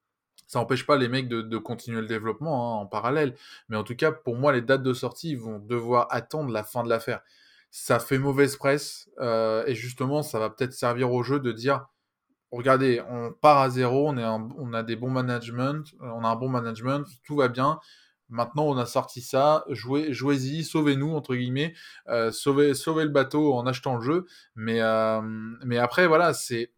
Ça 0.46 0.58
n'empêche 0.58 0.84
pas 0.84 0.96
les 0.96 1.08
mecs 1.08 1.28
de, 1.28 1.58
continuer 1.58 2.00
le 2.00 2.08
développement 2.08 2.78
hein, 2.78 2.82
en 2.82 2.86
parallèle, 2.86 3.36
mais 3.68 3.76
en 3.76 3.84
tout 3.84 3.94
cas, 3.94 4.10
pour 4.10 4.36
moi, 4.36 4.52
les 4.52 4.62
dates 4.62 4.82
de 4.82 4.92
sortie 4.92 5.36
vont 5.36 5.58
devoir 5.60 6.08
attendre 6.10 6.52
la 6.52 6.64
fin 6.64 6.82
de 6.82 6.88
l'affaire. 6.88 7.20
Ça 7.70 8.00
fait 8.00 8.18
mauvaise 8.18 8.56
presse, 8.56 9.08
euh, 9.20 9.64
et 9.66 9.76
justement, 9.76 10.22
ça 10.22 10.40
va 10.40 10.50
peut-être 10.50 10.72
servir 10.72 11.12
au 11.12 11.22
jeu 11.22 11.38
de 11.38 11.52
dire 11.52 11.86
regardez, 12.52 13.02
on 13.08 13.32
part 13.32 13.58
à 13.58 13.70
zéro, 13.70 14.08
on, 14.08 14.72
a 14.72 14.82
des 14.82 14.96
bons 14.96 15.10
management, 15.10 15.84
euh, 16.02 16.06
on 16.14 16.24
a 16.24 16.28
un 16.28 16.36
bon 16.36 16.48
management, 16.48 17.06
tout 17.24 17.36
va 17.36 17.48
bien. 17.48 17.80
Maintenant, 18.28 18.64
on 18.64 18.76
a 18.76 18.86
sorti 18.86 19.22
ça, 19.22 19.64
jouez, 19.70 20.12
jouez-y, 20.12 20.62
sauvez-nous, 20.62 21.14
entre 21.14 21.34
guillemets, 21.34 21.74
euh, 22.08 22.30
sauvez, 22.30 22.72
le 22.72 23.08
bateau 23.08 23.54
en 23.54 23.66
achetant 23.66 23.96
le 23.96 24.02
jeu. 24.02 24.26
Mais, 24.54 24.80
euh, 24.80 25.20
mais 25.64 25.78
après, 25.78 26.06
voilà, 26.06 26.32
c'est. 26.34 26.72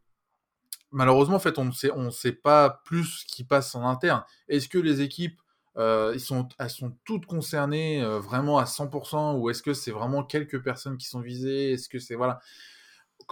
Malheureusement, 0.94 1.36
en 1.36 1.40
fait, 1.40 1.58
on 1.58 1.64
ne 1.64 2.10
sait, 2.10 2.32
pas 2.32 2.82
plus 2.84 3.04
ce 3.04 3.24
qui 3.24 3.44
passe 3.44 3.74
en 3.74 3.86
interne. 3.88 4.24
Est-ce 4.48 4.68
que 4.68 4.78
les 4.78 5.00
équipes, 5.00 5.40
sont, 5.74 6.48
elles 6.58 6.68
sont 6.68 6.94
toutes 7.06 7.24
concernées 7.24 8.04
vraiment 8.18 8.58
à 8.58 8.64
100% 8.64 9.38
ou 9.38 9.48
est-ce 9.48 9.62
que 9.62 9.72
c'est 9.72 9.90
vraiment 9.90 10.22
quelques 10.22 10.62
personnes 10.62 10.98
qui 10.98 11.06
sont 11.06 11.20
visées? 11.20 11.72
Est-ce 11.72 11.88
que 11.88 11.98
c'est. 11.98 12.14
Voilà 12.14 12.40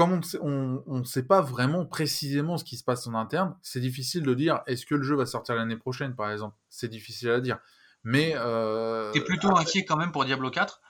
comme 0.00 0.22
on 0.40 0.98
ne 0.98 1.04
sait 1.04 1.26
pas 1.26 1.42
vraiment 1.42 1.84
précisément 1.84 2.56
ce 2.56 2.64
qui 2.64 2.78
se 2.78 2.84
passe 2.84 3.06
en 3.06 3.12
interne, 3.12 3.54
c'est 3.60 3.80
difficile 3.80 4.22
de 4.22 4.32
dire 4.32 4.62
est-ce 4.66 4.86
que 4.86 4.94
le 4.94 5.02
jeu 5.02 5.14
va 5.14 5.26
sortir 5.26 5.56
l'année 5.56 5.76
prochaine, 5.76 6.14
par 6.14 6.32
exemple? 6.32 6.56
C'est 6.70 6.88
difficile 6.88 7.28
à 7.28 7.40
dire. 7.40 7.58
Mais. 8.02 8.32
Euh... 8.34 9.12
T'es 9.12 9.20
plutôt 9.20 9.54
inquiet 9.54 9.84
quand 9.84 9.98
même 9.98 10.10
pour 10.10 10.24
Diablo 10.24 10.50
4 10.50 10.80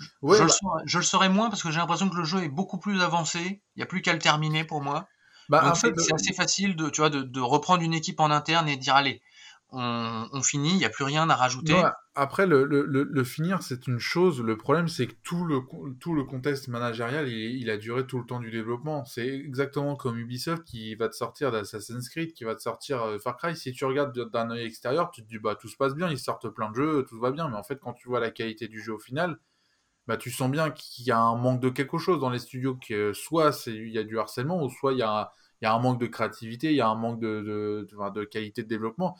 je, 0.00 0.06
le 0.26 0.28
bah 0.28 0.48
serai, 0.48 0.82
je, 0.86 0.98
le 0.98 1.04
serai, 1.04 1.28
moins 1.28 1.50
parce 1.50 1.62
que 1.62 1.70
j'ai 1.70 1.78
l'impression 1.78 2.08
que 2.08 2.16
le 2.16 2.24
jeu 2.24 2.42
est 2.42 2.48
beaucoup 2.48 2.78
plus 2.78 3.00
avancé. 3.00 3.62
Il 3.76 3.78
n'y 3.78 3.82
a 3.84 3.86
plus 3.86 4.02
qu'à 4.02 4.12
le 4.12 4.18
terminer 4.18 4.64
pour 4.64 4.82
moi. 4.82 5.08
Bah, 5.48 5.68
en 5.70 5.74
fait, 5.76 5.92
c'est 5.98 6.14
assez 6.14 6.32
facile 6.32 6.74
de, 6.74 6.88
tu 6.88 7.00
vois, 7.00 7.10
de, 7.10 7.22
de, 7.22 7.40
reprendre 7.40 7.82
une 7.82 7.94
équipe 7.94 8.18
en 8.18 8.30
interne 8.32 8.68
et 8.68 8.76
de 8.76 8.80
dire 8.80 8.96
allez, 8.96 9.22
on, 9.70 10.42
finit, 10.42 10.70
il 10.70 10.76
n'y 10.76 10.84
a 10.84 10.90
plus 10.90 11.04
rien 11.04 11.28
à 11.28 11.34
rajouter. 11.34 11.74
après, 12.14 12.46
le, 12.46 13.24
finir, 13.24 13.62
c'est 13.62 13.86
une 13.86 13.98
chose. 13.98 14.40
Le 14.40 14.56
problème, 14.56 14.88
c'est 14.88 15.06
que 15.06 15.14
tout 15.22 15.44
le, 15.44 15.60
tout 16.00 16.14
le 16.14 16.24
contexte 16.24 16.68
managérial, 16.68 17.28
il, 17.28 17.68
a 17.68 17.76
duré 17.76 18.06
tout 18.06 18.18
le 18.18 18.24
temps 18.24 18.40
du 18.40 18.50
développement. 18.50 19.04
C'est 19.04 19.26
exactement 19.26 19.94
comme 19.94 20.18
Ubisoft 20.18 20.64
qui 20.64 20.94
va 20.94 21.08
te 21.08 21.14
sortir 21.14 21.52
d'Assassin's 21.52 22.08
Creed, 22.08 22.32
qui 22.32 22.44
va 22.44 22.54
te 22.54 22.62
sortir 22.62 23.02
euh, 23.02 23.18
Far 23.18 23.36
Cry. 23.36 23.54
Si 23.56 23.72
tu 23.72 23.84
regardes 23.84 24.18
d'un 24.30 24.50
œil 24.50 24.64
extérieur, 24.64 25.10
tu 25.10 25.22
te 25.22 25.28
dis, 25.28 25.38
bah, 25.38 25.54
tout 25.54 25.68
se 25.68 25.76
passe 25.76 25.94
bien, 25.94 26.10
ils 26.10 26.18
sortent 26.18 26.48
plein 26.48 26.70
de 26.70 26.76
jeux, 26.76 27.04
tout 27.06 27.20
va 27.20 27.30
bien. 27.30 27.48
Mais 27.48 27.56
en 27.56 27.62
fait, 27.64 27.78
quand 27.78 27.92
tu 27.92 28.08
vois 28.08 28.20
la 28.20 28.30
qualité 28.30 28.68
du 28.68 28.80
jeu 28.80 28.94
au 28.94 28.98
final, 28.98 29.38
bah, 30.06 30.16
tu 30.16 30.30
sens 30.30 30.50
bien 30.50 30.70
qu'il 30.70 31.04
y 31.04 31.10
a 31.10 31.20
un 31.20 31.36
manque 31.36 31.60
de 31.60 31.68
quelque 31.68 31.98
chose 31.98 32.20
dans 32.20 32.30
les 32.30 32.38
studios, 32.38 32.76
que 32.76 33.12
soit 33.12 33.66
il 33.66 33.90
y 33.90 33.98
a 33.98 34.04
du 34.04 34.18
harcèlement, 34.18 34.64
ou 34.64 34.70
soit 34.70 34.94
il 34.94 35.00
y 35.00 35.02
a, 35.02 35.30
y 35.60 35.66
a 35.66 35.74
un 35.74 35.78
manque 35.78 36.00
de 36.00 36.06
créativité, 36.06 36.70
il 36.70 36.76
y 36.76 36.80
a 36.80 36.88
un 36.88 36.94
manque 36.94 37.20
de, 37.20 37.86
de 38.14 38.24
qualité 38.24 38.62
de 38.62 38.68
développement 38.68 39.18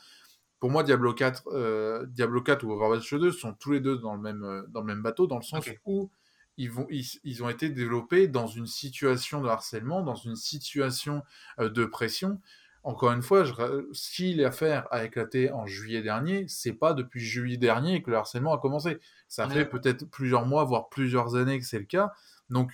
pour 0.59 0.69
moi, 0.69 0.83
Diablo 0.83 1.13
4, 1.13 1.43
euh, 1.47 2.05
Diablo 2.07 2.41
4 2.41 2.63
ou 2.65 2.71
Overwatch 2.73 3.13
2 3.13 3.31
sont 3.31 3.53
tous 3.53 3.71
les 3.71 3.79
deux 3.79 3.97
dans 3.97 4.13
le 4.13 4.21
même, 4.21 4.43
euh, 4.43 4.63
dans 4.67 4.81
le 4.81 4.87
même 4.87 5.01
bateau, 5.01 5.25
dans 5.25 5.37
le 5.37 5.43
sens 5.43 5.65
où 5.85 6.11
ils, 6.57 6.69
vont, 6.69 6.85
ils, 6.89 7.43
ont 7.43 7.49
été 7.49 7.69
développés 7.69 8.27
dans 8.27 8.47
une 8.47 8.67
situation 8.67 9.41
de 9.41 9.47
harcèlement, 9.47 10.03
dans 10.03 10.15
une 10.15 10.35
situation 10.35 11.23
euh, 11.59 11.69
de 11.69 11.85
pression. 11.85 12.41
Encore 12.83 13.11
une 13.11 13.21
fois, 13.21 13.43
si 13.91 14.33
l'affaire 14.33 14.87
a 14.91 15.03
éclaté 15.03 15.51
en 15.51 15.65
juillet 15.65 16.01
dernier, 16.01 16.45
c'est 16.47 16.73
pas 16.73 16.93
depuis 16.93 17.19
juillet 17.19 17.57
dernier 17.57 18.01
que 18.01 18.09
le 18.09 18.17
harcèlement 18.17 18.53
a 18.53 18.57
commencé. 18.57 18.99
Ça 19.27 19.49
fait 19.49 19.65
peut-être 19.65 20.05
plusieurs 20.09 20.45
mois, 20.45 20.63
voire 20.63 20.87
plusieurs 20.87 21.35
années 21.35 21.59
que 21.59 21.65
c'est 21.65 21.79
le 21.79 21.85
cas. 21.85 22.13
Donc, 22.49 22.71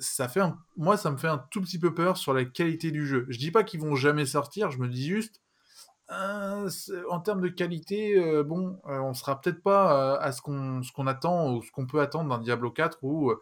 ça 0.00 0.26
fait 0.26 0.40
moi, 0.76 0.96
ça 0.96 1.12
me 1.12 1.16
fait 1.18 1.28
un 1.28 1.38
tout 1.38 1.60
petit 1.60 1.78
peu 1.78 1.94
peur 1.94 2.16
sur 2.16 2.34
la 2.34 2.44
qualité 2.44 2.90
du 2.90 3.06
jeu. 3.06 3.26
Je 3.28 3.38
dis 3.38 3.52
pas 3.52 3.62
qu'ils 3.62 3.80
vont 3.80 3.94
jamais 3.94 4.26
sortir, 4.26 4.72
je 4.72 4.78
me 4.78 4.88
dis 4.88 5.06
juste, 5.06 5.40
euh, 6.10 6.70
en 7.10 7.20
termes 7.20 7.40
de 7.40 7.48
qualité, 7.48 8.16
euh, 8.16 8.44
bon, 8.44 8.80
euh, 8.86 9.00
on 9.00 9.12
sera 9.12 9.40
peut-être 9.40 9.62
pas 9.62 10.16
à 10.18 10.30
ce 10.30 10.40
qu'on 10.40 10.82
ce 10.82 10.92
qu'on 10.92 11.06
attend 11.06 11.52
ou 11.52 11.62
ce 11.62 11.70
qu'on 11.72 11.86
peut 11.86 12.00
attendre 12.00 12.30
d'un 12.30 12.42
Diablo 12.42 12.70
4 12.70 12.98
ou 13.02 13.32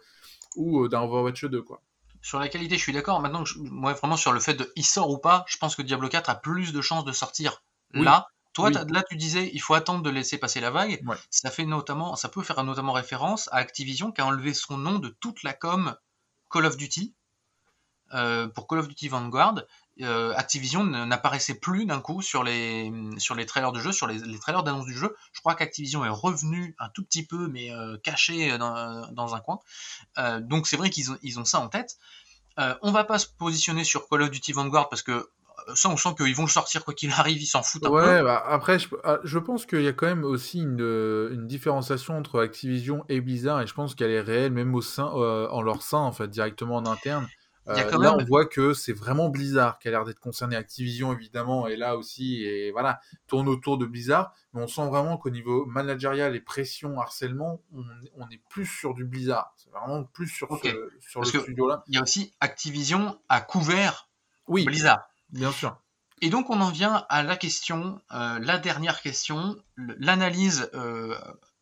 ou 0.56 0.88
d'un 0.88 1.02
Overwatch 1.02 1.44
2 1.44 1.62
quoi. 1.62 1.82
Sur 2.22 2.38
la 2.38 2.48
qualité, 2.48 2.76
je 2.76 2.80
suis 2.80 2.94
d'accord. 2.94 3.20
Maintenant, 3.20 3.44
moi 3.58 3.92
vraiment 3.92 4.16
sur 4.16 4.32
le 4.32 4.40
fait 4.40 4.54
de 4.54 4.72
il 4.76 4.84
sort 4.84 5.10
ou 5.10 5.18
pas, 5.18 5.44
je 5.46 5.58
pense 5.58 5.76
que 5.76 5.82
Diablo 5.82 6.08
4 6.08 6.30
a 6.30 6.34
plus 6.36 6.72
de 6.72 6.80
chances 6.80 7.04
de 7.04 7.12
sortir. 7.12 7.62
Là, 7.92 8.26
toi, 8.54 8.70
là, 8.70 9.04
tu 9.08 9.14
disais, 9.14 9.50
il 9.52 9.60
faut 9.60 9.74
attendre 9.74 10.02
de 10.02 10.10
laisser 10.10 10.36
passer 10.36 10.60
la 10.60 10.70
vague. 10.70 11.04
Ça 11.30 11.50
fait 11.50 11.64
notamment, 11.64 12.16
ça 12.16 12.28
peut 12.28 12.42
faire 12.42 12.64
notamment 12.64 12.92
référence 12.92 13.48
à 13.52 13.56
Activision 13.56 14.10
qui 14.10 14.20
a 14.20 14.26
enlevé 14.26 14.52
son 14.52 14.78
nom 14.78 14.98
de 14.98 15.10
toute 15.20 15.44
la 15.44 15.52
com 15.52 15.94
Call 16.50 16.66
of 16.66 16.76
Duty 16.76 17.14
pour 18.54 18.66
Call 18.66 18.78
of 18.78 18.88
Duty 18.88 19.08
Vanguard 19.08 19.62
euh, 20.02 20.34
Activision 20.36 20.84
n'apparaissait 20.84 21.54
plus 21.54 21.86
d'un 21.86 22.00
coup 22.00 22.20
sur 22.20 22.42
les, 22.42 22.92
sur 23.18 23.34
les 23.34 23.46
trailers 23.46 23.70
de 23.70 23.78
jeu, 23.78 23.92
sur 23.92 24.06
les, 24.06 24.38
trailers 24.38 24.64
d'annonce 24.64 24.86
du 24.86 24.94
jeu. 24.94 25.14
Je 25.32 25.40
crois 25.40 25.54
qu'Activision 25.54 26.04
est 26.04 26.08
revenu 26.08 26.74
un 26.80 26.88
tout 26.88 27.04
petit 27.04 27.24
peu, 27.24 27.48
mais 27.48 27.70
euh, 27.70 27.96
caché 28.02 28.58
dans, 28.58 29.06
dans, 29.12 29.34
un 29.34 29.40
coin. 29.40 29.60
Euh, 30.18 30.40
donc 30.40 30.66
c'est 30.66 30.76
vrai 30.76 30.90
qu'ils 30.90 31.12
ont, 31.12 31.18
ils 31.22 31.38
ont 31.38 31.44
ça 31.44 31.60
en 31.60 31.68
tête. 31.68 31.96
on 32.58 32.90
va 32.90 33.04
pas 33.04 33.18
se 33.18 33.26
positionner 33.38 33.84
sur 33.84 34.08
Call 34.08 34.22
of 34.22 34.30
Duty 34.30 34.52
Vanguard 34.52 34.88
parce 34.88 35.02
que 35.02 35.30
ça, 35.76 35.88
on 35.88 35.96
sent 35.96 36.10
qu'ils 36.18 36.34
vont 36.34 36.42
le 36.42 36.48
sortir 36.48 36.84
quoi 36.84 36.92
qu'il 36.92 37.10
arrive, 37.12 37.40
ils 37.40 37.46
s'en 37.46 37.62
foutent 37.62 37.86
un 37.86 37.90
ouais, 37.90 38.18
peu. 38.18 38.24
Bah, 38.24 38.44
après, 38.46 38.78
je, 38.78 38.88
ah, 39.04 39.18
je, 39.22 39.38
pense 39.38 39.64
qu'il 39.64 39.82
y 39.82 39.88
a 39.88 39.92
quand 39.92 40.06
même 40.06 40.24
aussi 40.24 40.58
une, 40.58 40.80
une, 40.80 41.46
différenciation 41.46 42.18
entre 42.18 42.42
Activision 42.42 43.04
et 43.08 43.20
Blizzard, 43.20 43.62
et 43.62 43.66
je 43.66 43.72
pense 43.72 43.94
qu'elle 43.94 44.10
est 44.10 44.20
réelle, 44.20 44.52
même 44.52 44.74
au 44.74 44.82
sein, 44.82 45.06
en 45.06 45.62
leur 45.62 45.82
sein, 45.82 45.98
en 45.98 46.12
fait, 46.12 46.28
directement 46.28 46.76
en 46.76 46.86
interne. 46.86 47.28
Euh, 47.68 47.98
là, 47.98 48.14
on 48.18 48.24
voit 48.24 48.44
que 48.44 48.74
c'est 48.74 48.92
vraiment 48.92 49.30
Blizzard 49.30 49.78
qui 49.78 49.88
a 49.88 49.90
l'air 49.90 50.04
d'être 50.04 50.20
concerné. 50.20 50.54
Activision, 50.56 51.12
évidemment, 51.12 51.66
et 51.66 51.76
là 51.76 51.96
aussi, 51.96 52.44
et 52.44 52.70
voilà, 52.72 53.00
tourne 53.26 53.48
autour 53.48 53.78
de 53.78 53.86
Blizzard. 53.86 54.34
Mais 54.52 54.62
on 54.62 54.66
sent 54.66 54.86
vraiment 54.88 55.16
qu'au 55.16 55.30
niveau 55.30 55.64
managérial 55.64 56.36
et 56.36 56.40
pression, 56.40 57.00
harcèlement, 57.00 57.62
on, 57.72 58.28
est 58.30 58.42
plus 58.50 58.66
sur 58.66 58.94
du 58.94 59.04
Blizzard. 59.04 59.54
C'est 59.56 59.70
vraiment 59.70 60.04
plus 60.04 60.28
sur, 60.28 60.48
sur 61.00 61.20
le 61.20 61.26
studio-là. 61.26 61.84
Il 61.88 61.94
y 61.94 61.98
a 61.98 62.02
aussi 62.02 62.34
Activision 62.40 63.18
a 63.28 63.40
couvert 63.40 64.08
oui, 64.46 64.64
Blizzard. 64.64 65.08
Bien 65.30 65.52
sûr. 65.52 65.80
Et 66.20 66.28
donc, 66.28 66.50
on 66.50 66.60
en 66.60 66.70
vient 66.70 67.06
à 67.08 67.22
la 67.22 67.36
question, 67.36 68.00
euh, 68.12 68.38
la 68.40 68.58
dernière 68.58 69.00
question, 69.00 69.56
l'analyse 69.76 70.70
euh, 70.74 71.18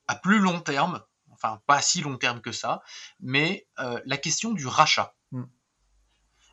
à 0.08 0.16
plus 0.16 0.40
long 0.40 0.60
terme, 0.60 1.00
enfin, 1.30 1.60
pas 1.66 1.80
si 1.80 2.00
long 2.00 2.16
terme 2.16 2.40
que 2.40 2.52
ça, 2.52 2.82
mais 3.20 3.66
la 4.04 4.16
question 4.16 4.52
du 4.52 4.66
rachat. 4.66 5.14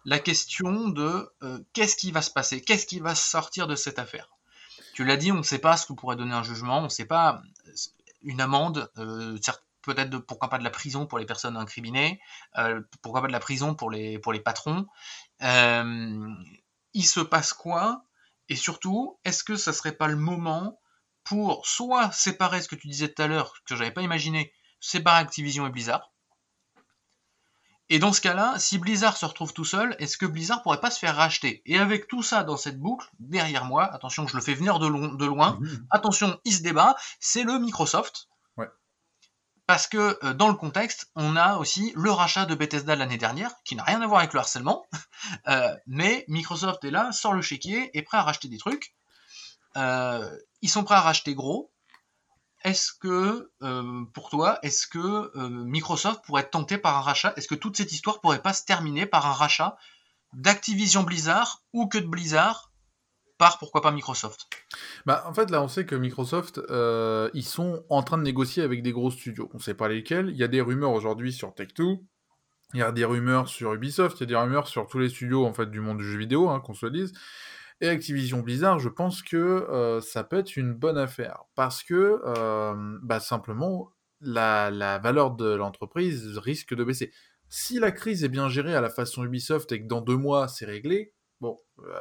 La 0.05 0.19
question 0.19 0.89
de 0.89 1.29
euh, 1.43 1.59
qu'est-ce 1.73 1.95
qui 1.95 2.11
va 2.11 2.21
se 2.21 2.31
passer, 2.31 2.61
qu'est-ce 2.61 2.85
qui 2.85 2.99
va 2.99 3.15
sortir 3.15 3.67
de 3.67 3.75
cette 3.75 3.99
affaire? 3.99 4.29
Tu 4.93 5.03
l'as 5.03 5.17
dit, 5.17 5.31
on 5.31 5.37
ne 5.37 5.43
sait 5.43 5.59
pas 5.59 5.77
ce 5.77 5.85
que 5.85 5.93
pourrait 5.93 6.15
donner 6.15 6.33
un 6.33 6.43
jugement, 6.43 6.79
on 6.79 6.83
ne 6.83 6.89
sait 6.89 7.05
pas 7.05 7.41
une 8.21 8.41
amende, 8.41 8.91
peut-être 9.81 10.17
pourquoi 10.19 10.49
pas 10.49 10.57
de 10.57 10.63
la 10.63 10.69
prison 10.69 11.05
pour 11.05 11.19
les 11.19 11.25
personnes 11.25 11.55
incriminées, 11.55 12.19
pourquoi 13.01 13.21
pas 13.21 13.27
de 13.27 13.31
la 13.31 13.39
prison 13.39 13.75
pour 13.75 13.91
les, 13.91 14.19
patrons. 14.43 14.87
il 15.41 17.05
se 17.05 17.19
passe 17.21 17.53
quoi? 17.53 18.03
Et 18.49 18.55
surtout, 18.55 19.19
est-ce 19.25 19.43
que 19.43 19.55
ça 19.55 19.71
serait 19.71 19.95
pas 19.95 20.07
le 20.07 20.17
moment 20.17 20.79
pour 21.23 21.67
soit 21.67 22.11
séparer 22.11 22.61
ce 22.61 22.67
que 22.67 22.75
tu 22.75 22.87
disais 22.87 23.07
tout 23.07 23.21
à 23.21 23.27
l'heure, 23.27 23.53
que 23.65 23.75
j'avais 23.75 23.91
pas 23.91 24.01
imaginé, 24.01 24.51
séparer 24.79 25.19
Activision 25.19 25.67
et 25.67 25.69
Blizzard. 25.69 26.08
Et 27.89 27.97
dans 27.97 28.13
ce 28.13 28.21
cas-là, 28.21 28.53
si 28.59 28.77
Blizzard 28.77 29.17
se 29.17 29.25
retrouve 29.25 29.53
tout 29.53 29.65
seul, 29.65 29.95
est-ce 29.99 30.17
que 30.17 30.27
Blizzard 30.27 30.61
pourrait 30.61 30.79
pas 30.79 30.91
se 30.91 30.99
faire 30.99 31.15
racheter? 31.15 31.63
Et 31.65 31.79
avec 31.79 32.07
tout 32.07 32.21
ça 32.21 32.43
dans 32.43 32.57
cette 32.57 32.79
boucle, 32.79 33.09
derrière 33.19 33.65
moi, 33.65 33.83
attention, 33.91 34.27
je 34.27 34.35
le 34.35 34.43
fais 34.43 34.53
venir 34.53 34.77
de, 34.77 34.87
loin, 35.25 35.57
mmh. 35.59 35.67
attention, 35.89 36.39
il 36.45 36.53
se 36.53 36.61
débat, 36.61 36.95
c'est 37.19 37.43
le 37.43 37.57
Microsoft. 37.59 38.27
Parce 39.69 39.85
que 39.85 40.17
euh, 40.25 40.33
dans 40.33 40.47
le 40.47 40.55
contexte, 40.55 41.11
on 41.15 41.35
a 41.35 41.57
aussi 41.57 41.93
le 41.95 42.09
rachat 42.09 42.47
de 42.47 42.55
Bethesda 42.55 42.95
l'année 42.95 43.19
dernière, 43.19 43.53
qui 43.63 43.75
n'a 43.75 43.83
rien 43.83 44.01
à 44.01 44.07
voir 44.07 44.21
avec 44.21 44.33
le 44.33 44.39
harcèlement, 44.39 44.87
euh, 45.47 45.75
mais 45.85 46.25
Microsoft 46.27 46.83
est 46.85 46.89
là, 46.89 47.11
sort 47.11 47.33
le 47.33 47.43
chéquier, 47.43 47.95
est 47.95 48.01
prêt 48.01 48.17
à 48.17 48.23
racheter 48.23 48.47
des 48.47 48.57
trucs. 48.57 48.95
Euh, 49.77 50.27
ils 50.63 50.69
sont 50.69 50.83
prêts 50.83 50.95
à 50.95 51.01
racheter 51.01 51.35
gros. 51.35 51.71
Est-ce 52.63 52.91
que, 52.93 53.51
euh, 53.61 54.03
pour 54.13 54.29
toi, 54.29 54.59
est-ce 54.63 54.87
que 54.87 54.99
euh, 55.37 55.49
Microsoft 55.49 56.25
pourrait 56.25 56.41
être 56.41 56.51
tenté 56.51 56.77
par 56.77 56.97
un 56.97 57.01
rachat? 57.01 57.33
Est-ce 57.37 57.47
que 57.47 57.55
toute 57.55 57.77
cette 57.77 57.91
histoire 57.91 58.19
pourrait 58.19 58.41
pas 58.41 58.53
se 58.53 58.65
terminer 58.65 59.05
par 59.05 59.25
un 59.25 59.33
rachat 59.33 59.77
d'Activision 60.33 61.03
Blizzard 61.03 61.63
ou 61.73 61.87
que 61.87 61.97
de 61.97 62.07
Blizzard 62.07 62.71
par 63.37 63.57
pourquoi 63.57 63.81
pas 63.81 63.91
Microsoft? 63.91 64.49
Bah, 65.05 65.23
En 65.25 65.33
fait, 65.33 65.49
là, 65.49 65.63
on 65.63 65.69
sait 65.69 65.85
que 65.85 65.95
Microsoft, 65.95 66.59
euh, 66.69 67.29
ils 67.33 67.45
sont 67.45 67.83
en 67.89 68.03
train 68.03 68.17
de 68.17 68.23
négocier 68.23 68.61
avec 68.61 68.83
des 68.83 68.91
gros 68.91 69.09
studios. 69.09 69.49
On 69.53 69.57
ne 69.57 69.63
sait 69.63 69.73
pas 69.73 69.87
lesquels. 69.87 70.29
Il 70.29 70.37
y 70.37 70.43
a 70.43 70.49
des 70.49 70.61
rumeurs 70.61 70.91
aujourd'hui 70.91 71.31
sur 71.31 71.51
Tech2. 71.51 72.01
Il 72.73 72.79
y 72.79 72.83
a 72.83 72.91
des 72.91 73.05
rumeurs 73.05 73.47
sur 73.47 73.73
Ubisoft. 73.73 74.17
Il 74.17 74.21
y 74.21 74.23
a 74.23 74.27
des 74.27 74.35
rumeurs 74.35 74.67
sur 74.67 74.87
tous 74.87 74.99
les 74.99 75.07
studios 75.07 75.45
en 75.45 75.53
fait, 75.53 75.71
du 75.71 75.79
monde 75.79 75.99
du 75.99 76.03
jeu 76.03 76.17
vidéo, 76.17 76.49
hein, 76.49 76.59
qu'on 76.59 76.73
se 76.73 76.85
le 76.85 76.91
dise. 76.91 77.13
Et 77.81 77.87
Activision 77.87 78.39
Blizzard, 78.41 78.79
je 78.79 78.89
pense 78.89 79.21
que 79.21 79.37
euh, 79.37 80.01
ça 80.01 80.23
peut 80.23 80.37
être 80.37 80.57
une 80.57 80.73
bonne 80.73 80.97
affaire. 80.97 81.43
Parce 81.55 81.83
que, 81.83 82.21
euh, 82.25 82.97
bah, 83.01 83.19
simplement, 83.19 83.91
la, 84.21 84.69
la 84.69 84.99
valeur 84.99 85.31
de 85.31 85.53
l'entreprise 85.53 86.37
risque 86.37 86.73
de 86.73 86.83
baisser. 86.83 87.11
Si 87.47 87.79
la 87.79 87.91
crise 87.91 88.23
est 88.23 88.29
bien 88.29 88.49
gérée 88.49 88.75
à 88.75 88.81
la 88.81 88.89
façon 88.89 89.23
Ubisoft 89.23 89.71
et 89.71 89.81
que 89.81 89.87
dans 89.87 90.01
deux 90.01 90.17
mois 90.17 90.47
c'est 90.47 90.65
réglé, 90.65 91.13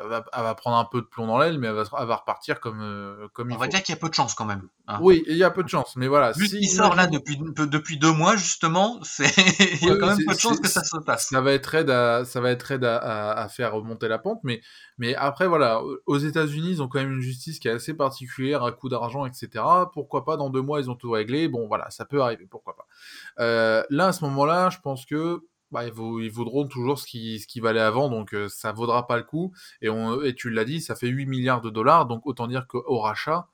elle 0.02 0.08
va, 0.42 0.54
prendre 0.54 0.76
un 0.76 0.84
peu 0.84 1.00
de 1.00 1.06
plomb 1.06 1.26
dans 1.26 1.38
l'aile, 1.38 1.58
mais 1.58 1.68
elle 1.68 1.74
va, 1.74 2.16
repartir 2.16 2.60
comme, 2.60 2.80
euh, 2.80 3.28
comme 3.32 3.50
il 3.50 3.56
On 3.56 3.58
va 3.58 3.68
dire 3.68 3.82
qu'il 3.82 3.94
y 3.94 3.98
a 3.98 4.00
peu 4.00 4.08
de 4.08 4.14
chance 4.14 4.34
quand 4.34 4.44
même. 4.44 4.68
Hein. 4.86 4.98
Oui, 5.00 5.22
il 5.26 5.36
y 5.36 5.44
a 5.44 5.50
peu 5.50 5.62
de 5.62 5.68
chance, 5.68 5.96
mais 5.96 6.08
voilà. 6.08 6.32
Vu 6.32 6.48
qu'il 6.48 6.68
sort 6.68 6.94
là 6.94 7.06
depuis, 7.06 7.38
depuis 7.38 7.98
deux 7.98 8.12
mois, 8.12 8.36
justement, 8.36 8.98
c'est... 9.02 9.24
il 9.82 9.88
y 9.88 9.90
a 9.90 9.96
quand 9.96 10.06
même 10.06 10.24
peu 10.26 10.34
de 10.34 10.38
chance 10.38 10.60
que 10.60 10.68
ça 10.68 10.84
se 10.84 10.96
passe. 10.98 11.28
Ça 11.28 11.40
va 11.40 11.52
être 11.52 11.74
aide 11.74 11.90
à, 11.90 12.24
ça 12.24 12.40
va 12.40 12.50
être 12.50 12.70
aide 12.70 12.84
à, 12.84 13.32
à, 13.32 13.48
faire 13.48 13.72
remonter 13.72 14.08
la 14.08 14.18
pente, 14.18 14.40
mais, 14.44 14.60
mais 14.98 15.14
après, 15.14 15.46
voilà, 15.46 15.82
aux 16.06 16.18
États-Unis, 16.18 16.70
ils 16.70 16.82
ont 16.82 16.88
quand 16.88 17.00
même 17.00 17.12
une 17.12 17.20
justice 17.20 17.58
qui 17.58 17.68
est 17.68 17.72
assez 17.72 17.94
particulière, 17.94 18.64
à 18.64 18.72
coup 18.72 18.88
d'argent, 18.88 19.26
etc. 19.26 19.64
Pourquoi 19.92 20.24
pas, 20.24 20.36
dans 20.36 20.50
deux 20.50 20.62
mois, 20.62 20.80
ils 20.80 20.90
ont 20.90 20.96
tout 20.96 21.10
réglé. 21.10 21.48
Bon, 21.48 21.66
voilà, 21.68 21.90
ça 21.90 22.04
peut 22.04 22.22
arriver, 22.22 22.46
pourquoi 22.50 22.76
pas. 22.76 22.86
Euh, 23.40 23.82
là, 23.90 24.08
à 24.08 24.12
ce 24.12 24.24
moment-là, 24.24 24.70
je 24.70 24.78
pense 24.78 25.06
que 25.06 25.40
bah, 25.70 25.84
ils, 25.84 25.92
ils, 26.22 26.30
vaudront 26.30 26.66
toujours 26.66 26.98
ce 26.98 27.06
qui, 27.06 27.40
ce 27.40 27.46
qui 27.46 27.60
valait 27.60 27.80
avant, 27.80 28.08
donc 28.08 28.34
euh, 28.34 28.48
ça 28.48 28.72
vaudra 28.72 29.06
pas 29.06 29.16
le 29.16 29.22
coup. 29.22 29.52
Et, 29.82 29.88
on, 29.88 30.22
et 30.22 30.34
tu 30.34 30.50
l'as 30.50 30.64
dit, 30.64 30.80
ça 30.80 30.94
fait 30.96 31.08
8 31.08 31.26
milliards 31.26 31.60
de 31.60 31.70
dollars, 31.70 32.06
donc 32.06 32.26
autant 32.26 32.46
dire 32.46 32.66
qu'au 32.66 32.98
rachat, 32.98 33.48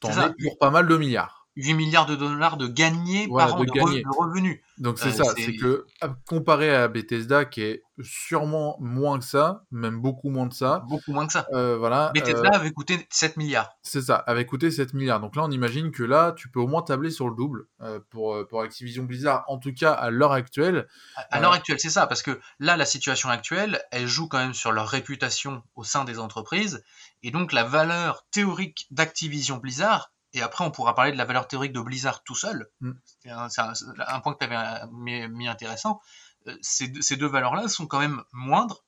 t'en 0.00 0.10
es 0.10 0.34
pour 0.42 0.58
pas 0.58 0.70
mal 0.70 0.86
de 0.88 0.96
milliards. 0.96 1.41
8 1.56 1.74
milliards 1.74 2.06
de 2.06 2.16
dollars 2.16 2.56
de 2.56 2.66
gagnés 2.66 3.28
par 3.28 3.56
an 3.56 3.60
de, 3.60 3.66
de, 3.66 4.18
revenus. 4.18 4.60
Donc 4.78 4.98
c'est 4.98 5.20
euh, 5.20 5.24
ça, 5.24 5.34
c'est 5.36 5.54
que 5.54 5.86
comparé 6.26 6.74
à 6.74 6.88
Bethesda 6.88 7.44
qui 7.44 7.62
est 7.62 7.82
sûrement 8.00 8.76
moins 8.80 9.18
que 9.18 9.24
ça, 9.24 9.64
même 9.70 10.00
beaucoup 10.00 10.30
moins 10.30 10.46
de 10.46 10.54
ça. 10.54 10.82
Beaucoup 10.88 11.12
moins 11.12 11.26
que 11.26 11.32
ça. 11.32 11.46
Euh, 11.52 11.76
voilà. 11.76 12.10
Bethesda 12.14 12.48
euh, 12.54 12.56
avait 12.56 12.72
coûté 12.72 13.06
7 13.10 13.36
milliards. 13.36 13.70
C'est 13.82 14.00
ça, 14.00 14.16
avait 14.16 14.46
coûté 14.46 14.70
7 14.70 14.94
milliards. 14.94 15.20
Donc 15.20 15.36
là 15.36 15.42
on 15.44 15.50
imagine 15.50 15.90
que 15.90 16.02
là 16.02 16.32
tu 16.32 16.48
peux 16.48 16.60
au 16.60 16.66
moins 16.66 16.82
tabler 16.82 17.10
sur 17.10 17.28
le 17.28 17.36
double 17.36 17.66
pour, 18.10 18.36
pour 18.48 18.62
Activision 18.62 19.04
Blizzard, 19.04 19.44
en 19.48 19.58
tout 19.58 19.74
cas 19.74 19.92
à 19.92 20.10
l'heure 20.10 20.32
actuelle. 20.32 20.88
À, 21.30 21.40
l'heure 21.40 21.52
actuelle, 21.52 21.78
c'est 21.80 21.90
ça, 21.90 22.06
parce 22.06 22.22
que 22.22 22.40
là 22.60 22.76
la 22.76 22.86
situation 22.86 23.28
actuelle, 23.28 23.82
elle 23.90 24.06
joue 24.06 24.26
quand 24.26 24.38
même 24.38 24.54
sur 24.54 24.72
leur 24.72 24.88
réputation 24.88 25.62
au 25.74 25.84
sein 25.84 26.04
des 26.04 26.18
entreprises. 26.18 26.82
Et 27.22 27.30
donc 27.30 27.52
la 27.52 27.64
valeur 27.64 28.26
théorique 28.30 28.86
d'Activision 28.90 29.58
Blizzard 29.58 30.11
et 30.34 30.42
après, 30.42 30.64
on 30.64 30.70
pourra 30.70 30.94
parler 30.94 31.12
de 31.12 31.18
la 31.18 31.24
valeur 31.24 31.46
théorique 31.46 31.72
de 31.72 31.80
Blizzard 31.80 32.22
tout 32.22 32.34
seul. 32.34 32.70
Mm. 32.80 32.92
C'est 33.20 33.30
un, 33.30 34.20
point 34.20 34.34
que 34.34 34.44
tu 34.44 34.52
avais 34.52 34.86
mis, 35.28 35.48
intéressant. 35.48 36.00
Euh, 36.46 36.56
ces, 36.62 36.92
ces 37.00 37.16
deux 37.16 37.26
valeurs-là 37.26 37.68
sont 37.68 37.86
quand 37.86 38.00
même 38.00 38.22
moindres, 38.32 38.84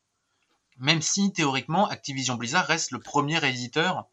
même 0.79 1.03
si 1.03 1.33
théoriquement, 1.33 1.89
Activision 1.89 2.35
Blizzard 2.35 2.67
reste 2.67 2.91
le 2.91 2.99
premier 2.99 3.45
éditeur 3.47 4.09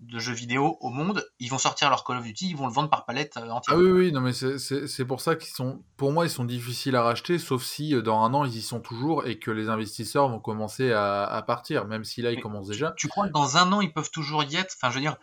de 0.00 0.18
jeux 0.18 0.32
vidéo 0.32 0.78
au 0.80 0.88
monde, 0.88 1.26
ils 1.38 1.50
vont 1.50 1.58
sortir 1.58 1.90
leur 1.90 2.04
Call 2.04 2.16
of 2.16 2.24
Duty, 2.24 2.50
ils 2.50 2.56
vont 2.56 2.66
le 2.66 2.72
vendre 2.72 2.88
par 2.88 3.04
palette 3.04 3.36
euh, 3.36 3.50
entière. 3.50 3.76
Ah 3.76 3.80
oui, 3.80 3.90
oui, 3.90 4.12
non, 4.12 4.20
mais 4.20 4.32
c'est 4.32 5.04
pour 5.04 5.20
ça 5.20 5.36
qu'ils 5.36 5.52
sont, 5.52 5.82
pour 5.96 6.12
moi, 6.12 6.24
ils 6.24 6.30
sont 6.30 6.44
difficiles 6.44 6.96
à 6.96 7.02
racheter, 7.02 7.38
sauf 7.38 7.62
si 7.62 7.94
euh, 7.94 8.00
dans 8.00 8.22
un 8.22 8.32
an 8.32 8.44
ils 8.44 8.56
y 8.56 8.62
sont 8.62 8.80
toujours 8.80 9.26
et 9.26 9.38
que 9.38 9.50
les 9.50 9.68
investisseurs 9.68 10.28
vont 10.28 10.40
commencer 10.40 10.92
à, 10.92 11.44
partir, 11.46 11.86
même 11.86 12.04
si 12.04 12.22
là 12.22 12.32
ils 12.32 12.40
commencent 12.40 12.68
déjà. 12.68 12.92
Tu 12.96 13.08
crois 13.08 13.28
que 13.28 13.32
dans 13.32 13.56
un 13.56 13.72
an 13.72 13.80
ils 13.80 13.92
peuvent 13.92 14.10
toujours 14.10 14.42
y 14.44 14.56
être? 14.56 14.74
Enfin, 14.76 14.90
je 14.90 14.96
veux 14.96 15.00
dire, 15.00 15.16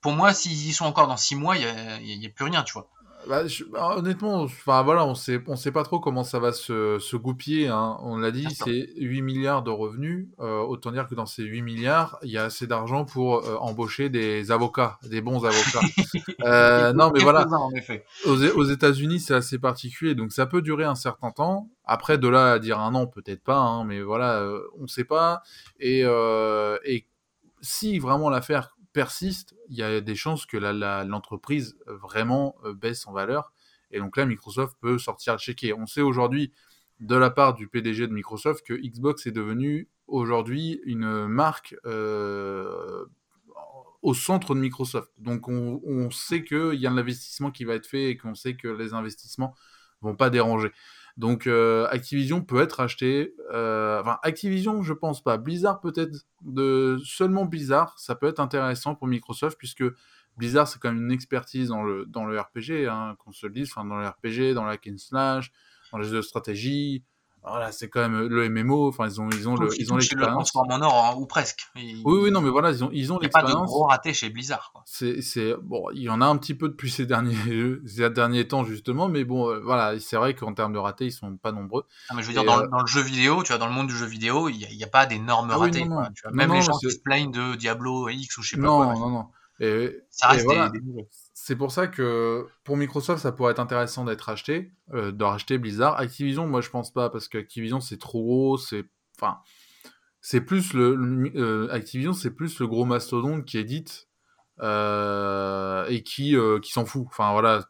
pour 0.00 0.12
moi, 0.12 0.32
s'ils 0.32 0.66
y 0.66 0.72
sont 0.72 0.86
encore 0.86 1.08
dans 1.08 1.16
six 1.16 1.36
mois, 1.36 1.56
il 1.56 1.60
n'y 1.64 2.26
a, 2.26 2.28
a, 2.28 2.32
plus 2.34 2.44
rien, 2.44 2.62
tu 2.62 2.72
vois. 2.72 2.88
Bah, 3.28 3.42
bah, 3.72 3.96
honnêtement, 3.96 4.42
enfin 4.42 4.82
voilà, 4.82 5.04
on 5.04 5.14
sait, 5.14 5.42
on 5.48 5.56
sait 5.56 5.72
pas 5.72 5.82
trop 5.82 5.98
comment 5.98 6.22
ça 6.22 6.38
va 6.38 6.52
se, 6.52 6.98
se 6.98 7.16
goupiller. 7.16 7.66
Hein. 7.66 7.96
On 8.00 8.18
l'a 8.18 8.30
dit, 8.30 8.46
c'est 8.54 8.90
8 8.96 9.22
milliards 9.22 9.62
de 9.62 9.70
revenus. 9.70 10.28
Euh, 10.38 10.60
autant 10.60 10.92
dire 10.92 11.08
que 11.08 11.14
dans 11.14 11.26
ces 11.26 11.42
8 11.42 11.62
milliards, 11.62 12.18
il 12.22 12.30
y 12.30 12.38
a 12.38 12.44
assez 12.44 12.66
d'argent 12.66 13.04
pour 13.04 13.44
euh, 13.44 13.56
embaucher 13.56 14.08
des 14.08 14.50
avocats, 14.52 14.98
des 15.02 15.20
bons 15.20 15.44
avocats. 15.44 15.80
euh, 16.44 16.92
non, 16.92 17.10
mais 17.12 17.20
voilà. 17.20 17.46
Aux, 18.26 18.44
aux 18.44 18.64
États-Unis, 18.64 19.20
c'est 19.20 19.34
assez 19.34 19.58
particulier, 19.58 20.14
donc 20.14 20.32
ça 20.32 20.46
peut 20.46 20.62
durer 20.62 20.84
un 20.84 20.94
certain 20.94 21.32
temps. 21.32 21.68
Après, 21.84 22.18
de 22.18 22.28
là 22.28 22.52
à 22.52 22.58
dire 22.58 22.78
un 22.78 22.94
an, 22.94 23.06
peut-être 23.06 23.42
pas, 23.42 23.58
hein, 23.58 23.84
mais 23.84 24.02
voilà, 24.02 24.46
on 24.78 24.86
sait 24.86 25.04
pas. 25.04 25.42
Et, 25.80 26.02
et 26.84 27.06
si 27.60 27.98
vraiment 27.98 28.30
l'affaire 28.30 28.75
persiste, 28.96 29.54
il 29.68 29.76
y 29.76 29.82
a 29.82 30.00
des 30.00 30.14
chances 30.14 30.46
que 30.46 30.56
l'entreprise 30.56 31.76
vraiment 31.86 32.56
euh, 32.64 32.72
baisse 32.72 33.06
en 33.06 33.12
valeur. 33.12 33.52
Et 33.90 33.98
donc 33.98 34.16
là, 34.16 34.24
Microsoft 34.24 34.74
peut 34.80 34.96
sortir 34.96 35.34
le 35.34 35.38
chéquier. 35.38 35.74
On 35.74 35.84
sait 35.84 36.00
aujourd'hui, 36.00 36.54
de 37.00 37.14
la 37.14 37.28
part 37.28 37.52
du 37.52 37.68
PDG 37.68 38.06
de 38.06 38.12
Microsoft, 38.14 38.66
que 38.66 38.72
Xbox 38.72 39.26
est 39.26 39.32
devenu 39.32 39.90
aujourd'hui 40.06 40.80
une 40.84 41.26
marque 41.26 41.76
euh, 41.84 43.04
au 44.00 44.14
centre 44.14 44.54
de 44.54 44.60
Microsoft. 44.60 45.10
Donc 45.18 45.46
on, 45.46 45.82
on 45.84 46.10
sait 46.10 46.42
qu'il 46.42 46.80
y 46.80 46.86
a 46.86 46.90
un 46.90 46.96
investissement 46.96 47.50
qui 47.50 47.66
va 47.66 47.74
être 47.74 47.86
fait 47.86 48.08
et 48.08 48.16
qu'on 48.16 48.34
sait 48.34 48.56
que 48.56 48.68
les 48.68 48.94
investissements 48.94 49.54
vont 50.00 50.16
pas 50.16 50.30
déranger. 50.30 50.72
Donc 51.16 51.46
euh, 51.46 51.86
Activision 51.90 52.42
peut 52.42 52.60
être 52.60 52.80
acheté. 52.80 53.34
Euh, 53.52 54.00
enfin, 54.00 54.18
Activision, 54.22 54.82
je 54.82 54.92
pense 54.92 55.22
pas. 55.22 55.38
Blizzard 55.38 55.80
peut-être 55.80 56.26
de 56.42 56.98
seulement 57.04 57.46
Blizzard, 57.46 57.98
ça 57.98 58.14
peut 58.14 58.26
être 58.26 58.40
intéressant 58.40 58.94
pour 58.94 59.06
Microsoft 59.06 59.56
puisque 59.58 59.84
Blizzard 60.36 60.68
c'est 60.68 60.78
quand 60.78 60.92
même 60.92 61.04
une 61.04 61.12
expertise 61.12 61.68
dans 61.68 61.82
le 61.82 62.40
RPG, 62.40 62.86
hein, 62.88 63.16
qu'on 63.18 63.32
se 63.32 63.46
le 63.46 63.52
dise, 63.52 63.70
dans 63.74 63.84
le 63.84 64.06
RPG, 64.06 64.54
dans 64.54 64.64
la 64.64 64.76
slash, 64.98 65.52
dans 65.92 65.98
les 65.98 66.06
jeux 66.06 66.16
de 66.16 66.22
stratégie, 66.22 67.02
voilà, 67.42 67.70
c'est 67.70 67.88
quand 67.88 68.00
même 68.00 68.26
le 68.26 68.48
MMO. 68.48 68.88
Enfin, 68.88 69.06
ils 69.06 69.20
ont, 69.20 69.28
ils 69.30 69.48
ont, 69.48 69.54
le, 69.54 69.68
ils 69.78 69.92
ont 69.92 69.96
l'expérience. 69.96 70.52
Le 70.54 70.74
en 70.74 70.82
or, 70.82 71.04
hein, 71.04 71.14
ou 71.16 71.26
presque. 71.26 71.68
oui, 71.76 72.02
oui, 72.04 72.30
non, 72.30 72.40
mais 72.40 72.50
voilà, 72.50 72.70
ils 72.70 72.82
ont, 72.82 72.90
ils 72.92 73.12
ont 73.12 73.18
l'expérience. 73.18 73.52
Pas 73.52 73.60
de 73.60 73.66
gros 73.66 73.84
raté 73.84 74.12
chez 74.12 74.30
Blizzard. 74.30 74.72
C'est, 74.84 75.54
bon, 75.62 75.84
il 75.94 76.02
y 76.02 76.08
en 76.08 76.20
a 76.20 76.26
un 76.26 76.36
petit 76.36 76.54
peu 76.54 76.68
depuis 76.68 76.90
ces 76.90 77.06
derniers, 77.06 77.78
ces 77.86 78.10
derniers 78.10 78.48
temps 78.48 78.64
justement, 78.64 79.08
mais 79.08 79.24
bon, 79.24 79.48
euh, 79.48 79.60
voilà, 79.60 79.98
c'est 80.00 80.16
vrai 80.16 80.34
qu'en 80.34 80.54
termes 80.54 80.72
de 80.72 80.78
ratés, 80.78 81.06
ils 81.06 81.12
sont 81.12 81.36
pas 81.36 81.52
nombreux. 81.52 81.86
Ah, 82.08 82.14
mais 82.14 82.22
je 82.22 82.28
veux 82.28 82.32
dire, 82.32 82.44
dans, 82.44 82.60
euh, 82.60 82.66
dans, 82.66 82.80
le 82.80 82.86
jeu 82.86 83.00
vidéo, 83.00 83.42
tu 83.42 83.48
vois, 83.48 83.58
dans 83.58 83.68
le 83.68 83.74
monde 83.74 83.88
du 83.88 83.96
jeu 83.96 84.06
vidéo, 84.06 84.48
il 84.48 84.58
n'y 84.58 84.82
a, 84.82 84.86
a, 84.86 84.90
pas 84.90 85.06
d'énormes 85.06 85.50
ah 85.52 85.58
ratés. 85.58 85.82
Tu 85.82 85.88
vois, 85.88 86.10
même 86.32 86.52
les 86.52 86.62
gens 86.62 86.76
qui 86.78 86.90
se 86.90 86.98
plaignent 86.98 87.30
de 87.30 87.54
Diablo 87.54 88.08
X 88.08 88.38
ou 88.38 88.42
je 88.42 88.50
sais 88.50 88.56
pas 88.56 88.66
quoi. 88.66 88.86
Non, 88.94 88.98
non, 88.98 89.10
non. 89.10 89.26
Et, 89.60 90.00
ça 90.10 90.28
reste 90.28 90.46
des, 90.46 90.80
c'est 91.46 91.54
pour 91.54 91.70
ça 91.70 91.86
que 91.86 92.48
pour 92.64 92.76
Microsoft, 92.76 93.22
ça 93.22 93.30
pourrait 93.30 93.52
être 93.52 93.60
intéressant 93.60 94.04
d'être 94.04 94.30
acheté, 94.30 94.72
euh, 94.92 95.12
de 95.12 95.22
racheter 95.22 95.58
Blizzard. 95.58 95.96
Activision, 95.96 96.48
moi 96.48 96.60
je 96.60 96.70
pense 96.70 96.92
pas 96.92 97.08
parce 97.08 97.28
qu'Activision 97.28 97.80
c'est 97.80 97.98
trop 97.98 98.20
gros, 98.24 98.58
c'est 98.58 98.84
enfin 99.16 99.38
c'est 100.20 100.40
plus 100.40 100.72
le, 100.72 101.30
euh, 101.36 101.68
Activision 101.70 102.14
c'est 102.14 102.32
plus 102.32 102.58
le 102.58 102.66
gros 102.66 102.84
mastodonte 102.84 103.44
qui 103.44 103.58
édite 103.58 104.08
euh, 104.60 105.86
et 105.86 106.02
qui 106.02 106.34
qui 106.62 106.72
s'en 106.72 106.84
fout. 106.84 107.06
Enfin 107.06 107.62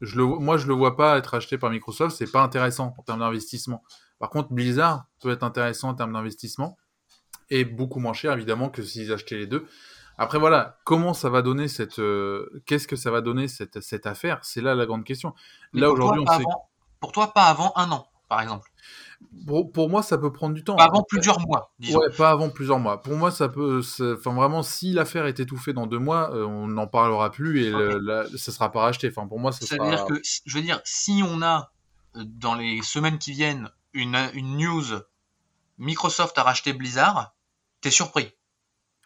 je 0.00 0.16
le 0.16 0.24
moi 0.26 0.56
je 0.56 0.66
le 0.66 0.74
vois 0.74 0.96
pas 0.96 1.16
être 1.16 1.34
acheté 1.34 1.58
par 1.58 1.70
Microsoft, 1.70 2.16
c'est 2.16 2.32
pas 2.32 2.42
intéressant 2.42 2.92
en 2.98 3.02
termes 3.04 3.20
d'investissement. 3.20 3.84
Par 4.18 4.30
contre, 4.30 4.52
Blizzard 4.52 5.06
peut 5.20 5.30
être 5.30 5.44
intéressant 5.44 5.90
en 5.90 5.94
termes 5.94 6.14
d'investissement 6.14 6.76
et 7.50 7.64
beaucoup 7.64 8.00
moins 8.00 8.14
cher 8.14 8.32
évidemment 8.32 8.68
que 8.68 8.82
s'ils 8.82 9.12
achetaient 9.12 9.38
les 9.38 9.46
deux. 9.46 9.64
Après 10.22 10.38
voilà, 10.38 10.78
comment 10.84 11.14
ça 11.14 11.30
va 11.30 11.42
donner 11.42 11.68
cette, 11.68 11.98
euh, 11.98 12.62
qu'est-ce 12.66 12.86
que 12.86 12.96
ça 12.96 13.10
va 13.10 13.20
donner 13.20 13.48
cette, 13.48 13.80
cette 13.80 14.06
affaire? 14.06 14.38
C'est 14.42 14.60
là 14.60 14.74
la 14.74 14.86
grande 14.86 15.04
question. 15.04 15.34
là 15.72 15.90
aujourd'hui, 15.90 16.24
on 16.26 16.38
sait. 16.38 16.44
pour 17.00 17.12
toi, 17.12 17.32
pas 17.32 17.44
avant 17.44 17.72
un 17.76 17.90
an, 17.90 18.06
par 18.28 18.40
exemple. 18.40 18.70
Pour, 19.46 19.88
moi, 19.88 20.02
ça 20.02 20.18
peut 20.18 20.32
prendre 20.32 20.54
du 20.54 20.62
temps. 20.64 20.76
Pas 20.76 20.84
avant 20.84 21.02
plusieurs 21.02 21.40
mois, 21.40 21.72
disons. 21.78 21.98
Ouais, 21.98 22.10
pas 22.10 22.30
avant 22.30 22.50
plusieurs 22.50 22.78
mois. 22.78 23.02
Pour 23.02 23.16
moi, 23.16 23.30
ça 23.30 23.48
peut. 23.48 23.80
Enfin, 24.00 24.34
vraiment, 24.34 24.62
si 24.62 24.92
l'affaire 24.92 25.26
est 25.26 25.40
étouffée 25.40 25.72
dans 25.72 25.86
deux 25.86 25.98
mois, 25.98 26.34
euh, 26.34 26.44
on 26.44 26.68
n'en 26.68 26.86
parlera 26.86 27.30
plus 27.30 27.64
et 27.64 27.70
ça 27.72 27.78
ne 27.78 28.36
ça 28.36 28.52
sera 28.52 28.70
pas 28.72 28.80
racheté. 28.80 29.08
Enfin, 29.08 29.26
pour 29.26 29.40
moi, 29.40 29.52
ça, 29.52 29.76
veut 29.76 29.90
dire 29.90 30.04
que, 30.06 30.14
je 30.22 30.56
veux 30.56 30.62
dire, 30.62 30.80
si 30.84 31.22
on 31.24 31.42
a 31.42 31.72
euh, 32.16 32.24
dans 32.26 32.54
les 32.54 32.82
semaines 32.82 33.18
qui 33.18 33.32
viennent 33.32 33.70
une, 33.92 34.16
une 34.34 34.56
news 34.56 34.84
Microsoft 35.78 36.38
a 36.38 36.44
racheté 36.44 36.72
Blizzard, 36.72 37.34
t'es 37.80 37.90
surpris. 37.90 38.32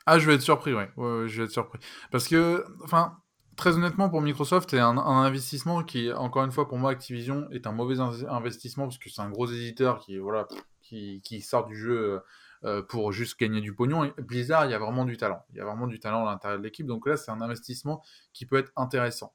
Ah, 0.06 0.18
je 0.18 0.26
vais 0.26 0.34
être 0.34 0.42
surpris, 0.42 0.72
oui. 0.72 0.84
Je 0.96 1.38
vais 1.38 1.44
être 1.44 1.50
surpris. 1.50 1.80
Parce 2.10 2.28
que, 2.28 2.64
enfin, 2.84 3.18
très 3.56 3.76
honnêtement, 3.76 4.08
pour 4.08 4.20
Microsoft, 4.20 4.70
c'est 4.70 4.78
un, 4.78 4.96
investissement 4.98 5.82
qui, 5.82 6.12
encore 6.12 6.44
une 6.44 6.52
fois, 6.52 6.68
pour 6.68 6.78
moi, 6.78 6.92
Activision 6.92 7.48
est 7.50 7.66
un 7.66 7.72
mauvais 7.72 7.98
investissement 8.00 8.84
parce 8.84 8.98
que 8.98 9.10
c'est 9.10 9.22
un 9.22 9.30
gros 9.30 9.46
éditeur 9.46 9.98
qui, 9.98 10.18
voilà, 10.18 10.46
qui, 10.80 11.40
sort 11.40 11.66
du 11.66 11.76
jeu 11.76 12.22
euh, 12.64 12.82
pour 12.82 13.12
juste 13.12 13.38
gagner 13.38 13.60
du 13.60 13.74
pognon. 13.74 14.12
Blizzard, 14.18 14.66
il 14.66 14.70
y 14.70 14.74
a 14.74 14.78
vraiment 14.78 15.04
du 15.04 15.16
talent. 15.16 15.44
Il 15.50 15.56
y 15.56 15.60
a 15.60 15.64
vraiment 15.64 15.86
du 15.86 15.98
talent 15.98 16.26
à 16.26 16.30
l'intérieur 16.30 16.58
de 16.58 16.64
l'équipe. 16.64 16.86
Donc 16.86 17.06
là, 17.06 17.16
c'est 17.16 17.30
un 17.30 17.40
investissement 17.40 18.02
qui 18.32 18.46
peut 18.46 18.56
être 18.56 18.72
intéressant. 18.76 19.34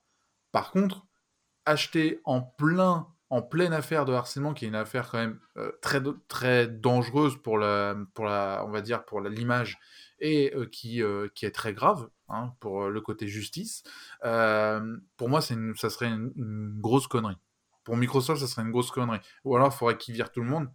Par 0.52 0.72
contre, 0.72 1.06
acheter 1.66 2.22
en 2.24 2.42
plein 2.42 3.08
en 3.30 3.42
pleine 3.42 3.72
affaire 3.72 4.04
de 4.04 4.12
harcèlement, 4.12 4.54
qui 4.54 4.66
est 4.66 4.68
une 4.68 4.76
affaire 4.76 5.10
quand 5.10 5.18
même 5.18 5.40
euh, 5.56 5.72
très, 5.82 6.02
très 6.28 6.68
dangereuse 6.68 7.38
pour 7.42 7.58
la, 7.58 7.96
pour 8.14 8.26
la, 8.26 8.66
on 8.68 8.72
va 8.72 8.82
dire, 8.82 9.06
pour 9.06 9.22
l'image 9.22 9.80
et 10.22 10.54
qui, 10.72 11.02
qui 11.36 11.46
est 11.46 11.52
très 11.52 11.74
grave 11.74 12.08
hein, 12.30 12.54
pour 12.60 12.90
le 12.90 13.02
côté 13.02 13.28
justice. 13.28 13.84
pour 14.22 15.30
moi, 15.30 15.42
ça 15.42 15.90
serait 15.90 16.08
une, 16.08 16.80
grosse 16.80 17.08
connerie. 17.08 17.38
Pour 17.84 17.98
Microsoft, 17.98 18.42
ça 18.42 18.48
serait 18.48 18.62
une 18.62 18.72
grosse 18.72 18.92
connerie. 18.92 19.20
Ou 19.44 19.56
alors, 19.56 19.72
il 19.74 19.78
faudrait 19.78 19.98
qu'ils 19.98 20.14
virent 20.14 20.32
tout 20.32 20.42
le 20.42 20.50
monde, 20.50 20.70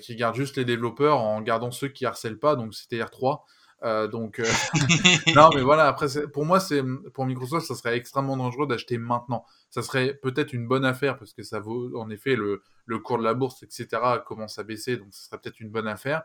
qu'ils 0.00 0.16
gardent 0.16 0.36
juste 0.36 0.56
les 0.56 0.64
développeurs 0.64 1.20
en 1.20 1.40
gardant 1.42 1.70
ceux 1.70 1.88
qui 1.88 2.06
harcèlent 2.06 2.38
pas, 2.38 2.56
donc 2.56 2.74
c'était 2.74 2.98
R3. 2.98 3.42
Euh, 3.82 4.08
donc, 4.08 4.40
euh, 4.40 4.44
non, 5.34 5.50
mais 5.54 5.62
voilà, 5.62 5.86
après, 5.86 6.06
pour 6.32 6.44
moi, 6.44 6.60
c'est 6.60 6.82
pour 7.12 7.26
Microsoft, 7.26 7.66
ça 7.66 7.74
serait 7.74 7.96
extrêmement 7.96 8.36
dangereux 8.36 8.66
d'acheter 8.66 8.98
maintenant. 8.98 9.44
Ça 9.70 9.82
serait 9.82 10.14
peut-être 10.14 10.52
une 10.52 10.66
bonne 10.66 10.84
affaire 10.84 11.18
parce 11.18 11.34
que 11.34 11.42
ça 11.42 11.60
vaut, 11.60 11.94
en 11.96 12.08
effet, 12.10 12.36
le, 12.36 12.62
le 12.86 12.98
cours 12.98 13.18
de 13.18 13.24
la 13.24 13.34
bourse, 13.34 13.62
etc., 13.62 13.88
commence 14.24 14.58
à 14.58 14.64
baisser, 14.64 14.96
donc 14.96 15.08
ça 15.12 15.26
serait 15.26 15.38
peut-être 15.40 15.60
une 15.60 15.70
bonne 15.70 15.88
affaire, 15.88 16.22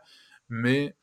mais 0.48 0.96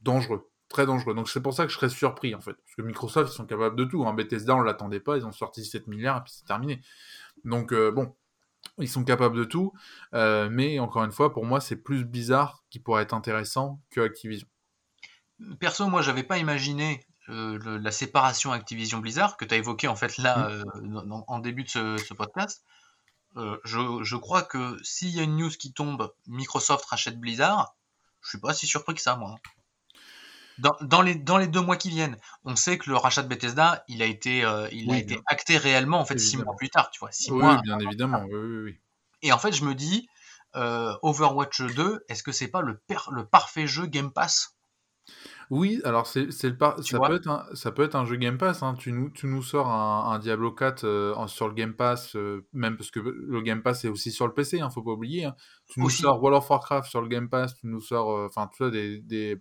dangereux, 0.00 0.50
très 0.72 0.86
dangereux. 0.86 1.14
Donc, 1.14 1.28
c'est 1.28 1.40
pour 1.40 1.54
ça 1.54 1.64
que 1.64 1.70
je 1.70 1.76
serais 1.76 1.88
surpris, 1.88 2.34
en 2.34 2.40
fait, 2.40 2.54
parce 2.54 2.74
que 2.76 2.82
Microsoft, 2.82 3.32
ils 3.32 3.36
sont 3.36 3.46
capables 3.46 3.76
de 3.76 3.84
tout. 3.84 4.04
Hein. 4.06 4.14
Bethesda, 4.14 4.56
on 4.56 4.60
l'attendait 4.60 5.00
pas, 5.00 5.16
ils 5.16 5.26
ont 5.26 5.32
sorti 5.32 5.64
7 5.64 5.86
milliards 5.86 6.18
et 6.18 6.22
puis 6.24 6.32
c'est 6.36 6.46
terminé. 6.46 6.80
Donc, 7.44 7.72
euh, 7.72 7.90
bon, 7.90 8.14
ils 8.78 8.88
sont 8.88 9.04
capables 9.04 9.36
de 9.36 9.44
tout, 9.44 9.72
mais 10.12 10.78
encore 10.78 11.04
une 11.04 11.12
fois, 11.12 11.32
pour 11.32 11.44
moi, 11.44 11.60
c'est 11.60 11.76
plus 11.76 12.04
bizarre 12.04 12.64
qui 12.70 12.78
pourrait 12.78 13.02
être 13.02 13.14
intéressant 13.14 13.80
que 13.90 14.00
Activision 14.00 14.48
perso, 15.58 15.88
moi, 15.88 16.02
j'avais 16.02 16.22
pas 16.22 16.38
imaginé 16.38 17.04
euh, 17.28 17.78
la 17.80 17.90
séparation 17.90 18.52
Activision 18.52 18.98
Blizzard 18.98 19.36
que 19.36 19.44
tu 19.44 19.54
as 19.54 19.56
évoqué 19.56 19.88
en 19.88 19.96
fait 19.96 20.18
là 20.18 20.48
mmh. 20.48 20.96
euh, 20.96 21.22
en 21.28 21.38
début 21.38 21.64
de 21.64 21.68
ce, 21.68 22.14
podcast. 22.14 22.64
Euh, 23.36 23.58
je, 23.64 24.16
crois 24.16 24.42
que 24.42 24.76
s'il 24.82 25.10
y 25.10 25.20
a 25.20 25.22
une 25.22 25.36
news 25.36 25.50
qui 25.50 25.72
tombe, 25.72 26.12
Microsoft 26.26 26.84
rachète 26.86 27.18
Blizzard, 27.18 27.76
je 28.20 28.30
suis 28.30 28.40
pas 28.40 28.52
si 28.52 28.66
surpris 28.66 28.94
que 28.94 29.00
ça, 29.00 29.16
moi. 29.16 29.36
Dans, 30.58 31.02
les, 31.02 31.14
dans 31.14 31.38
les 31.38 31.48
deux 31.48 31.60
mois 31.60 31.76
qui 31.76 31.90
viennent, 31.90 32.16
on 32.44 32.56
sait 32.56 32.78
que 32.78 32.90
le 32.90 32.96
rachat 32.96 33.22
de 33.22 33.28
Bethesda, 33.28 33.84
il 33.88 34.02
a 34.02 34.06
été, 34.06 34.38
il 34.72 34.92
a 34.92 34.98
été 34.98 35.20
acté 35.26 35.56
réellement 35.56 36.00
en 36.00 36.04
fait 36.04 36.18
six 36.18 36.36
mois 36.36 36.54
plus 36.56 36.70
tard, 36.70 36.90
tu 36.90 37.00
vois. 37.00 37.10
Six 37.12 37.30
oui, 37.30 37.38
mois, 37.38 37.60
bien 37.62 37.78
évidemment. 37.78 38.24
Oui, 38.30 38.78
Et 39.22 39.32
en 39.32 39.38
fait, 39.38 39.52
je 39.52 39.64
me 39.64 39.74
dis, 39.74 40.08
Overwatch 40.54 41.62
2, 41.62 42.04
est-ce 42.08 42.22
que 42.22 42.32
c'est 42.32 42.48
pas 42.48 42.60
le, 42.60 42.80
le 43.12 43.26
parfait 43.26 43.66
jeu 43.66 43.86
Game 43.86 44.12
Pass? 44.12 44.56
Oui, 45.50 45.82
alors 45.84 46.06
c'est 46.06 46.24
le 46.24 46.30
ça 46.30 46.98
peut 46.98 47.14
être 47.14 47.28
un 47.28 47.44
ça 47.54 47.72
peut 47.72 47.82
être 47.82 47.94
un 47.94 48.06
jeu 48.06 48.16
Game 48.16 48.38
Pass, 48.38 48.62
hein. 48.62 48.74
Tu 48.78 48.90
nous 48.90 49.10
tu 49.10 49.26
nous 49.26 49.42
sors 49.42 49.68
un 49.68 50.18
Diablo 50.18 50.50
4, 50.52 50.84
euh, 50.84 51.26
sur 51.26 51.46
le 51.46 51.52
Game 51.52 51.74
Pass, 51.74 52.16
euh, 52.16 52.46
même 52.54 52.76
parce 52.76 52.90
que 52.90 53.00
le 53.00 53.42
Game 53.42 53.62
Pass 53.62 53.84
est 53.84 53.88
aussi 53.88 54.12
sur 54.12 54.26
le 54.26 54.32
PC, 54.32 54.60
hein, 54.60 54.70
faut 54.70 54.82
pas 54.82 54.92
oublier, 54.92 55.26
hein. 55.26 55.34
Tu 55.66 55.80
nous 55.80 55.90
sors 55.90 56.22
World 56.22 56.38
of 56.38 56.48
Warcraft 56.48 56.88
sur 56.88 57.02
le 57.02 57.08
Game 57.08 57.28
Pass, 57.28 57.54
tu 57.54 57.66
nous 57.66 57.80
sors, 57.80 58.10
euh, 58.12 58.28
enfin, 58.34 58.48
des 58.70 59.00
des 59.00 59.36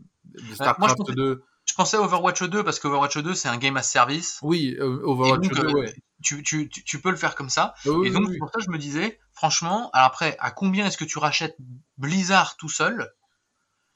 StarCraft 0.54 1.12
2. 1.12 1.44
je 1.66 1.74
pensais 1.74 1.98
à 1.98 2.02
Overwatch 2.02 2.44
2 2.44 2.64
parce 2.64 2.80
qu'Overwatch 2.80 3.18
2, 3.18 3.34
c'est 3.36 3.50
un 3.50 3.58
game 3.58 3.78
as 3.78 3.84
service 3.84 4.40
Oui, 4.42 4.78
Overwatch 4.80 5.50
2, 5.50 5.68
ouais. 5.74 5.94
tu 6.24 6.44
tu 6.44 6.70
tu 6.70 7.02
peux 7.02 7.12
le 7.12 7.18
faire 7.18 7.36
comme 7.36 7.50
ça 7.50 7.74
et 7.86 8.10
donc 8.10 8.38
pour 8.38 8.50
ça 8.50 8.60
je 8.60 8.70
me 8.70 8.78
disais, 8.78 9.20
franchement, 9.34 9.90
alors 9.94 10.08
après, 10.08 10.36
à 10.40 10.52
combien 10.52 10.86
est-ce 10.88 10.98
que 10.98 11.06
tu 11.06 11.20
rachètes 11.20 11.56
Blizzard 11.98 12.58
tout 12.58 12.70
seul? 12.70 13.12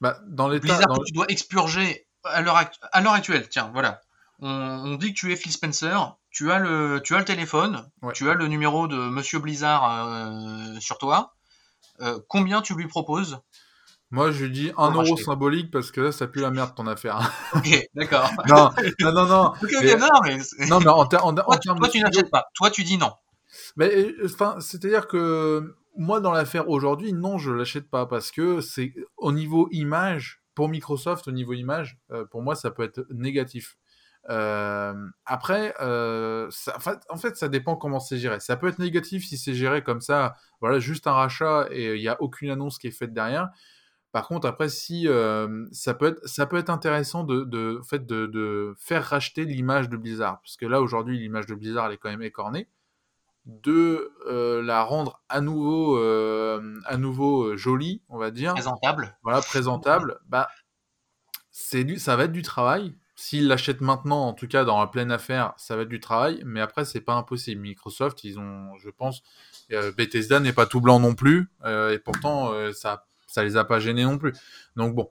Bah, 0.00 0.18
dans 0.28 0.48
l'état 0.48 0.66
Blizzard 0.66 0.98
tu 1.06 1.12
dois 1.12 1.26
expurger 1.28 2.06
à 2.24 2.42
l'heure 2.42 3.12
actuelle, 3.12 3.48
tiens, 3.48 3.70
voilà. 3.72 4.00
On, 4.40 4.96
dit 4.96 5.14
que 5.14 5.18
tu 5.18 5.32
es 5.32 5.36
Phil 5.36 5.52
Spencer, 5.52 6.16
tu 6.30 6.52
as 6.52 6.58
le, 6.58 7.00
tu 7.02 7.14
as 7.14 7.18
le 7.18 7.24
téléphone, 7.24 7.88
tu 8.12 8.28
as 8.28 8.34
le 8.34 8.46
numéro 8.48 8.86
de 8.86 8.96
Monsieur 8.96 9.38
Blizzard 9.38 10.06
euh, 10.06 10.78
sur 10.78 10.98
toi. 10.98 11.34
Euh, 12.00 12.20
combien 12.28 12.60
tu 12.60 12.74
lui 12.74 12.86
proposes? 12.86 13.40
Moi, 14.10 14.30
je 14.30 14.44
lui 14.44 14.52
dis 14.52 14.72
un 14.76 14.90
euro 14.92 15.16
symbolique 15.16 15.70
parce 15.70 15.90
que 15.90 16.00
là, 16.00 16.12
ça 16.12 16.28
pue 16.28 16.40
la 16.40 16.50
merde 16.50 16.74
ton 16.76 16.86
affaire. 16.86 17.18
ok, 17.54 17.88
d'accord. 17.94 18.30
non, 18.48 18.70
non, 19.00 19.12
non, 19.12 19.26
non. 19.26 19.52
non, 20.68 20.80
mais, 20.80 20.88
en, 20.88 21.06
toi, 21.06 21.32
toi 21.34 21.88
tu 21.88 22.00
n'achètes 22.00 22.30
pas. 22.30 22.46
Toi, 22.54 22.70
tu 22.70 22.84
dis 22.84 22.98
non. 22.98 23.12
Mais 23.76 24.14
enfin, 24.24 24.56
c'est-à-dire 24.60 25.08
que 25.08 25.74
moi, 25.96 26.20
dans 26.20 26.32
l'affaire 26.32 26.68
aujourd'hui, 26.68 27.12
non, 27.12 27.38
je 27.38 27.50
l'achète 27.50 27.90
pas 27.90 28.06
parce 28.06 28.30
que 28.30 28.60
c'est 28.60 28.94
au 29.16 29.32
niveau 29.32 29.68
image, 29.72 30.42
pour 30.54 30.68
Microsoft, 30.68 31.26
au 31.28 31.32
niveau 31.32 31.52
image, 31.52 31.98
euh, 32.10 32.24
pour 32.26 32.42
moi, 32.42 32.54
ça 32.54 32.70
peut 32.70 32.82
être 32.82 33.06
négatif. 33.10 33.76
Euh, 34.28 34.94
après, 35.24 35.74
euh, 35.80 36.50
en 37.08 37.16
fait, 37.16 37.36
ça 37.36 37.48
dépend 37.48 37.76
comment 37.76 38.00
c'est 38.00 38.18
géré. 38.18 38.40
Ça 38.40 38.56
peut 38.56 38.68
être 38.68 38.78
négatif 38.78 39.26
si 39.26 39.38
c'est 39.38 39.54
géré 39.54 39.82
comme 39.82 40.00
ça, 40.00 40.34
voilà, 40.60 40.78
juste 40.78 41.06
un 41.06 41.12
rachat 41.12 41.68
et 41.70 41.94
il 41.94 42.00
n'y 42.00 42.08
a 42.08 42.20
aucune 42.20 42.50
annonce 42.50 42.78
qui 42.78 42.88
est 42.88 42.92
faite 42.92 43.12
derrière. 43.12 43.50
Par 44.16 44.28
contre, 44.28 44.48
après, 44.48 44.70
si 44.70 45.06
ça 45.72 45.92
peut 45.92 46.06
être, 46.06 46.26
ça 46.26 46.46
peut 46.46 46.56
être 46.56 46.70
intéressant 46.70 47.22
de, 47.22 47.82
fait, 47.86 48.06
de, 48.06 48.74
faire 48.78 49.04
racheter 49.04 49.44
l'image 49.44 49.90
de 49.90 49.98
Blizzard, 49.98 50.40
parce 50.40 50.56
que 50.56 50.64
là 50.64 50.80
aujourd'hui, 50.80 51.18
l'image 51.18 51.44
de 51.44 51.54
Blizzard 51.54 51.88
elle 51.88 51.92
est 51.92 51.98
quand 51.98 52.08
même 52.08 52.22
écornée 52.22 52.66
de 53.44 54.14
euh, 54.26 54.62
la 54.62 54.84
rendre 54.84 55.20
à 55.28 55.42
nouveau, 55.42 55.98
euh, 55.98 56.80
à 56.86 56.96
nouveau 56.96 57.58
jolie, 57.58 58.00
on 58.08 58.16
va 58.16 58.30
dire. 58.30 58.54
Présentable. 58.54 59.18
Voilà, 59.22 59.42
présentable. 59.42 60.18
Bah, 60.26 60.48
c'est 61.50 61.84
du, 61.84 61.98
ça 61.98 62.16
va 62.16 62.24
être 62.24 62.32
du 62.32 62.40
travail. 62.40 62.94
S'ils 63.16 63.48
l'achètent 63.48 63.82
maintenant, 63.82 64.28
en 64.28 64.32
tout 64.32 64.48
cas 64.48 64.64
dans 64.64 64.80
la 64.80 64.86
pleine 64.86 65.12
affaire, 65.12 65.52
ça 65.58 65.76
va 65.76 65.82
être 65.82 65.90
du 65.90 66.00
travail. 66.00 66.40
Mais 66.46 66.62
après, 66.62 66.86
c'est 66.86 67.02
pas 67.02 67.12
impossible. 67.16 67.60
Microsoft, 67.60 68.24
ils 68.24 68.38
ont, 68.38 68.78
je 68.78 68.88
pense, 68.88 69.22
Bethesda 69.68 70.40
n'est 70.40 70.54
pas 70.54 70.64
tout 70.64 70.80
blanc 70.80 71.00
non 71.00 71.14
plus, 71.14 71.50
et 71.66 71.98
pourtant 71.98 72.52
ça, 72.72 73.04
ça 73.26 73.44
les 73.44 73.56
a 73.56 73.64
pas 73.64 73.80
gênés 73.80 74.04
non 74.04 74.18
plus. 74.18 74.32
Donc 74.76 74.94
bon, 74.94 75.10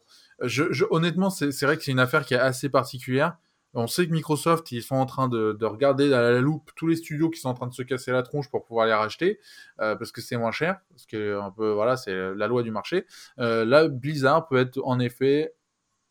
honnêtement, 0.89 1.29
c'est 1.29 1.61
vrai 1.63 1.77
que 1.77 1.83
c'est 1.83 1.91
une 1.91 1.99
affaire 1.99 2.25
qui 2.25 2.33
est 2.33 2.39
assez 2.39 2.69
particulière. 2.69 3.37
On 3.77 3.87
sait 3.87 4.07
que 4.07 4.13
Microsoft, 4.13 4.71
ils 4.71 4.81
sont 4.81 4.95
en 4.95 5.05
train 5.05 5.27
de, 5.27 5.57
regarder 5.65 6.13
à 6.13 6.21
la 6.21 6.39
loupe 6.39 6.71
tous 6.77 6.87
les 6.87 6.95
studios 6.95 7.29
qui 7.29 7.41
sont 7.41 7.49
en 7.49 7.53
train 7.53 7.67
de 7.67 7.73
se 7.73 7.83
casser 7.83 8.11
la 8.11 8.23
tronche 8.23 8.49
pour 8.49 8.63
pouvoir 8.63 8.85
les 8.85 8.93
racheter, 8.93 9.39
euh, 9.81 9.97
parce 9.97 10.13
que 10.13 10.21
c'est 10.21 10.37
moins 10.37 10.51
cher, 10.51 10.79
parce 10.89 11.05
que 11.05 11.37
un 11.41 11.51
peu, 11.51 11.71
voilà, 11.71 11.97
c'est 11.97 12.13
la 12.35 12.47
loi 12.47 12.63
du 12.63 12.71
marché. 12.71 13.05
Euh, 13.39 13.65
là, 13.65 13.89
Blizzard 13.89 14.47
peut 14.47 14.57
être 14.57 14.79
en 14.85 14.99
effet 14.99 15.53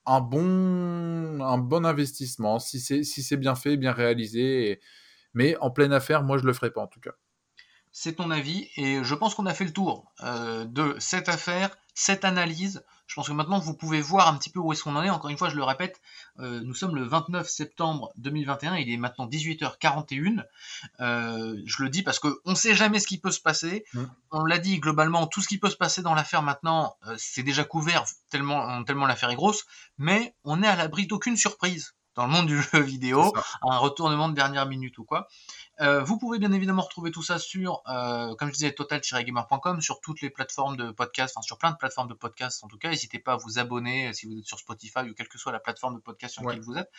un 0.06 0.20
bon, 0.20 1.84
investissement 1.84 2.58
si 2.58 2.80
c'est 2.80 3.04
si 3.04 3.22
c'est 3.22 3.38
bien 3.38 3.54
fait, 3.54 3.76
bien 3.78 3.92
réalisé. 3.92 4.80
Mais 5.34 5.56
en 5.58 5.70
pleine 5.70 5.92
affaire, 5.92 6.22
moi, 6.22 6.38
je 6.38 6.44
le 6.44 6.52
ferai 6.52 6.70
pas 6.70 6.82
en 6.82 6.86
tout 6.86 7.00
cas. 7.00 7.12
C'est 7.96 8.16
ton 8.16 8.32
avis 8.32 8.68
et 8.76 9.04
je 9.04 9.14
pense 9.14 9.36
qu'on 9.36 9.46
a 9.46 9.54
fait 9.54 9.64
le 9.64 9.72
tour 9.72 10.04
euh, 10.24 10.64
de 10.64 10.96
cette 10.98 11.28
affaire, 11.28 11.70
cette 11.94 12.24
analyse. 12.24 12.84
Je 13.06 13.14
pense 13.14 13.28
que 13.28 13.32
maintenant 13.32 13.60
vous 13.60 13.72
pouvez 13.72 14.00
voir 14.00 14.26
un 14.26 14.36
petit 14.36 14.50
peu 14.50 14.58
où 14.58 14.72
est-ce 14.72 14.82
qu'on 14.82 14.96
en 14.96 15.04
est. 15.04 15.10
Encore 15.10 15.30
une 15.30 15.38
fois, 15.38 15.48
je 15.48 15.54
le 15.54 15.62
répète, 15.62 16.00
euh, 16.40 16.60
nous 16.64 16.74
sommes 16.74 16.96
le 16.96 17.04
29 17.04 17.48
septembre 17.48 18.10
2021, 18.16 18.74
il 18.78 18.90
est 18.90 18.96
maintenant 18.96 19.28
18h41. 19.28 20.42
Euh, 20.98 21.56
je 21.64 21.82
le 21.84 21.88
dis 21.88 22.02
parce 22.02 22.18
qu'on 22.18 22.34
ne 22.46 22.56
sait 22.56 22.74
jamais 22.74 22.98
ce 22.98 23.06
qui 23.06 23.18
peut 23.18 23.30
se 23.30 23.40
passer. 23.40 23.84
Mm. 23.94 24.04
On 24.32 24.44
l'a 24.44 24.58
dit 24.58 24.80
globalement, 24.80 25.28
tout 25.28 25.40
ce 25.40 25.46
qui 25.46 25.58
peut 25.58 25.70
se 25.70 25.76
passer 25.76 26.02
dans 26.02 26.14
l'affaire 26.14 26.42
maintenant, 26.42 26.96
c'est 27.16 27.44
déjà 27.44 27.62
couvert 27.62 28.06
tellement, 28.28 28.82
tellement 28.82 29.06
l'affaire 29.06 29.30
est 29.30 29.36
grosse, 29.36 29.66
mais 29.98 30.34
on 30.42 30.64
est 30.64 30.68
à 30.68 30.74
l'abri 30.74 31.06
d'aucune 31.06 31.36
surprise. 31.36 31.94
dans 32.16 32.26
le 32.26 32.32
monde 32.32 32.46
du 32.46 32.60
jeu 32.60 32.80
vidéo, 32.80 33.32
un 33.62 33.78
retournement 33.78 34.28
de 34.28 34.34
dernière 34.34 34.66
minute 34.66 34.98
ou 34.98 35.04
quoi. 35.04 35.28
Euh, 35.80 36.02
vous 36.04 36.18
pouvez 36.18 36.38
bien 36.38 36.52
évidemment 36.52 36.82
retrouver 36.82 37.10
tout 37.10 37.22
ça 37.22 37.38
sur, 37.38 37.82
euh, 37.88 38.34
comme 38.36 38.48
je 38.48 38.54
disais, 38.54 38.72
total-gamer.com, 38.72 39.80
sur 39.80 40.00
toutes 40.00 40.20
les 40.20 40.30
plateformes 40.30 40.76
de 40.76 40.90
podcast, 40.92 41.34
enfin 41.36 41.42
sur 41.42 41.58
plein 41.58 41.72
de 41.72 41.76
plateformes 41.76 42.08
de 42.08 42.14
podcast 42.14 42.62
en 42.62 42.68
tout 42.68 42.78
cas. 42.78 42.90
N'hésitez 42.90 43.18
pas 43.18 43.32
à 43.32 43.36
vous 43.36 43.58
abonner 43.58 44.08
euh, 44.08 44.12
si 44.12 44.26
vous 44.26 44.38
êtes 44.38 44.46
sur 44.46 44.58
Spotify 44.58 45.00
ou 45.00 45.14
quelle 45.14 45.28
que 45.28 45.38
soit 45.38 45.52
la 45.52 45.60
plateforme 45.60 45.96
de 45.96 46.00
podcast 46.00 46.34
sur 46.34 46.44
laquelle 46.44 46.62
vous 46.62 46.76
êtes. 46.76 46.90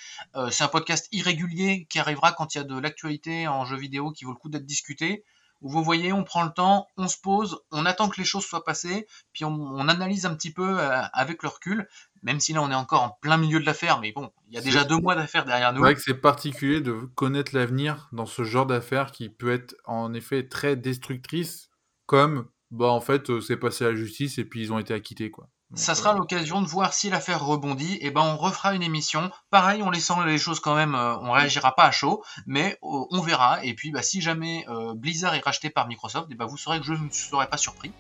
c'est 0.52 0.64
un 0.64 0.68
podcast 0.68 1.08
irrégulier 1.12 1.86
qui 1.90 2.00
arrivera 2.00 2.34
quand 2.34 2.56
il 2.56 2.58
y 2.58 2.62
a 2.62 2.64
de 2.64 2.78
l'actualité 2.78 3.48
en 3.48 3.66
jeu 3.66 3.78
vidéo 3.78 4.12
qui 4.12 4.26
vaut 4.26 4.32
le 4.32 4.38
coup 4.38 4.50
d'être 4.50 4.66
discuté 4.66 5.24
où 5.62 5.70
vous 5.70 5.84
voyez, 5.84 6.12
on 6.12 6.24
prend 6.24 6.44
le 6.44 6.52
temps, 6.52 6.90
on 6.98 7.08
se 7.08 7.18
pose, 7.18 7.60
on 7.72 7.86
attend 7.86 8.10
que 8.10 8.20
les 8.20 8.26
choses 8.26 8.46
soient 8.46 8.66
passées, 8.66 9.08
puis 9.32 9.46
on, 9.46 9.88
analyse 9.88 10.26
un 10.26 10.36
petit 10.36 10.52
peu 10.52 10.80
avec 10.80 11.44
le 11.44 11.50
recul, 11.50 11.88
même 12.26 12.40
si 12.40 12.52
là 12.52 12.62
on 12.62 12.70
est 12.70 12.76
encore 12.76 13.04
en 13.04 13.18
plein 13.22 13.38
milieu 13.38 13.60
de 13.60 13.66
l'affaire, 13.66 14.02
mais 14.02 14.12
bon, 14.12 14.32
il 14.50 14.56
y 14.56 14.58
a 14.58 14.62
déjà 14.62 14.84
deux 14.84 14.98
mois 14.98 15.16
d'affaires 15.16 15.46
derrière 15.46 15.72
nous. 15.72 15.78
C'est 15.78 15.84
vrai 15.84 15.96
que 15.96 16.02
c'est 16.02 16.14
particulier 16.16 16.82
de 16.82 16.94
connaître 17.16 17.56
l'avenir 17.56 18.10
dans 18.12 18.26
ce 18.26 18.44
genre 18.44 18.66
d'affaires 18.66 19.12
qui 19.12 19.30
peut 19.30 19.54
être 19.54 19.76
en 19.86 20.14
effet 20.14 20.48
très 20.48 20.76
destructrice, 20.76 21.70
comme 22.06 22.48
bah 22.72 22.88
en 22.88 23.00
fait 23.00 23.30
euh, 23.30 23.42
c'est 23.42 23.58
passé 23.58 23.86
à 23.86 23.92
la 23.92 23.96
justice 23.96 24.38
et 24.40 24.44
puis 24.44 24.62
ils 24.62 24.74
ont 24.74 24.80
été 24.80 24.94
acquittés 24.94 25.32
quoi 25.32 25.48
ça 25.74 25.96
sera 25.96 26.14
l'occasion 26.14 26.62
de 26.62 26.68
voir 26.68 26.94
si 26.94 27.10
l'affaire 27.10 27.44
rebondit. 27.44 27.98
Et 28.02 28.12
ben 28.12 28.22
on 28.22 28.38
refera 28.38 28.76
une 28.76 28.84
émission. 28.84 29.32
Pareil, 29.50 29.82
on 29.82 29.90
laissant 29.90 30.24
les 30.24 30.38
choses 30.38 30.60
quand 30.60 30.76
même, 30.76 30.96
euh, 30.96 31.18
on 31.20 31.32
réagira 31.32 31.76
pas 31.76 31.86
à 31.86 31.92
chaud, 31.92 32.24
mais 32.46 32.78
euh, 32.84 33.06
on 33.12 33.22
verra. 33.22 33.64
Et 33.66 33.74
puis 33.74 33.92
bah, 33.92 34.02
si 34.02 34.22
jamais 34.22 34.66
euh, 34.70 34.94
Blizzard 34.96 35.36
est 35.36 35.44
racheté 35.44 35.70
par 35.70 35.88
Microsoft, 35.88 36.32
et 36.32 36.36
ben 36.36 36.46
vous 36.46 36.58
saurez 36.58 36.80
que 36.80 36.86
je 36.86 36.94
ne 36.94 37.10
serai 37.12 37.48
pas 37.48 37.58
surpris. 37.58 37.92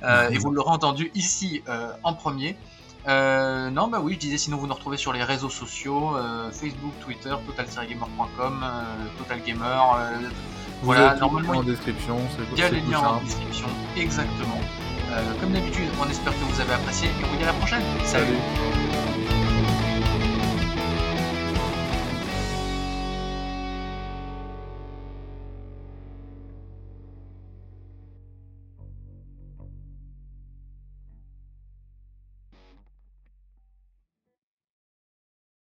et 0.30 0.38
vous 0.38 0.50
l'aurez 0.50 0.70
entendu 0.70 1.10
ici 1.14 1.62
en 2.02 2.14
premier. 2.14 2.56
Non, 3.06 3.88
bah 3.88 4.00
oui, 4.02 4.14
je 4.14 4.18
disais, 4.18 4.38
sinon 4.38 4.56
vous 4.56 4.66
nous 4.66 4.74
retrouvez 4.74 4.96
sur 4.96 5.12
les 5.12 5.24
réseaux 5.24 5.50
sociaux, 5.50 6.16
Facebook, 6.52 6.92
Twitter, 7.00 7.34
totalgamer.com, 7.46 8.64
totalgamer. 9.18 9.76
voilà, 10.82 11.16
normalement. 11.16 11.58
En 11.58 11.62
description, 11.62 12.18
il 12.52 12.58
y 12.58 12.62
a 12.62 12.70
les 12.70 12.80
liens 12.80 13.00
en 13.00 13.20
description, 13.22 13.68
exactement. 13.96 14.60
Euh, 15.12 15.20
comme 15.40 15.52
d'habitude, 15.52 15.88
on 16.00 16.08
espère 16.08 16.32
que 16.32 16.44
vous 16.44 16.60
avez 16.60 16.72
apprécié 16.72 17.08
et 17.08 17.24
on 17.24 17.28
vous 17.28 17.36
dit 17.36 17.42
à 17.42 17.46
la 17.46 17.52
prochaine. 17.52 17.82
Salut. 18.04 19.41